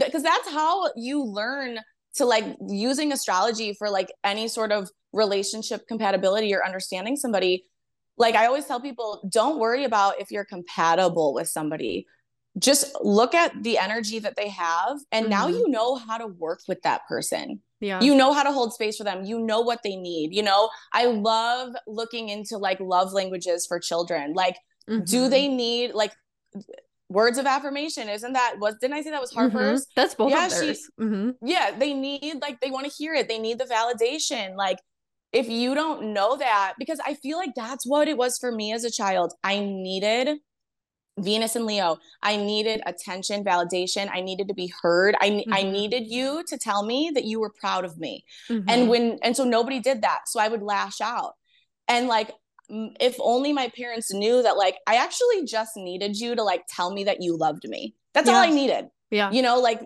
because 0.05 0.23
that's 0.23 0.49
how 0.51 0.73
you 0.97 1.25
learn 1.25 1.81
to 2.19 2.25
like 2.25 2.47
using 2.69 3.13
astrology 3.13 3.75
for 3.79 3.91
like 3.91 4.11
any 4.23 4.47
sort 4.49 4.71
of 4.73 4.89
relationship 5.13 5.81
compatibility 5.89 6.55
or 6.55 6.65
understanding 6.65 7.17
somebody. 7.17 7.55
Like 8.17 8.37
i 8.37 8.47
always 8.47 8.67
tell 8.67 8.81
people 8.81 9.29
don't 9.41 9.59
worry 9.59 9.85
about 9.85 10.21
if 10.21 10.31
you're 10.31 10.45
compatible 10.57 11.35
with 11.35 11.49
somebody 11.49 12.07
just 12.59 12.87
look 13.03 13.35
at 13.35 13.63
the 13.63 13.77
energy 13.79 14.19
that 14.19 14.35
they 14.37 14.49
have 14.49 14.99
and 15.13 15.29
now 15.29 15.47
Mhm. 15.47 15.53
you 15.59 15.69
know 15.69 15.97
how 15.97 16.17
to 16.19 16.27
work 16.27 16.61
with 16.69 16.81
that 16.83 17.03
person. 17.07 17.63
Yeah. 17.81 18.01
you 18.01 18.15
know 18.15 18.33
how 18.33 18.43
to 18.43 18.53
hold 18.53 18.73
space 18.73 18.97
for 18.97 19.05
them. 19.05 19.25
You 19.27 19.39
know 19.39 19.61
what 19.61 19.83
they 19.83 19.97
need. 19.97 20.35
You 20.35 20.43
know 20.43 20.71
i 20.95 21.05
love 21.05 21.75
looking 21.87 22.31
into 22.31 22.57
like 22.57 22.81
love 22.81 23.13
languages 23.13 23.67
for 23.67 23.79
children. 23.79 24.33
Like 24.33 24.57
do 24.89 25.27
Mhm. 25.27 25.31
they 25.31 25.49
need 25.49 25.93
like 25.95 26.15
words 27.11 27.39
of 27.39 27.45
affirmation? 27.47 28.09
Isn't 28.09 28.33
that 28.33 28.55
was 28.59 28.75
didn't 28.81 28.95
i 28.97 29.03
say 29.03 29.11
that 29.11 29.21
was 29.21 29.33
harper's 29.33 29.87
That's 29.95 30.15
both 30.15 30.31
Yeah, 30.31 30.47
of 30.47 30.53
she- 30.53 30.59
theirs. 30.61 30.91
hmm 30.99 31.31
yeah 31.43 31.71
they 31.79 31.93
need 31.93 32.41
like 32.41 32.61
they 32.61 32.71
want 32.71 32.87
to 32.87 32.93
hear 32.93 33.13
it. 33.15 33.29
They 33.29 33.39
need 33.39 33.59
the 33.59 33.65
validation. 33.67 34.57
Like 34.57 34.79
if 35.33 35.49
you 35.49 35.75
don't 35.75 36.15
know 36.15 36.37
that 36.39 36.75
because 36.79 37.01
i 37.05 37.13
feel 37.15 37.37
like 37.37 37.55
that's 37.55 37.85
what 37.87 38.09
it 38.09 38.17
was 38.17 38.39
for 38.39 38.51
me 38.53 38.73
as 38.73 38.85
a 38.85 38.91
child. 38.91 39.35
I 39.45 39.61
needed 39.61 40.39
venus 41.19 41.57
and 41.57 41.65
leo 41.67 41.97
i 42.23 42.37
needed 42.37 42.81
attention 42.87 43.43
validation 43.43 44.09
i 44.13 44.21
needed 44.21 44.49
to 44.49 44.55
be 44.55 44.73
heard 44.83 45.15
i 45.21 45.43
i 45.51 45.63
Mhm. 45.65 45.73
needed 45.73 46.07
you 46.07 46.43
to 46.49 46.59
tell 46.59 46.85
me 46.85 47.11
that 47.15 47.25
you 47.25 47.41
were 47.41 47.51
proud 47.51 47.85
of 47.85 47.99
me 47.99 48.25
Mm-hmm. 48.51 48.69
and 48.69 48.89
when 48.91 49.19
and 49.23 49.35
so 49.37 49.45
nobody 49.45 49.81
did 49.81 50.03
that 50.03 50.23
so 50.29 50.39
i 50.41 50.49
would 50.49 50.63
lash 50.63 51.01
out 51.01 51.35
and 51.89 52.07
like 52.09 52.31
if 52.69 53.17
only 53.21 53.53
my 53.53 53.69
parents 53.77 54.13
knew 54.13 54.43
that 54.43 54.57
like 54.57 54.77
i 54.87 54.97
actually 54.97 55.45
just 55.47 55.73
needed 55.77 56.19
you 56.19 56.35
to 56.35 56.43
like 56.43 56.65
tell 56.69 56.93
me 56.93 57.05
that 57.05 57.23
you 57.23 57.37
loved 57.37 57.67
me 57.69 57.95
That's 58.13 58.29
Yeah. 58.29 58.37
all 58.37 58.43
I 58.43 58.51
needed. 58.51 58.87
Yeah. 59.11 59.31
You 59.31 59.43
know, 59.43 59.61
like 59.61 59.81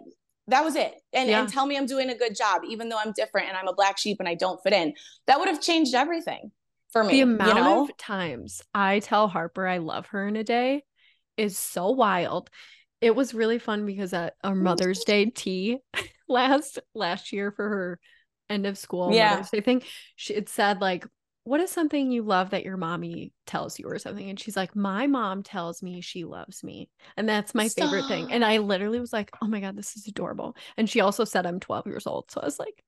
that 0.47 0.65
was 0.65 0.75
it. 0.77 0.95
And, 1.13 1.29
Yeah. 1.29 1.41
and 1.41 1.49
tell 1.49 1.67
me 1.67 1.77
I'm 1.77 1.87
doing 1.87 2.09
a 2.11 2.15
good 2.15 2.35
job, 2.37 2.63
even 2.65 2.89
though 2.89 2.97
I'm 2.99 3.13
different 3.13 3.49
and 3.49 3.57
I'm 3.57 3.67
a 3.69 3.73
black 3.75 3.99
sheep 3.99 4.17
and 4.21 4.29
I 4.29 4.35
don't 4.35 4.61
fit 4.63 4.73
in. 4.73 4.95
That 5.27 5.39
would 5.41 5.49
have 5.49 5.61
changed 5.61 5.95
everything 5.95 6.53
for 6.93 7.03
me. 7.05 7.13
the 7.15 7.21
amount 7.23 7.49
you 7.49 7.55
know? 7.63 7.83
of 7.85 7.97
times 7.97 8.63
I 8.75 9.01
tell 9.01 9.27
Harper 9.29 9.67
I 9.67 9.79
love 9.79 10.07
her 10.13 10.27
in 10.29 10.37
a 10.37 10.45
day 10.45 10.85
is 11.37 11.57
so 11.59 11.91
wild. 11.91 12.51
It 13.01 13.15
was 13.15 13.35
really 13.35 13.59
fun 13.59 13.87
because 13.87 14.13
at 14.13 14.35
our 14.45 14.55
Mother's 14.55 15.05
Day 15.05 15.27
tea 15.27 15.79
last 16.29 16.79
last 16.95 17.33
year 17.33 17.51
for 17.51 17.69
her 17.69 18.01
end 18.49 18.67
of 18.67 18.77
school 18.77 19.13
Yeah. 19.13 19.31
Mother's 19.31 19.51
Day 19.51 19.61
thing, 19.61 19.83
she 20.17 20.35
it 20.35 20.49
said 20.49 20.81
like, 20.81 21.07
"What 21.45 21.61
is 21.61 21.71
something 21.71 22.11
you 22.11 22.23
love 22.23 22.51
that 22.51 22.65
your 22.65 22.77
mommy 22.77 23.33
tells 23.47 23.79
you 23.79 23.87
or 23.87 23.99
something?" 23.99 24.29
And 24.29 24.39
she's 24.39 24.57
like, 24.57 24.77
"My 24.77 25.07
mom 25.07 25.43
tells 25.43 25.83
me 25.83 26.01
she 26.01 26.25
loves 26.25 26.63
me, 26.63 26.91
and 27.17 27.29
that's 27.29 27.55
my 27.55 27.69
favorite 27.69 28.07
thing." 28.07 28.31
And 28.31 28.45
I 28.45 28.59
literally 28.59 29.01
was 29.01 29.13
like, 29.13 29.31
"Oh 29.41 29.47
my 29.47 29.61
god, 29.61 29.77
this 29.77 29.97
is 29.97 30.07
adorable." 30.07 30.57
And 30.77 30.89
she 30.91 31.01
also 31.01 31.25
said 31.25 31.47
I'm 31.47 31.61
12 31.61 31.87
years 31.87 32.07
old, 32.07 32.31
so 32.31 32.41
I 32.41 32.45
was 32.45 32.59
like, 32.59 32.85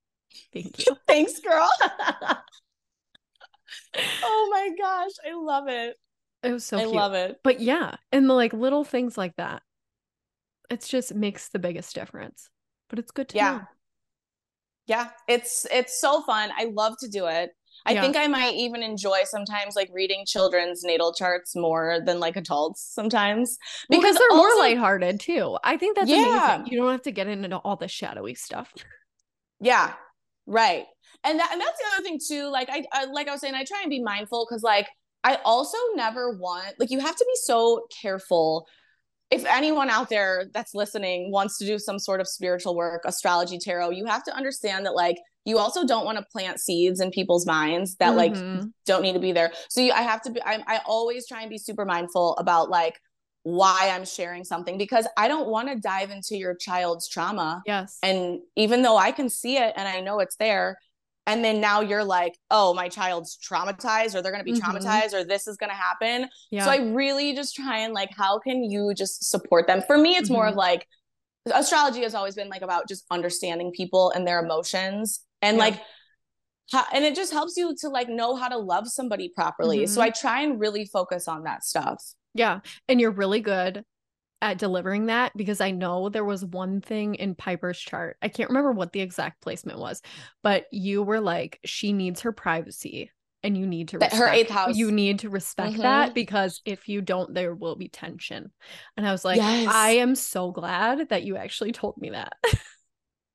"Thank 0.53 0.79
you." 0.79 0.97
Thanks, 1.09 1.41
girl. 1.41 1.71
oh 4.23 4.49
my 4.51 4.71
gosh. 4.79 5.13
I 5.27 5.35
love 5.35 5.69
it. 5.69 5.97
It 6.43 6.53
was 6.53 6.65
so 6.65 6.79
I 6.79 6.83
cute. 6.83 6.95
love 6.95 7.15
it. 7.15 7.39
But 7.45 7.61
yeah, 7.61 7.97
and 8.11 8.29
the 8.29 8.35
like 8.35 8.53
little 8.53 8.85
things 8.85 9.17
like 9.17 9.37
that. 9.37 9.63
It's 10.71 10.89
just 10.89 11.15
makes 11.15 11.49
the 11.51 11.59
biggest 11.59 11.95
difference. 11.95 12.49
But 12.89 12.99
it's 12.99 13.11
good 13.13 13.29
to 13.31 13.37
Yeah. 13.37 13.53
know. 13.53 13.61
Yeah. 14.87 15.11
It's 15.29 15.67
it's 15.73 16.01
so 16.01 16.23
fun. 16.23 16.51
I 16.57 16.65
love 16.65 16.97
to 17.01 17.09
do 17.09 17.27
it. 17.27 17.51
I 17.87 17.93
Yeah. 17.93 18.01
think 18.03 18.17
I 18.17 18.27
might 18.27 18.55
even 18.55 18.83
enjoy 18.83 19.23
sometimes 19.25 19.77
like 19.77 19.91
reading 19.93 20.25
children's 20.27 20.83
natal 20.85 21.15
charts 21.15 21.55
more 21.57 22.01
than 22.05 22.21
like 22.21 22.37
adults 22.37 22.83
sometimes. 22.83 23.59
Because 23.89 24.17
they're 24.17 24.29
more 24.37 24.49
also- 24.49 24.61
lighthearted 24.61 25.21
too. 25.21 25.59
I 25.65 25.77
think 25.77 25.97
that's 25.97 26.11
Yeah. 26.11 26.57
amazing. 26.57 26.73
You 26.73 26.81
don't 26.81 26.91
have 26.93 27.03
to 27.03 27.13
get 27.13 27.29
into 27.29 27.57
all 27.59 27.77
the 27.77 27.89
shadowy 27.89 28.35
stuff. 28.35 28.73
Yeah, 29.61 29.95
right. 30.47 30.87
And 31.25 31.39
that 31.39 31.53
and 31.53 31.61
that's 31.61 31.79
the 31.79 31.85
other 31.95 32.03
thing 32.03 32.19
too. 32.27 32.49
Like 32.49 32.69
I, 32.71 32.85
I 32.93 33.05
like 33.05 33.29
I 33.29 33.33
was 33.33 33.41
saying, 33.41 33.55
I 33.55 33.65
try 33.65 33.81
and 33.83 33.91
be 33.91 34.03
mindful 34.03 34.45
because 34.49 34.63
like 34.63 34.89
I 35.25 35.39
also 35.45 35.79
never 35.95 36.37
want 36.37 36.75
like 36.79 36.91
you 36.91 37.01
have 37.01 37.17
to 37.17 37.25
be 37.25 37.37
so 37.43 37.87
careful. 38.03 38.67
If 39.31 39.47
anyone 39.47 39.89
out 39.89 40.11
there 40.11 40.47
that's 40.53 40.75
listening 40.75 41.31
wants 41.33 41.57
to 41.59 41.67
do 41.67 41.79
some 41.79 41.99
sort 41.99 42.21
of 42.21 42.29
spiritual 42.29 42.75
work, 42.77 43.03
astrology, 43.07 43.59
tarot, 43.59 43.91
you 43.91 44.05
have 44.05 44.23
to 44.25 44.35
understand 44.37 44.85
that 44.85 44.95
like 44.95 45.17
you 45.45 45.59
also 45.59 45.87
don't 45.87 46.05
want 46.05 46.19
to 46.19 46.25
plant 46.31 46.61
seeds 46.61 47.01
in 47.01 47.11
people's 47.11 47.47
minds 47.47 47.97
that 47.97 48.15
like 48.15 48.33
Mhm. 48.35 48.73
don't 48.85 49.03
need 49.03 49.15
to 49.15 49.19
be 49.21 49.33
there. 49.33 49.53
So 49.71 49.81
you, 49.81 49.93
I 49.93 50.03
have 50.03 50.21
to 50.23 50.31
be. 50.31 50.43
I, 50.43 50.63
I 50.67 50.81
always 50.87 51.27
try 51.27 51.41
and 51.41 51.51
be 51.51 51.59
super 51.59 51.85
mindful 51.85 52.37
about 52.37 52.69
like 52.69 53.01
why 53.45 53.91
I'm 53.93 54.05
sharing 54.05 54.45
something 54.45 54.79
because 54.79 55.09
I 55.17 55.27
don't 55.29 55.49
want 55.49 55.69
to 55.69 55.77
dive 55.77 56.11
into 56.11 56.37
your 56.37 56.55
child's 56.55 57.09
trauma. 57.09 57.63
yes. 57.67 57.99
And 58.03 58.39
even 58.55 58.83
though 58.83 58.97
I 58.97 59.11
can 59.13 59.29
see 59.29 59.57
it 59.57 59.73
and 59.77 59.89
I 59.89 60.01
know 60.01 60.21
it's 60.21 60.37
there, 60.37 60.79
and 61.27 61.45
then 61.45 61.61
now 61.61 61.81
you're 61.81 62.05
like, 62.05 62.37
oh, 62.51 62.75
my 62.75 62.89
child's 62.89 63.39
traumatized, 63.39 64.15
or 64.15 64.23
they're 64.23 64.33
going 64.33 64.45
to 64.45 64.53
be 64.53 64.59
Mhm. 64.59 64.63
traumatized, 64.63 65.13
or 65.15 65.25
this 65.25 65.47
is 65.47 65.57
going 65.57 65.71
to 65.71 65.77
happen. 65.77 66.29
yeah. 66.51 66.65
So 66.65 66.71
I 66.71 66.79
really 66.93 67.35
just 67.35 67.55
try 67.55 67.79
and 67.79 67.95
like, 67.95 68.11
how 68.17 68.39
can 68.39 68.65
you 68.65 68.93
just 68.95 69.29
support 69.31 69.67
them? 69.67 69.83
For 69.87 69.97
me, 69.97 70.17
it's 70.17 70.31
more 70.31 70.47
of 70.47 70.55
like, 70.57 70.87
astrology 71.53 72.03
has 72.03 72.15
always 72.15 72.35
been 72.37 72.49
like 72.49 72.63
about 72.63 72.87
just 72.89 73.05
understanding 73.11 73.73
people 73.73 74.11
and 74.13 74.27
their 74.27 74.39
emotions 74.45 75.21
and 75.41 75.57
Yeah. 75.57 75.63
like 75.65 75.81
how, 76.71 76.85
and 76.93 77.05
it 77.05 77.17
just 77.17 77.33
helps 77.33 77.57
you 77.57 77.75
to 77.81 77.89
like 77.89 78.09
know 78.09 78.37
how 78.37 78.49
to 78.49 78.57
love 78.57 78.87
somebody 78.89 79.29
properly 79.29 79.87
so 79.89 80.01
Mhm. 80.01 80.05
i 80.05 80.11
try 80.11 80.41
and 80.43 80.61
really 80.61 80.87
focus 80.87 81.27
on 81.29 81.43
that 81.43 81.65
stuff 81.65 82.01
yeah. 82.35 82.61
And 82.89 82.99
you're 83.01 83.11
really 83.11 83.41
good 83.41 83.85
at 84.43 84.59
delivering 84.59 85.07
that 85.07 85.33
because 85.37 85.61
I 85.63 85.71
know 85.71 86.09
there 86.11 86.25
was 86.25 86.45
one 86.45 86.81
thing 86.83 87.15
in 87.15 87.35
Piper's 87.35 87.79
chart. 87.79 88.19
I 88.21 88.29
can't 88.29 88.51
remember 88.51 88.73
what 88.73 88.93
the 88.93 89.01
exact 89.01 89.41
placement 89.41 89.79
was, 89.79 90.03
but 90.43 90.67
you 90.73 91.03
were 91.03 91.21
like, 91.21 91.61
she 91.65 91.93
needs 91.95 92.21
her 92.23 92.33
privacy 92.33 93.11
and 93.45 93.57
you 93.57 93.67
need 93.67 93.89
to 93.89 93.99
That- 93.99 94.13
her 94.13 94.29
eighth 94.29 94.51
house. 94.51 94.77
You 94.77 94.91
need 94.93 95.21
to 95.21 95.31
respect 95.31 95.75
Mhm. 95.77 95.83
that 95.83 96.15
because 96.15 96.61
if 96.65 96.89
you 96.89 97.01
don't, 97.01 97.33
there 97.35 97.55
will 97.55 97.77
be 97.77 97.89
tension. 97.89 98.53
And 98.97 99.07
I 99.07 99.13
was 99.13 99.25
like, 99.25 99.39
Yes. 99.39 99.69
I 99.73 99.91
am 99.93 100.15
so 100.15 100.51
glad 100.51 101.09
that 101.09 101.23
you 101.23 101.37
actually 101.37 101.73
told 101.73 101.97
me 101.99 102.11
that. 102.11 102.35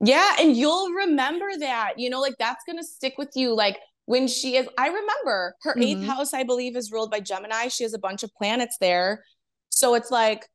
yeah 0.00 0.36
and 0.38 0.56
you'll 0.56 0.90
remember 0.92 1.48
that 1.58 1.94
you 1.98 2.08
know 2.08 2.20
like 2.20 2.36
that's 2.38 2.62
gonna 2.64 2.84
stick 2.84 3.14
with 3.18 3.30
you 3.34 3.52
like 3.52 3.76
when 4.04 4.28
she 4.28 4.56
is 4.56 4.68
i 4.78 4.86
remember 4.86 5.56
her 5.62 5.74
eighth 5.76 5.98
Mhm. 5.98 6.06
house 6.06 6.32
i 6.32 6.44
believe 6.44 6.76
is 6.76 6.92
ruled 6.92 7.10
by 7.10 7.18
gemini 7.18 7.66
she 7.66 7.82
has 7.82 7.94
a 7.94 7.98
bunch 7.98 8.22
of 8.22 8.32
planets 8.34 8.76
there 8.80 9.24
so 9.70 9.94
it's 9.94 10.12
like 10.12 10.46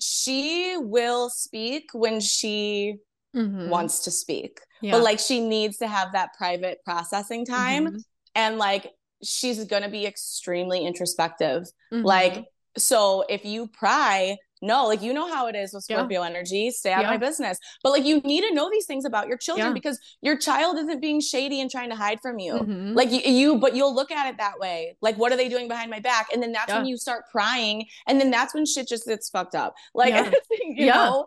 she 0.00 0.76
will 0.78 1.28
speak 1.30 1.90
when 1.92 2.20
she 2.20 2.96
Mhm. 3.34 3.68
wants 3.68 4.00
to 4.00 4.10
speak 4.10 4.60
Yeah. 4.80 4.92
but 4.92 5.02
like 5.02 5.18
she 5.18 5.40
needs 5.40 5.78
to 5.78 5.86
have 5.88 6.12
that 6.12 6.30
private 6.38 6.78
processing 6.84 7.44
time 7.44 7.86
Mhm. 7.88 8.02
and 8.34 8.58
like 8.58 8.92
she's 9.22 9.64
going 9.64 9.82
to 9.82 9.88
be 9.88 10.06
extremely 10.06 10.86
introspective 10.86 11.64
Mhm. 11.92 12.04
like 12.04 12.44
so 12.76 13.22
if 13.28 13.44
you 13.44 13.66
pry 13.68 14.36
no 14.62 14.86
like 14.86 15.02
you 15.02 15.12
know 15.12 15.32
how 15.32 15.46
it 15.46 15.54
is 15.56 15.72
with 15.72 15.84
Yeah. 15.88 15.96
scorpio 15.98 16.22
energy 16.22 16.70
stay 16.70 16.92
out 16.92 17.04
of 17.04 17.10
my 17.10 17.16
business 17.16 17.58
but 17.82 17.90
like 17.90 18.04
you 18.04 18.20
need 18.20 18.42
to 18.42 18.54
know 18.54 18.70
these 18.70 18.86
things 18.86 19.04
about 19.04 19.28
your 19.28 19.36
children 19.38 19.68
Yeah. 19.68 19.72
because 19.72 19.98
your 20.20 20.36
child 20.36 20.76
isn't 20.78 21.00
being 21.00 21.20
shady 21.20 21.60
and 21.60 21.70
trying 21.70 21.90
to 21.90 21.96
hide 21.96 22.20
from 22.20 22.38
you 22.38 22.54
Mhm. 22.54 22.94
like 22.94 23.10
you, 23.10 23.20
you 23.20 23.58
but 23.58 23.74
you'll 23.76 23.94
look 23.94 24.10
at 24.10 24.28
it 24.28 24.38
that 24.38 24.58
way 24.58 24.96
like 25.00 25.16
what 25.16 25.32
are 25.32 25.36
they 25.36 25.48
doing 25.48 25.68
behind 25.68 25.90
my 25.90 26.00
back 26.00 26.28
and 26.32 26.42
then 26.42 26.52
that's 26.52 26.72
when 26.72 26.86
you 26.86 26.96
start 26.96 27.24
prying 27.30 27.86
and 28.06 28.20
then 28.20 28.30
that's 28.30 28.54
when 28.54 28.64
shit 28.66 28.88
just 28.88 29.06
gets 29.06 29.28
fucked 29.30 29.54
up 29.54 29.74
like 29.94 30.12
Yeah. 30.14 30.30
you 30.60 30.86
Yeah. 30.86 30.94
know 30.94 31.26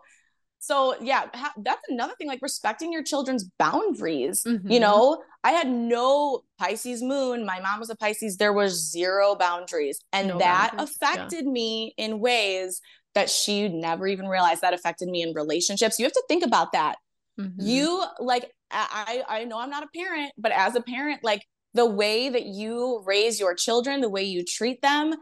so 0.58 0.94
yeah 1.00 1.26
ha- 1.34 1.52
that's 1.56 1.88
another 1.88 2.14
thing 2.16 2.28
like 2.28 2.38
respecting 2.40 2.92
your 2.92 3.02
children's 3.02 3.44
boundaries 3.58 4.42
you 4.46 4.58
Mhm. 4.60 4.80
know 4.80 5.22
i 5.42 5.50
had 5.50 5.68
no 5.68 6.42
pisces 6.56 7.02
moon 7.02 7.44
my 7.44 7.58
mom 7.58 7.80
was 7.80 7.90
a 7.90 7.96
pisces 7.96 8.36
there 8.36 8.52
was 8.52 8.90
zero 8.90 9.34
boundaries 9.34 9.98
and 10.12 10.28
No 10.28 10.38
that 10.38 10.70
boundaries, 10.76 10.96
yeah. 11.02 11.08
affected 11.14 11.46
me 11.46 11.94
in 11.96 12.20
ways 12.20 12.80
that 13.14 13.28
she 13.30 13.68
never 13.68 14.06
even 14.06 14.26
realized 14.26 14.62
that 14.62 14.74
affected 14.74 15.08
me 15.08 15.22
in 15.22 15.32
relationships 15.34 15.98
you 15.98 16.04
have 16.04 16.12
to 16.12 16.24
think 16.28 16.44
about 16.44 16.72
that 16.72 16.96
Mhm. 17.38 17.54
you 17.58 18.04
like 18.20 18.50
I 18.70 19.22
I 19.28 19.44
know 19.44 19.58
I'm 19.58 19.70
not 19.70 19.82
a 19.82 19.88
parent, 19.94 20.32
but 20.38 20.50
as 20.52 20.74
a 20.76 20.80
parent, 20.82 21.22
like 21.22 21.42
the 21.74 21.86
way 21.86 22.28
that 22.28 22.44
you 22.44 23.02
raise 23.06 23.38
your 23.40 23.54
children, 23.54 24.00
the 24.00 24.08
way 24.08 24.22
you 24.22 24.44
treat 24.44 24.80
them, 24.82 25.14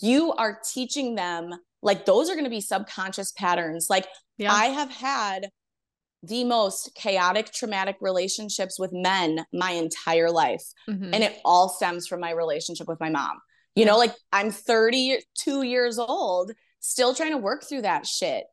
you 0.00 0.32
are 0.32 0.60
teaching 0.72 1.14
them 1.16 1.50
like 1.82 2.06
those 2.06 2.28
are 2.30 2.34
going 2.34 2.44
to 2.44 2.50
be 2.50 2.60
subconscious 2.60 3.32
patterns. 3.32 3.88
Like 3.90 4.06
yeah. 4.38 4.52
I 4.52 4.66
have 4.66 4.90
had 4.90 5.48
the 6.22 6.42
most 6.44 6.94
chaotic 6.94 7.52
traumatic 7.52 7.96
relationships 8.00 8.78
with 8.78 8.92
men 8.92 9.44
my 9.52 9.72
entire 9.72 10.30
life 10.30 10.62
Mhm. 10.88 11.10
and 11.12 11.22
it 11.22 11.40
all 11.44 11.68
stems 11.68 12.06
from 12.06 12.20
my 12.20 12.30
relationship 12.30 12.88
with 12.88 12.98
my 13.00 13.10
mom. 13.10 13.40
You 13.76 13.84
know, 13.84 13.98
like 13.98 14.14
I'm 14.32 14.50
32 14.50 15.62
years 15.62 15.98
old, 15.98 16.52
still 16.86 17.14
trying 17.14 17.30
to 17.32 17.38
work 17.38 17.64
through 17.64 17.82
that 17.82 18.06
shit. 18.06 18.44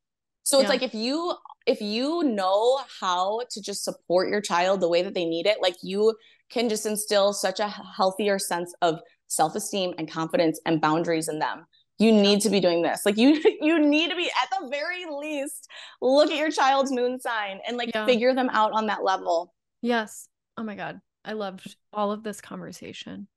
So 0.44 0.58
it's 0.60 0.64
Yeah. 0.64 0.70
like 0.70 0.84
if 0.84 0.94
you 0.94 1.34
if 1.68 1.80
you 1.82 2.24
know 2.24 2.80
how 3.00 3.42
to 3.52 3.62
just 3.62 3.84
support 3.84 4.30
your 4.30 4.42
child 4.42 4.80
the 4.82 4.90
way 4.90 5.04
that 5.04 5.14
they 5.14 5.26
need 5.26 5.46
it, 5.46 5.62
like 5.62 5.76
you 5.84 6.16
can 6.50 6.70
just 6.70 6.86
instill 6.88 7.34
such 7.34 7.60
a 7.60 7.68
healthier 7.68 8.40
sense 8.40 8.74
of 8.82 9.00
self-esteem 9.28 9.94
and 10.00 10.10
confidence 10.12 10.60
and 10.66 10.82
boundaries 10.82 11.28
in 11.28 11.38
them. 11.40 11.66
You 12.00 12.12
need 12.12 12.42
to 12.42 12.50
be 12.50 12.60
doing 12.60 12.82
this. 12.82 13.06
Like 13.06 13.18
you 13.18 13.40
you 13.62 13.80
need 13.80 14.10
to 14.10 14.16
be 14.16 14.26
at 14.42 14.50
the 14.60 14.70
very 14.70 15.06
least 15.06 15.68
look 16.02 16.32
at 16.32 16.38
your 16.38 16.50
child's 16.52 16.92
moon 16.92 17.20
sign 17.20 17.60
and 17.68 17.78
like 17.78 17.92
Yeah. 17.94 18.06
figure 18.06 18.34
them 18.34 18.50
out 18.52 18.72
on 18.72 18.88
that 18.88 19.04
level. 19.04 19.54
yes. 19.82 20.28
Oh 20.58 20.64
my 20.64 20.76
God. 20.76 21.00
I 21.24 21.34
loved 21.34 21.76
all 21.94 22.12
of 22.12 22.24
this 22.24 22.42
conversation. 22.42 23.28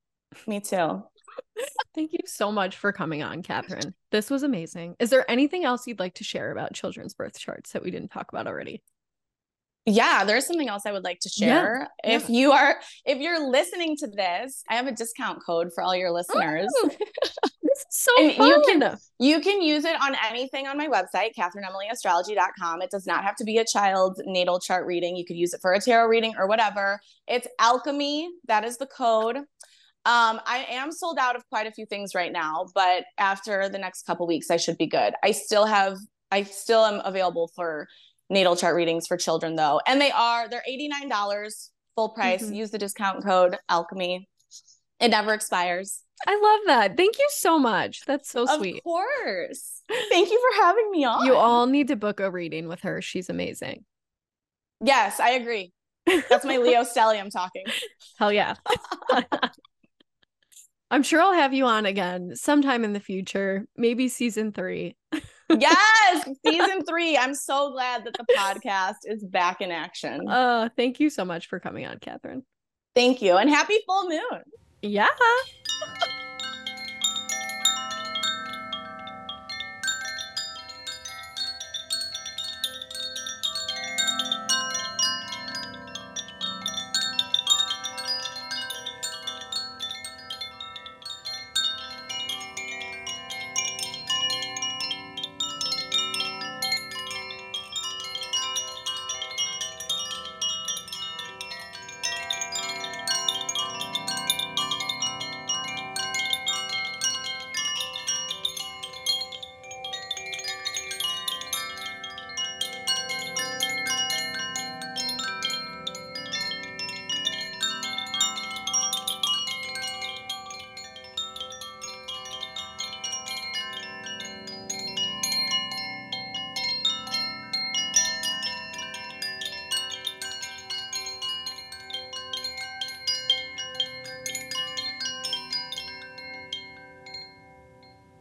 Me 0.46 0.60
too. 0.60 1.02
Thank 1.94 2.12
you 2.12 2.20
so 2.26 2.50
much 2.50 2.76
for 2.76 2.92
coming 2.92 3.22
on, 3.22 3.42
Katherine. 3.42 3.94
This 4.10 4.28
was 4.30 4.42
amazing. 4.42 4.96
Is 4.98 5.10
there 5.10 5.28
anything 5.30 5.64
else 5.64 5.86
you'd 5.86 6.00
like 6.00 6.14
to 6.14 6.24
share 6.24 6.50
about 6.50 6.74
children's 6.74 7.14
birth 7.14 7.38
charts 7.38 7.72
that 7.72 7.82
we 7.84 7.90
didn't 7.90 8.10
talk 8.10 8.32
about 8.32 8.46
already? 8.46 8.82
Yeah, 9.86 10.24
there's 10.24 10.46
something 10.46 10.68
else 10.68 10.86
I 10.86 10.92
would 10.92 11.04
like 11.04 11.20
to 11.20 11.30
Yeah, 11.36 11.46
share. 11.46 11.88
If 12.02 12.30
you 12.30 12.52
are 12.52 12.80
if 13.04 13.18
you're 13.18 13.48
listening 13.50 13.96
to 13.98 14.06
this, 14.06 14.64
I 14.68 14.76
have 14.76 14.86
a 14.86 14.92
discount 14.92 15.42
code 15.44 15.72
for 15.74 15.84
all 15.84 15.94
your 15.94 16.10
listeners. 16.10 16.72
Ooh, 16.84 16.88
this 16.88 17.78
is 17.78 17.84
so 17.90 18.10
And 18.18 18.34
fun. 18.34 18.48
you 18.48 18.62
can- 18.66 18.98
You 19.18 19.40
can 19.40 19.60
use 19.60 19.84
it 19.84 20.00
on 20.00 20.16
anything 20.26 20.66
on 20.66 20.78
my 20.78 20.88
website, 20.88 21.34
katherineemilyastrology.com. 21.38 22.80
It 22.82 22.90
does 22.90 23.06
not 23.06 23.24
have 23.24 23.36
to 23.36 23.44
be 23.44 23.58
a 23.58 23.64
child's 23.64 24.20
natal 24.24 24.58
chart 24.58 24.86
reading. 24.86 25.16
You 25.16 25.24
could 25.26 25.36
use 25.36 25.52
it 25.54 25.60
for 25.60 25.72
a 25.74 25.80
tarot 25.80 26.06
reading 26.08 26.34
or 26.38 26.46
whatever. 26.46 26.98
It's 27.28 27.46
alchemy. 27.58 28.30
That 28.46 28.64
is 28.64 28.78
the 28.78 28.86
code. 28.86 29.38
Um, 30.06 30.40
I 30.46 30.66
am 30.70 30.92
sold 30.92 31.18
out 31.18 31.34
of 31.34 31.46
quite 31.48 31.66
a 31.66 31.70
few 31.72 31.86
things 31.86 32.14
right 32.14 32.30
now, 32.32 32.66
but 32.74 33.04
after 33.16 33.68
the 33.68 33.78
next 33.78 34.04
couple 34.04 34.26
weeks, 34.26 34.50
I 34.50 34.58
should 34.58 34.76
be 34.76 34.86
good. 34.86 35.14
I 35.22 35.30
still 35.30 35.64
have, 35.64 35.96
I 36.30 36.42
still 36.42 36.84
am 36.84 37.00
available 37.04 37.50
for 37.56 37.88
natal 38.28 38.54
chart 38.56 38.76
readings 38.76 39.06
for 39.06 39.16
children 39.16 39.56
though. 39.56 39.80
And 39.86 40.00
they 40.00 40.10
are, 40.10 40.48
they're 40.48 40.62
$89 40.68 41.70
full 41.94 42.10
price. 42.10 42.42
Mhm. 42.42 42.54
Use 42.56 42.70
the 42.70 42.78
discount 42.78 43.24
code 43.24 43.56
alchemy. 43.68 44.28
It 45.00 45.08
never 45.08 45.32
expires. 45.32 46.02
I 46.26 46.38
love 46.40 46.60
that. 46.66 46.96
Thank 46.96 47.18
you 47.18 47.26
so 47.30 47.58
much. 47.58 48.02
That's 48.06 48.30
so 48.30 48.44
of 48.44 48.50
sweet. 48.58 48.76
Of 48.78 48.82
course. 48.84 49.82
Thank 50.08 50.30
you 50.30 50.40
for 50.40 50.64
having 50.64 50.90
me 50.90 51.04
on. 51.04 51.26
You 51.26 51.34
all 51.34 51.66
need 51.66 51.88
to 51.88 51.96
book 51.96 52.20
a 52.20 52.30
reading 52.30 52.68
with 52.68 52.80
her. 52.82 53.02
She's 53.02 53.28
amazing. 53.28 53.84
Yes, 54.82 55.18
I 55.20 55.30
agree. 55.30 55.72
That's 56.06 56.44
my 56.44 56.56
Leo 56.58 56.82
stellium 56.82 57.30
talking. 57.30 57.64
Hell 58.18 58.32
yeah. 58.32 58.54
I'm 60.94 61.02
sure 61.02 61.20
I'll 61.20 61.32
have 61.32 61.52
you 61.52 61.66
on 61.66 61.86
again 61.86 62.36
sometime 62.36 62.84
in 62.84 62.92
the 62.92 63.00
future, 63.00 63.66
maybe 63.76 64.06
season 64.06 64.52
three. 64.52 64.96
yes, 65.50 66.28
season 66.46 66.84
three. 66.84 67.18
I'm 67.18 67.34
so 67.34 67.72
glad 67.72 68.04
that 68.04 68.14
the 68.14 68.24
podcast 68.32 68.98
is 69.04 69.24
back 69.24 69.60
in 69.60 69.72
action. 69.72 70.28
Uh, 70.28 70.68
thank 70.76 71.00
you 71.00 71.10
so 71.10 71.24
much 71.24 71.48
for 71.48 71.58
coming 71.58 71.84
on, 71.84 71.98
Katherine. 71.98 72.44
Thank 72.94 73.22
you. 73.22 73.38
And 73.38 73.50
happy 73.50 73.78
full 73.88 74.08
moon. 74.08 74.42
Yeah. 74.82 75.08